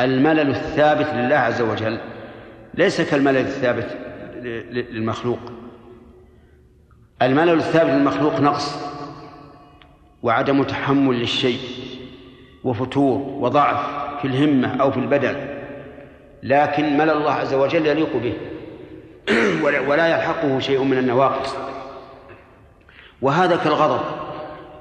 الملل 0.00 0.50
الثابت 0.50 1.06
لله 1.14 1.36
عز 1.36 1.62
وجل 1.62 1.98
ليس 2.78 3.00
كالملل 3.00 3.36
الثابت 3.36 3.98
للمخلوق. 4.70 5.38
الملل 7.22 7.58
الثابت 7.58 7.90
للمخلوق 7.90 8.40
نقص 8.40 8.94
وعدم 10.22 10.62
تحمل 10.62 11.14
للشيء 11.14 11.58
وفتور 12.64 13.18
وضعف 13.18 14.04
في 14.20 14.28
الهمة 14.28 14.80
أو 14.80 14.90
في 14.90 15.00
البدن 15.00 15.36
لكن 16.42 16.96
ملل 16.96 17.10
الله 17.10 17.32
عز 17.32 17.54
وجل 17.54 17.86
يليق 17.86 18.16
به 18.16 18.34
ولا 19.88 20.08
يلحقه 20.08 20.58
شيء 20.58 20.82
من 20.82 20.98
النواقص. 20.98 21.56
وهذا 23.22 23.56
كالغضب. 23.56 24.00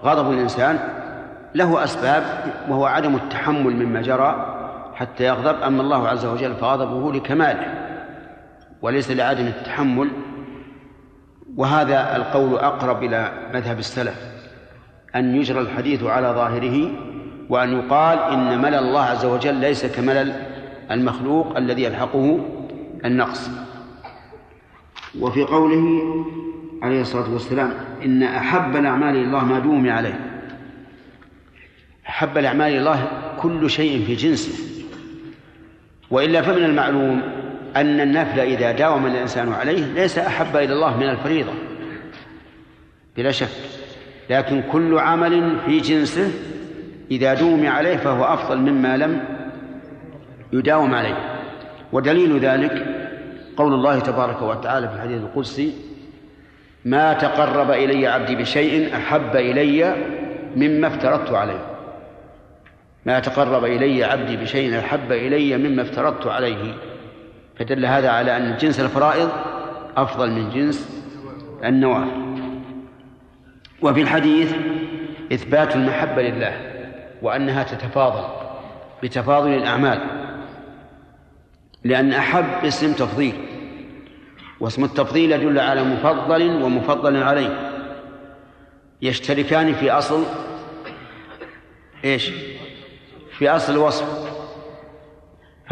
غضب 0.04 0.32
الإنسان 0.32 0.80
له 1.56 1.84
أسباب 1.84 2.24
وهو 2.70 2.86
عدم 2.86 3.16
التحمل 3.16 3.86
مما 3.86 4.02
جرى 4.02 4.60
حتى 4.96 5.24
يغضب 5.24 5.62
أما 5.62 5.82
الله 5.82 6.08
عز 6.08 6.26
وجل 6.26 6.56
فغضبه 6.56 7.14
لكماله. 7.14 7.83
وليس 8.84 9.12
لعدم 9.12 9.48
التحمل 9.48 10.10
وهذا 11.56 12.16
القول 12.16 12.56
أقرب 12.56 13.04
إلى 13.04 13.50
مذهب 13.54 13.80
السلف 13.80 14.16
أن 15.16 15.36
يجرى 15.36 15.60
الحديث 15.60 16.04
على 16.04 16.28
ظاهره 16.28 16.92
وأن 17.50 17.74
يقال 17.80 18.20
إن 18.20 18.62
ملل 18.62 18.76
الله 18.76 19.02
عز 19.02 19.26
وجل 19.26 19.56
ليس 19.56 19.86
كملل 19.86 20.34
المخلوق 20.92 21.58
الذي 21.58 21.84
يلحقه 21.84 22.40
النقص. 23.06 23.50
وفي 25.20 25.44
قوله 25.44 26.04
عليه 26.82 27.02
الصلاة 27.02 27.34
والسلام 27.34 27.74
إن 28.06 28.24
أحب 28.24 28.76
الأعمال 28.76 29.16
إلى 29.16 29.26
الله 29.26 29.46
ما 29.46 29.60
دوم 29.60 29.90
عليه. 29.90 30.20
أحب 32.08 32.38
الأعمال 32.38 32.68
إلى 32.68 32.80
الله 32.80 33.08
كل 33.40 33.70
شيء 33.70 34.06
في 34.06 34.16
جنسه 34.16 34.64
وإلا 36.12 36.42
فمن 36.42 36.64
المعلوم 36.64 37.22
أن 37.76 38.00
النفل 38.00 38.40
إذا 38.40 38.72
داوم 38.72 39.06
الإنسان 39.06 39.54
عليه 39.54 39.86
ليس 39.86 40.18
أحب 40.18 40.56
إلى 40.56 40.74
الله 40.74 40.98
من 40.98 41.10
الفريضة. 41.10 41.54
بلا 43.18 43.32
شك. 43.32 43.48
لكن 44.30 44.64
كل 44.72 45.00
عمل 45.00 45.60
في 45.66 45.80
جنسه 45.80 46.32
إذا 47.12 47.34
دوم 47.34 47.68
عليه 47.68 47.98
فهو 47.98 48.24
أفضل 48.24 48.58
مما 48.58 48.98
لم 48.98 49.24
يداوم 50.54 50.96
عليه. 50.96 51.40
ودليل 51.92 52.40
ذلك 52.40 52.86
قول 53.58 53.74
الله 53.74 54.00
تبارك 54.00 54.42
وتعالى 54.42 54.88
في 54.88 54.96
الحديث 54.96 55.22
القدسي 55.22 55.74
ما 56.86 57.14
تقرب 57.14 57.72
إلي 57.72 58.08
عبدي 58.08 58.36
بشيء 58.36 58.96
أحب 58.96 59.36
إلي 59.36 59.96
مما 60.56 60.88
افترضت 60.88 61.34
عليه. 61.34 61.66
ما 63.06 63.20
تقرب 63.20 63.66
إلي 63.66 64.04
عبدي 64.04 64.38
بشيء 64.38 64.80
أحب 64.80 65.12
إلي 65.12 65.58
مما 65.58 65.82
افترضت 65.82 66.28
عليه. 66.28 66.74
فدل 67.60 67.86
هذا 67.86 68.10
على 68.10 68.38
أن 68.38 68.58
جنس 68.58 68.80
الفرائض 68.80 69.30
أفضل 69.98 70.32
من 70.32 70.50
جنس 70.50 71.04
النوافل 71.64 72.24
وفي 73.82 74.02
الحديث 74.02 74.54
إثبات 75.34 75.76
المحبة 75.76 76.22
لله 76.22 76.74
وأنها 77.22 77.64
تتفاضل 77.64 78.26
بتفاضل 79.04 79.50
الأعمال 79.50 80.00
لأن 81.84 82.14
أحب 82.14 82.66
اسم 82.66 82.94
تفضيل 82.94 83.34
واسم 84.60 84.84
التفضيل 84.84 85.32
يدل 85.32 85.60
على 85.60 85.84
مفضل 85.84 86.64
ومفضل 86.64 87.24
عليه. 87.24 87.72
يشتركان 89.02 89.74
في 89.74 89.92
أصل 89.92 90.24
إيش؟ 92.06 92.32
في 93.38 93.50
أصل 93.50 93.74
الوصف. 93.74 94.23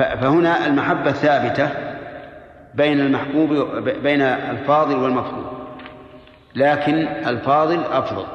فهنا 0.02 0.68
المحبة 0.68 1.12
ثابتة 1.12 1.70
بين 2.74 3.00
المحبوب 3.00 3.54
بين 4.04 4.22
الفاضل 4.22 4.96
والمفضول 4.96 5.46
لكن 6.56 6.96
الفاضل 7.28 7.80
أفضل 7.92 8.26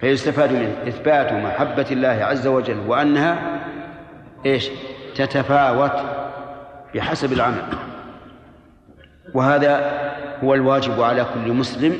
فيستفاد 0.00 0.52
منه 0.52 0.76
إثبات 0.88 1.32
محبة 1.32 1.86
الله 1.90 2.08
عز 2.08 2.46
وجل 2.46 2.78
وأنها 2.86 3.60
إيش؟ 4.46 4.70
تتفاوت 5.14 5.92
بحسب 6.94 7.32
العمل. 7.32 7.62
وهذا 9.34 9.92
هو 10.44 10.54
الواجب 10.54 11.02
على 11.02 11.26
كل 11.34 11.52
مسلم 11.52 11.94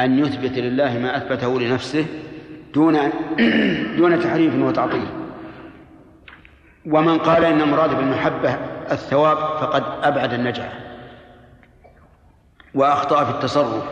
أن 0.00 0.18
يثبت 0.18 0.58
لله 0.58 0.98
ما 0.98 1.16
أثبته 1.16 1.60
لنفسه 1.60 2.06
دون 2.74 2.98
دون 3.98 4.20
تحريف 4.20 4.54
وتعطيل. 4.54 5.06
ومن 6.90 7.18
قال 7.18 7.44
إن 7.44 7.60
المراد 7.60 7.96
بالمحبة 7.96 8.56
الثواب 8.90 9.36
فقد 9.36 9.84
أبعد 10.02 10.32
النجاح 10.32 10.72
وأخطأ 12.74 13.24
في 13.24 13.30
التصرف. 13.30 13.84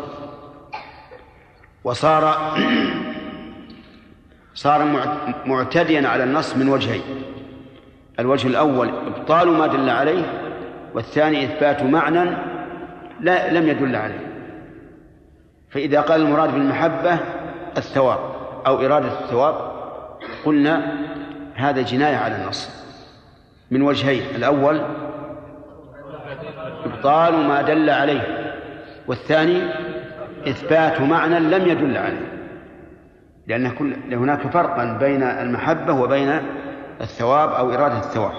وصار 1.84 2.54
صار 4.54 5.06
معتديا 5.46 6.08
على 6.08 6.24
النص 6.24 6.56
من 6.56 6.68
وجهين. 6.68 7.02
الوجه 8.18 8.48
الأول 8.48 8.88
إبطال 8.88 9.50
ما 9.50 9.66
دل 9.66 9.90
عليه 9.90 10.22
والثاني 10.94 11.44
إثبات 11.44 11.82
معنى 11.82 12.30
لا 13.20 13.52
لم 13.52 13.68
يدل 13.68 13.96
عليه. 13.96 14.34
فإذا 15.70 16.00
قال 16.00 16.20
المراد 16.20 16.52
بالمحبة 16.52 17.18
الثواب 17.76 18.18
أو 18.66 18.76
إرادة 18.76 19.08
الثواب 19.08 19.72
قلنا 20.44 20.98
هذا 21.54 21.82
جناية 21.82 22.16
على 22.16 22.36
النص. 22.36 22.83
من 23.70 23.82
وجهين. 23.82 24.22
الأول 24.36 24.80
إبطال 26.84 27.34
ما 27.34 27.62
دل 27.62 27.90
عليه. 27.90 28.54
والثاني 29.06 29.62
إثبات 30.48 31.00
معنى 31.00 31.40
لم 31.40 31.68
يدل 31.68 31.96
عليه. 31.96 32.34
لأن 33.46 33.70
كل 33.70 34.14
هناك 34.14 34.46
فرقا 34.46 34.98
بين 35.00 35.22
المحبة 35.22 35.92
وبين 35.92 36.40
الثواب 37.00 37.50
أو 37.50 37.72
إرادة 37.72 37.98
الثواب. 37.98 38.32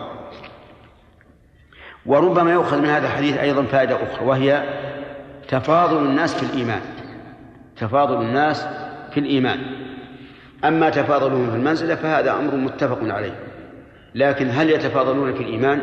وربما 2.06 2.52
يؤخذ 2.52 2.82
من 2.82 2.90
هذا 2.90 3.08
الحديث 3.08 3.38
أيضا 3.38 3.64
فائدة 3.64 4.04
أخرى 4.04 4.26
وهي 4.26 4.64
تفاضل 5.48 5.98
الناس 5.98 6.36
في 6.36 6.54
الإيمان. 6.54 6.82
تفاضل 7.78 8.22
الناس 8.22 8.68
في 9.12 9.20
الإيمان. 9.20 9.60
أما 10.66 10.90
تفاضلهم 10.90 11.50
في 11.50 11.56
المنزلة 11.56 11.96
فهذا 11.96 12.32
أمر 12.32 12.56
متفق 12.56 13.00
عليه. 13.04 13.36
لكن 14.16 14.50
هل 14.50 14.70
يتفاضلون 14.70 15.34
في 15.34 15.44
الإيمان؟ 15.44 15.82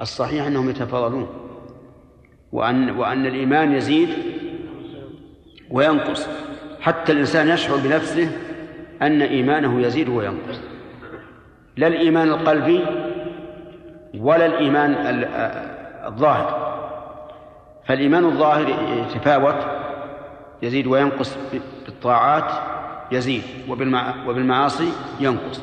الصحيح 0.00 0.46
أنهم 0.46 0.70
يتفاضلون. 0.70 1.28
وأن, 2.52 2.90
وأن 2.90 3.26
الإيمان 3.26 3.72
يزيد 3.72 4.08
وينقص. 5.70 6.28
حتى 6.80 7.12
الإنسان 7.12 7.48
يشعر 7.48 7.76
بنفسه 7.76 8.30
أن 9.02 9.22
إيمانه 9.22 9.80
يزيد 9.80 10.08
وينقص. 10.08 10.60
لا 11.76 11.86
الإيمان 11.86 12.28
القلبي 12.28 12.84
ولا 14.18 14.46
الإيمان 14.46 14.94
الظاهر. 16.06 16.70
فالإيمان 17.84 18.24
الظاهر 18.24 18.68
يتفاوت 18.98 19.66
يزيد 20.62 20.86
وينقص 20.86 21.36
بالطاعات 21.86 22.52
يزيد 23.12 23.42
وبالمعاصي 24.26 24.92
ينقص. 25.20 25.62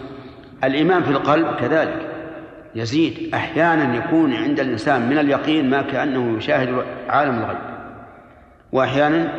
الإيمان 0.63 1.03
في 1.03 1.11
القلب 1.11 1.55
كذلك. 1.59 2.01
يزيد. 2.75 3.35
أحيانا 3.35 3.95
يكون 3.95 4.33
عند 4.33 4.59
الإنسان 4.59 5.09
من 5.09 5.17
اليقين 5.17 5.69
ما 5.69 5.81
كأنه 5.81 6.37
يشاهد 6.37 6.83
عالم 7.09 7.37
الغيب. 7.37 7.57
وأحيانا 8.71 9.33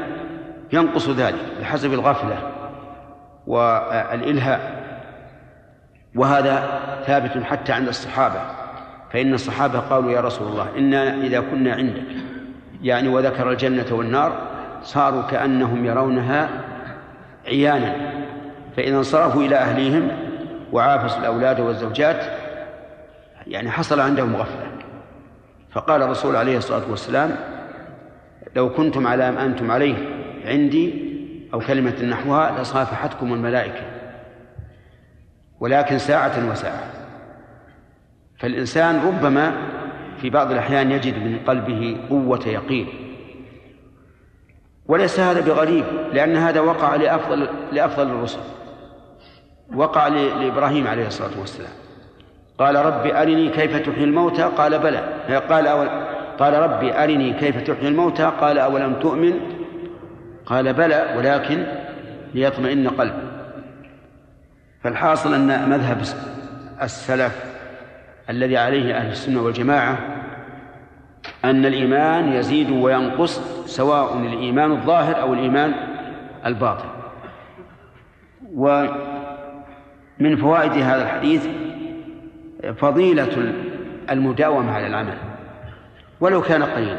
ينقص 0.73 1.09
ذلك 1.09 1.39
بحسب 1.61 1.93
الغفلة 1.93 2.39
والإلهاء. 3.47 4.83
وهذا 6.15 6.81
ثابت 7.07 7.43
حتى 7.45 7.73
عند 7.73 7.89
الصحابة. 7.89 8.41
فإن 9.13 9.35
الصحابة 9.35 9.79
قالوا 9.79 10.11
يا 10.11 10.21
رسول 10.21 10.49
الله 10.49 10.67
إنا 10.79 11.15
إذا 11.15 11.41
كنا 11.41 11.75
عندك 11.75 12.03
يعني 12.83 13.09
وذكر 13.09 13.51
الجنة 13.51 13.87
والنار 13.93 14.33
صاروا 14.83 15.23
كأنهم 15.23 15.85
يرونها 15.85 16.49
عيانا. 17.47 17.95
فإذا 18.77 18.97
انصرفوا 18.97 19.43
إلى 19.43 19.57
أهليهم 19.57 20.09
وعافسوا 20.73 21.19
الأولاد 21.21 21.61
والزوجات 21.61 22.25
يعني 23.47 23.71
حصل 23.71 24.01
عندهم 24.01 24.37
غفلة. 24.37 24.69
فقال 25.71 26.03
الرسول 26.03 26.37
عليه 26.37 26.57
الصلاة 26.57 26.91
والسلام 26.91 27.37
لو 28.57 28.73
كنتم 28.73 29.07
على 29.07 29.31
ما 29.31 29.45
أنتم 29.45 29.71
عليه 29.71 29.95
عندي 30.45 31.09
أو 31.55 31.61
كلمة 31.61 32.03
نحوها 32.03 32.63
لصافحتكم 32.63 33.33
الملائكة 33.33 33.83
ولكن 35.61 35.99
ساعة 35.99 36.51
وساعة. 36.51 36.85
فالإنسان 38.39 39.07
ربما 39.07 39.53
في 40.21 40.31
بعض 40.31 40.51
الأحيان 40.51 40.91
يجد 40.91 41.15
من 41.15 41.39
قلبه 41.47 41.97
قوة 42.11 42.49
يقين. 42.49 42.89
وليس 44.87 45.21
هذا 45.21 45.41
بغريب 45.41 45.85
لأن 46.13 46.37
هذا 46.37 46.61
وقع 46.61 46.97
لأفضل 46.97 47.49
لأفضل 47.73 48.07
الرسل. 48.07 48.39
وقع 49.75 50.09
لإبراهيم 50.09 50.87
عليه 50.87 51.07
الصلاة 51.07 51.41
والسلام. 51.41 51.73
قال 52.59 52.77
رب 52.77 53.07
أرني 53.07 53.49
كيف 53.49 53.77
تحيي 53.77 54.05
الموتى؟ 54.05 54.43
قال 54.43 54.79
بلى. 54.79 55.09
قال 55.51 55.67
أول 55.67 55.89
قال 56.39 56.55
رب 56.55 56.85
أرني 56.85 57.33
كيف 57.33 57.63
تحيي 57.63 57.89
الموتى؟ 57.89 58.33
قال 58.41 58.59
أولم 58.59 58.95
تؤمن؟ 58.95 59.41
قال 60.47 60.73
بلى 60.73 61.15
ولكن 61.17 61.67
ليطمئن 62.35 62.89
قلبي. 62.89 63.23
فالحاصل 64.83 65.35
أن 65.35 65.71
مذهب 65.71 66.01
السلف 66.83 67.45
الذي 68.31 68.57
عليه 68.57 68.97
أهل 68.97 69.11
السنة 69.11 69.43
والجماعة 69.43 69.99
أن 71.45 71.67
الإيمان 71.67 72.33
يزيد 72.33 72.71
وينقص 72.71 73.41
سواء 73.67 74.17
الإيمان 74.17 74.73
الظاهر 74.73 75.21
أو 75.21 75.35
الإيمان 75.35 75.75
الباطن. 76.47 76.89
ومن 80.21 80.37
فوائد 80.37 80.73
هذا 80.73 81.03
الحديث 81.03 81.47
فضيلة 82.77 83.53
المداومة 84.11 84.73
على 84.73 84.87
العمل 84.87 85.15
ولو 86.21 86.43
كان 86.43 86.63
قليلا. 86.63 86.99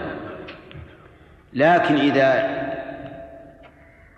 لكن 1.54 1.96
إذا 1.96 2.60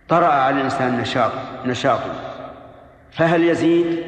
طرأ 0.10 0.26
على 0.26 0.56
الإنسان 0.56 0.98
نشاط 0.98 1.32
نشاط 1.66 2.00
فهل 3.12 3.44
يزيد؟ 3.44 4.00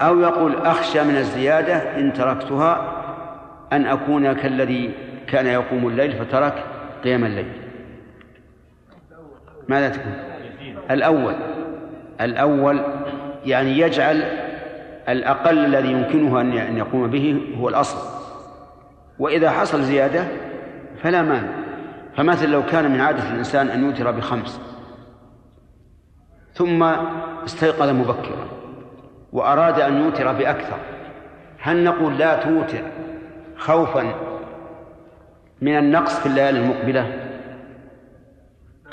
أو 0.00 0.20
يقول 0.20 0.56
أخشى 0.56 1.02
من 1.02 1.16
الزيادة 1.16 1.98
إن 1.98 2.12
تركتها 2.12 2.96
أن 3.72 3.86
أكون 3.86 4.32
كالذي 4.32 4.90
كان 5.26 5.46
يقوم 5.46 5.88
الليل 5.88 6.12
فترك 6.12 6.64
قيام 7.04 7.24
الليل. 7.24 7.52
ماذا 9.68 9.88
تكون 9.88 10.12
الأول 10.90 11.34
الأول 12.20 12.80
يعني 13.44 13.78
يجعل 13.78 14.22
الأقل 15.08 15.58
الذي 15.58 15.92
يمكنه 15.92 16.40
أن 16.40 16.76
يقوم 16.76 17.06
به 17.06 17.54
هو 17.58 17.68
الأصل. 17.68 17.98
وإذا 19.18 19.50
حصل 19.50 19.82
زيادة 19.82 20.24
فلا 21.02 21.22
مانع. 21.22 21.60
فمثلا 22.16 22.46
لو 22.46 22.66
كان 22.66 22.90
من 22.90 23.00
عادة 23.00 23.30
الإنسان 23.30 23.68
أن 23.68 23.84
يوتر 23.84 24.10
بخمس 24.10 24.60
ثم 26.54 26.82
استيقظ 27.44 27.88
مبكرا 27.88 28.48
وأراد 29.32 29.80
أن 29.80 30.04
يوتر 30.04 30.32
بأكثر 30.32 30.76
هل 31.58 31.84
نقول 31.84 32.18
لا 32.18 32.36
توتر 32.36 32.82
خوفا 33.56 34.14
من 35.60 35.78
النقص 35.78 36.20
في 36.20 36.26
الليالي 36.26 36.58
المقبلة؟ 36.58 37.06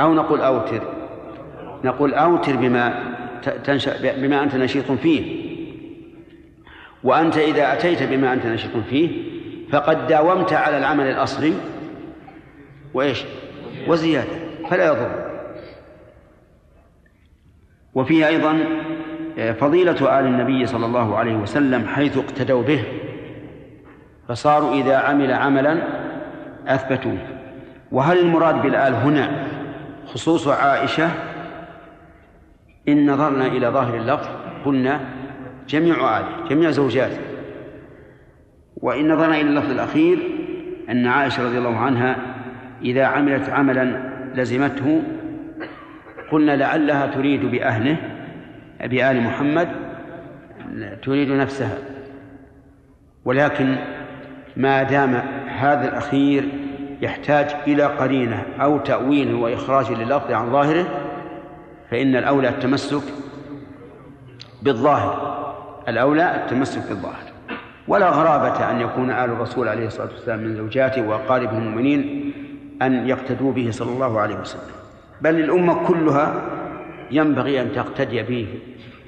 أو 0.01 0.13
نقول 0.13 0.41
أوتر؟ 0.41 0.81
نقول 1.83 2.13
أوتر 2.13 2.55
بما 2.55 3.16
تنشأ 3.63 4.21
بما 4.21 4.43
أنت 4.43 4.55
نشيط 4.55 4.91
فيه. 4.91 5.47
وأنت 7.03 7.37
إذا 7.37 7.73
أتيت 7.73 8.03
بما 8.03 8.33
أنت 8.33 8.45
نشيط 8.45 8.77
فيه 8.89 9.09
فقد 9.71 10.07
داومت 10.07 10.53
على 10.53 10.77
العمل 10.77 11.05
الأصلي. 11.05 11.53
وإيش؟ 12.93 13.23
وزيادة 13.87 14.37
فلا 14.69 14.85
يضر. 14.87 15.27
وفيه 17.95 18.27
أيضا 18.27 18.59
آه، 19.37 19.51
فضيلة 19.51 20.19
آل 20.19 20.25
النبي 20.25 20.65
صلى 20.65 20.85
الله 20.85 21.15
عليه 21.15 21.35
وسلم 21.35 21.87
حيث 21.87 22.17
اقتدوا 22.17 22.63
به 22.63 22.83
فصاروا 24.27 24.73
إذا 24.73 24.97
عمل 24.97 25.31
عملا 25.31 25.83
أثبتوه. 26.67 27.17
وهل 27.91 28.19
المراد 28.19 28.61
بالآل 28.61 28.93
هنا 28.93 29.47
خصوص 30.13 30.47
عائشة 30.47 31.09
إن 32.87 33.11
نظرنا 33.11 33.45
إلى 33.45 33.67
ظاهر 33.67 33.95
اللفظ 33.95 34.27
قلنا 34.65 34.99
جميع 35.67 36.19
آله 36.19 36.47
جميع 36.49 36.71
زوجاته 36.71 37.17
وإن 38.77 39.11
نظرنا 39.11 39.35
إلى 39.35 39.49
اللفظ 39.49 39.71
الأخير 39.71 40.19
أن 40.89 41.07
عائشة 41.07 41.45
رضي 41.45 41.57
الله 41.57 41.77
عنها 41.77 42.15
إذا 42.81 43.05
عملت 43.05 43.49
عملا 43.49 44.13
لزمته 44.35 45.01
قلنا 46.31 46.55
لعلها 46.55 47.07
تريد 47.07 47.45
بأهله 47.45 47.97
بآل 48.83 49.21
محمد 49.21 49.69
تريد 51.03 51.31
نفسها. 51.31 51.77
ولكن 53.25 53.75
ما 54.57 54.83
دام 54.83 55.13
هذا 55.47 55.89
الأخير 55.89 56.49
يحتاج 57.01 57.55
إلى 57.67 57.83
قرينة 57.83 58.43
أو 58.59 58.77
تأويل 58.77 59.33
وإخراج 59.33 59.91
لللفظ 59.91 60.31
عن 60.31 60.51
ظاهره 60.51 61.06
فإن 61.91 62.15
الأولى 62.15 62.49
التمسك 62.49 63.03
بالظاهر 64.61 65.37
الأولى 65.87 66.35
التمسك 66.35 66.89
بالظاهر. 66.89 67.27
ولا 67.87 68.09
غرابة 68.09 68.71
أن 68.71 68.81
يكون 68.81 69.11
آل 69.11 69.29
الرسول 69.29 69.67
عليه 69.67 69.87
الصلاة 69.87 70.09
والسلام 70.11 70.39
من 70.39 70.55
زوجاته 70.55 71.07
وأقاربه 71.07 71.57
المؤمنين 71.57 72.33
أن 72.81 73.09
يقتدوا 73.09 73.53
به 73.53 73.71
صلى 73.71 73.91
الله 73.91 74.19
عليه 74.19 74.35
وسلم. 74.35 74.71
بل 75.21 75.39
الأمة 75.39 75.87
كلها 75.87 76.41
ينبغي 77.11 77.61
أن 77.61 77.71
تقتدي 77.71 78.23
به 78.23 78.59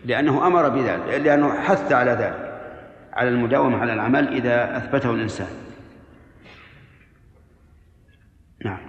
لأنه 0.05 0.47
أمر 0.47 0.69
بذلك 0.69 1.07
لأنه 1.07 1.61
حث 1.61 1.91
على 1.91 2.11
ذلك 2.11 2.49
على 3.13 3.29
المداومة 3.29 3.77
على 3.77 3.93
العمل 3.93 4.27
إذا 4.27 4.77
أثبته 4.77 5.11
الإنسان 5.11 5.47
نعم 8.65 8.79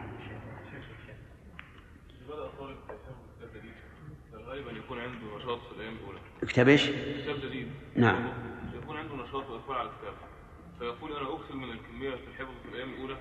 غالبا 4.46 4.70
يكون 4.70 4.98
عنده 4.98 5.36
نشاط 5.36 5.58
في 5.58 5.76
الأيام 5.76 5.94
الاولى 5.94 6.18
كتاب 6.50 6.68
إيش؟ 6.68 6.86
كتاب 6.86 7.36
جديد. 7.44 7.70
نعم. 7.96 8.28
يكون 8.82 8.96
عنده 8.96 9.14
نشاط 9.14 9.50
واقبال 9.50 9.76
على 9.76 9.88
الكتاب. 9.88 10.14
فيقول 10.78 11.16
أنا 11.16 11.34
أكثر 11.34 11.54
من 11.54 11.70
الكمية 11.70 12.10
في 12.10 12.26
الحفظ 12.28 12.54
في 12.62 12.68
الأيام 12.68 12.90
الأولى 12.90 13.16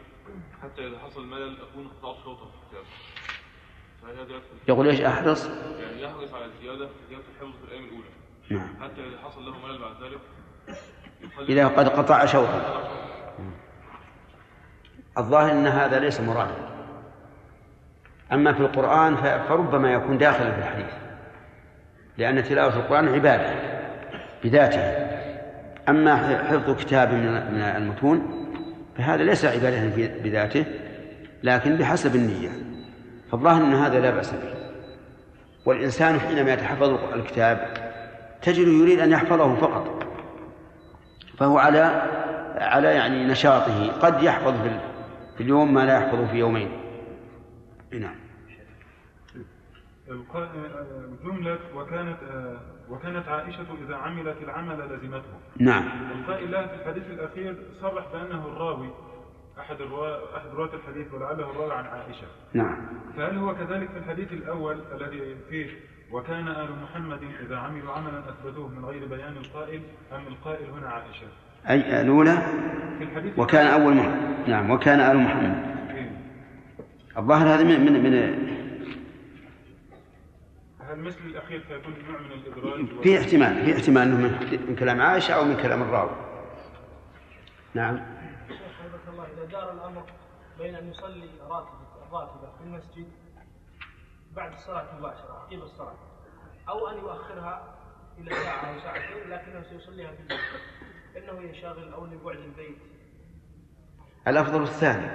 حتى 0.64 0.88
إذا 0.88 1.00
حصل 1.00 1.28
ملل 1.28 1.58
أكون 1.62 1.88
قطعت 1.88 2.24
شوطا 2.24 2.46
في 2.46 2.56
الكتاب. 2.64 2.84
يقول 4.68 4.88
إيش 4.88 5.02
أحرص؟ 5.02 5.46
يعني 5.48 6.02
يحرص 6.02 6.34
على 6.34 6.46
الزيادة 6.46 6.86
في 6.86 6.94
زياده 7.10 7.24
الحفظ 7.36 7.52
في 7.60 7.68
الأيام 7.68 7.84
الأولى. 7.84 8.10
نعم. 8.50 8.84
حتى 8.84 9.08
إذا 9.08 9.18
حصل 9.24 9.46
له 9.46 9.58
ملل 9.68 9.78
بعد 9.78 10.04
ذلك 10.04 10.20
إذا 11.50 11.68
قد 11.68 11.90
قطع 11.90 12.26
شوطا. 12.26 12.90
الظاهر 15.18 15.52
أن 15.52 15.68
هذا 15.68 16.00
ليس 16.00 16.22
مرادا. 16.22 16.70
أما 18.32 18.54
في 18.54 18.60
القرآن 18.60 19.16
فربما 19.16 19.94
يكون 19.94 20.18
داخلا 20.18 20.52
في 20.52 20.58
الحديث. 20.58 21.09
لأن 22.20 22.44
تلاوة 22.44 22.76
القرآن 22.76 23.08
عبادة 23.08 23.54
بذاته. 24.44 24.82
أما 25.90 26.16
حفظ 26.50 26.76
كتاب 26.80 27.14
من 27.14 27.62
المتون 27.62 28.46
فهذا 28.98 29.24
ليس 29.24 29.46
عبادة 29.46 30.08
بذاته 30.24 30.66
لكن 31.44 31.76
بحسب 31.76 32.16
النية. 32.16 32.50
فالظاهر 33.32 33.62
أن 33.62 33.74
هذا 33.74 34.00
لا 34.00 34.10
بأس 34.10 34.32
به. 34.32 34.54
والإنسان 35.66 36.20
حينما 36.20 36.54
يتحفظ 36.54 37.00
الكتاب 37.14 37.68
تجد 38.42 38.68
يريد 38.68 39.00
أن 39.00 39.12
يحفظه 39.12 39.56
فقط. 39.56 40.04
فهو 41.38 41.58
على 41.58 42.02
على 42.58 42.88
يعني 42.88 43.26
نشاطه. 43.26 43.92
قد 43.92 44.24
يحفظ 44.24 44.54
في 45.38 45.44
اليوم 45.44 45.74
ما 45.74 45.86
لا 45.86 45.98
يحفظه 45.98 46.28
في 46.28 46.38
يومين. 46.38 46.72
نعم. 47.92 48.29
جملة 51.24 51.60
وكانت 51.76 52.18
وكانت 52.90 53.28
عائشة 53.28 53.66
إذا 53.88 53.96
عملت 53.96 54.38
العمل 54.44 54.78
لزمته. 54.78 55.34
نعم. 55.60 55.84
القائل 56.12 56.52
لها 56.52 56.68
في 56.68 56.76
الحديث 56.76 57.04
الأخير 57.12 57.56
صرح 57.82 58.06
بأنه 58.14 58.46
الراوي 58.46 58.90
أحد 59.60 59.82
الرواة 59.82 60.20
أحد 60.38 60.50
رواة 60.56 60.70
الحديث 60.74 61.14
ولعله 61.14 61.52
الراوي 61.52 61.74
عن 61.74 61.86
عائشة. 61.86 62.28
نعم. 62.54 62.78
فهل 63.18 63.38
هو 63.38 63.56
كذلك 63.56 63.90
في 63.90 63.98
الحديث 63.98 64.34
الأول 64.34 64.78
الذي 64.96 65.36
فيه 65.50 65.68
وكان 66.12 66.48
آل 66.48 66.70
محمد 66.84 67.20
إذا 67.46 67.58
عملوا 67.58 67.94
عملا 67.94 68.20
أثبتوه 68.20 68.68
من 68.68 68.86
غير 68.86 69.08
بيان 69.08 69.38
القائل 69.38 69.82
أم 70.12 70.28
القائل 70.28 70.70
هنا 70.70 70.90
عائشة؟ 70.90 71.28
أي 71.70 72.02
الأولى؟ 72.02 72.38
في 72.98 73.04
الحديث 73.04 73.40
وكان 73.40 73.68
أول 73.68 73.96
محمد. 73.96 74.50
نعم 74.50 74.72
وكان 74.72 75.00
آل 75.00 75.18
محمد. 75.18 75.56
إيه. 75.96 76.12
الظاهر 77.18 77.48
هذا 77.48 77.64
من 77.64 77.86
من 77.86 78.04
من 78.04 78.50
الأخير 80.94 81.60
فيكون 81.60 81.94
نوع 82.10 82.20
من 82.20 82.32
الإدراج 82.32 83.04
في 83.04 83.20
احتمال 83.20 83.66
في 83.66 83.78
احتمال 83.78 84.02
أنه 84.02 84.18
من 84.18 84.66
من 84.70 84.76
كلام 84.76 85.02
عائشة 85.02 85.34
أو 85.34 85.44
من 85.44 85.58
كلام 85.58 85.82
الراوي. 85.82 86.12
نعم. 87.74 88.00
شيخ 88.48 88.58
حفظك 88.58 89.10
الله 89.10 89.24
إذا 89.24 89.46
دار 89.46 89.74
الأمر 89.74 90.04
بين 90.60 90.76
أن 90.76 90.90
يصلي 90.90 91.30
راتبة 91.42 91.90
الراتبة 92.08 92.48
في 92.58 92.64
المسجد 92.64 93.08
بعد 94.36 94.54
الصلاة 94.54 94.86
مباشرة 95.00 95.34
عقب 95.34 95.64
الصلاة 95.64 95.98
أو 96.70 96.88
أن 96.88 96.98
يؤخرها 96.98 97.76
إلى 98.18 98.36
ساعة 98.36 98.74
أو 98.74 98.80
ساعتين 98.80 99.30
لكنه 99.30 99.64
سيصليها 99.70 100.12
في 100.12 100.22
البيت 100.22 100.40
إنه 101.18 101.42
ينشغل 101.42 101.94
أو 101.94 102.06
لبعد 102.06 102.38
البيت. 102.38 102.78
الأفضل 104.28 104.62
الثاني. 104.62 105.08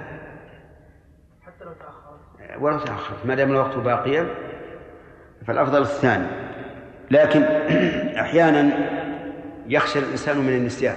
حتى 1.45 1.65
لو 1.65 1.73
تأخرت. 1.73 2.61
ولو 2.61 2.79
تأخرت 2.79 3.25
ما 3.25 3.35
دام 3.35 3.51
الوقت 3.51 3.75
باقيا. 3.77 4.55
فالأفضل 5.47 5.81
الثاني. 5.81 6.27
لكن 7.11 7.43
أحيانا 8.23 8.71
يخشى 9.67 9.99
الإنسان 9.99 10.37
من 10.37 10.53
النسيان 10.53 10.95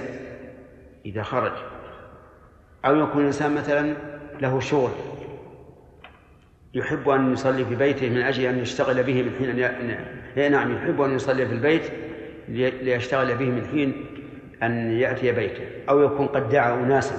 إذا 1.05 1.23
خرج. 1.23 1.51
أو 2.85 2.95
يكون 2.95 3.21
الإنسان 3.21 3.55
مثلا 3.55 3.93
له 4.41 4.59
شغل 4.59 4.91
يحب 6.73 7.09
أن 7.09 7.33
يصلي 7.33 7.65
في 7.65 7.75
بيته 7.75 8.09
من 8.09 8.21
أجل 8.21 8.45
أن 8.45 8.59
يشتغل 8.59 9.03
به 9.03 9.23
من 9.23 9.31
حين 9.39 9.49
أن 9.49 10.51
نعم 10.51 10.75
يحب 10.75 11.01
أن 11.01 11.15
يصلي 11.15 11.47
في 11.47 11.53
البيت 11.53 11.83
ليشتغل 12.83 13.35
به 13.35 13.45
من 13.45 13.67
حين 13.71 14.05
أن 14.63 14.91
يأتي 14.91 15.31
بيته. 15.31 15.63
أو 15.89 16.03
يكون 16.03 16.27
قد 16.27 16.49
دعا 16.49 16.73
أناسا 16.73 17.15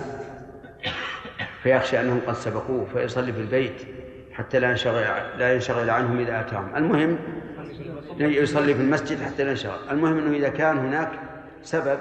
فيخشى 1.63 2.01
أنهم 2.01 2.21
قد 2.27 2.35
سبقوه 2.35 2.87
فيصلي 2.95 3.33
في 3.33 3.41
البيت. 3.41 4.00
حتى 4.33 4.59
لا 4.59 4.71
ينشغل 4.71 5.03
لا 5.39 5.55
ينشغل 5.55 5.91
عنهم 5.91 6.19
إذا 6.19 6.41
أتاهم، 6.41 6.77
المهم 6.77 7.19
يصلي 8.19 8.75
في 8.75 8.81
المسجد 8.81 9.23
حتى 9.23 9.45
لا 9.45 9.51
ينشغل، 9.51 9.91
المهم 9.91 10.19
إنه 10.19 10.37
إذا 10.37 10.49
كان 10.49 10.79
هناك 10.79 11.11
سبب 11.63 12.01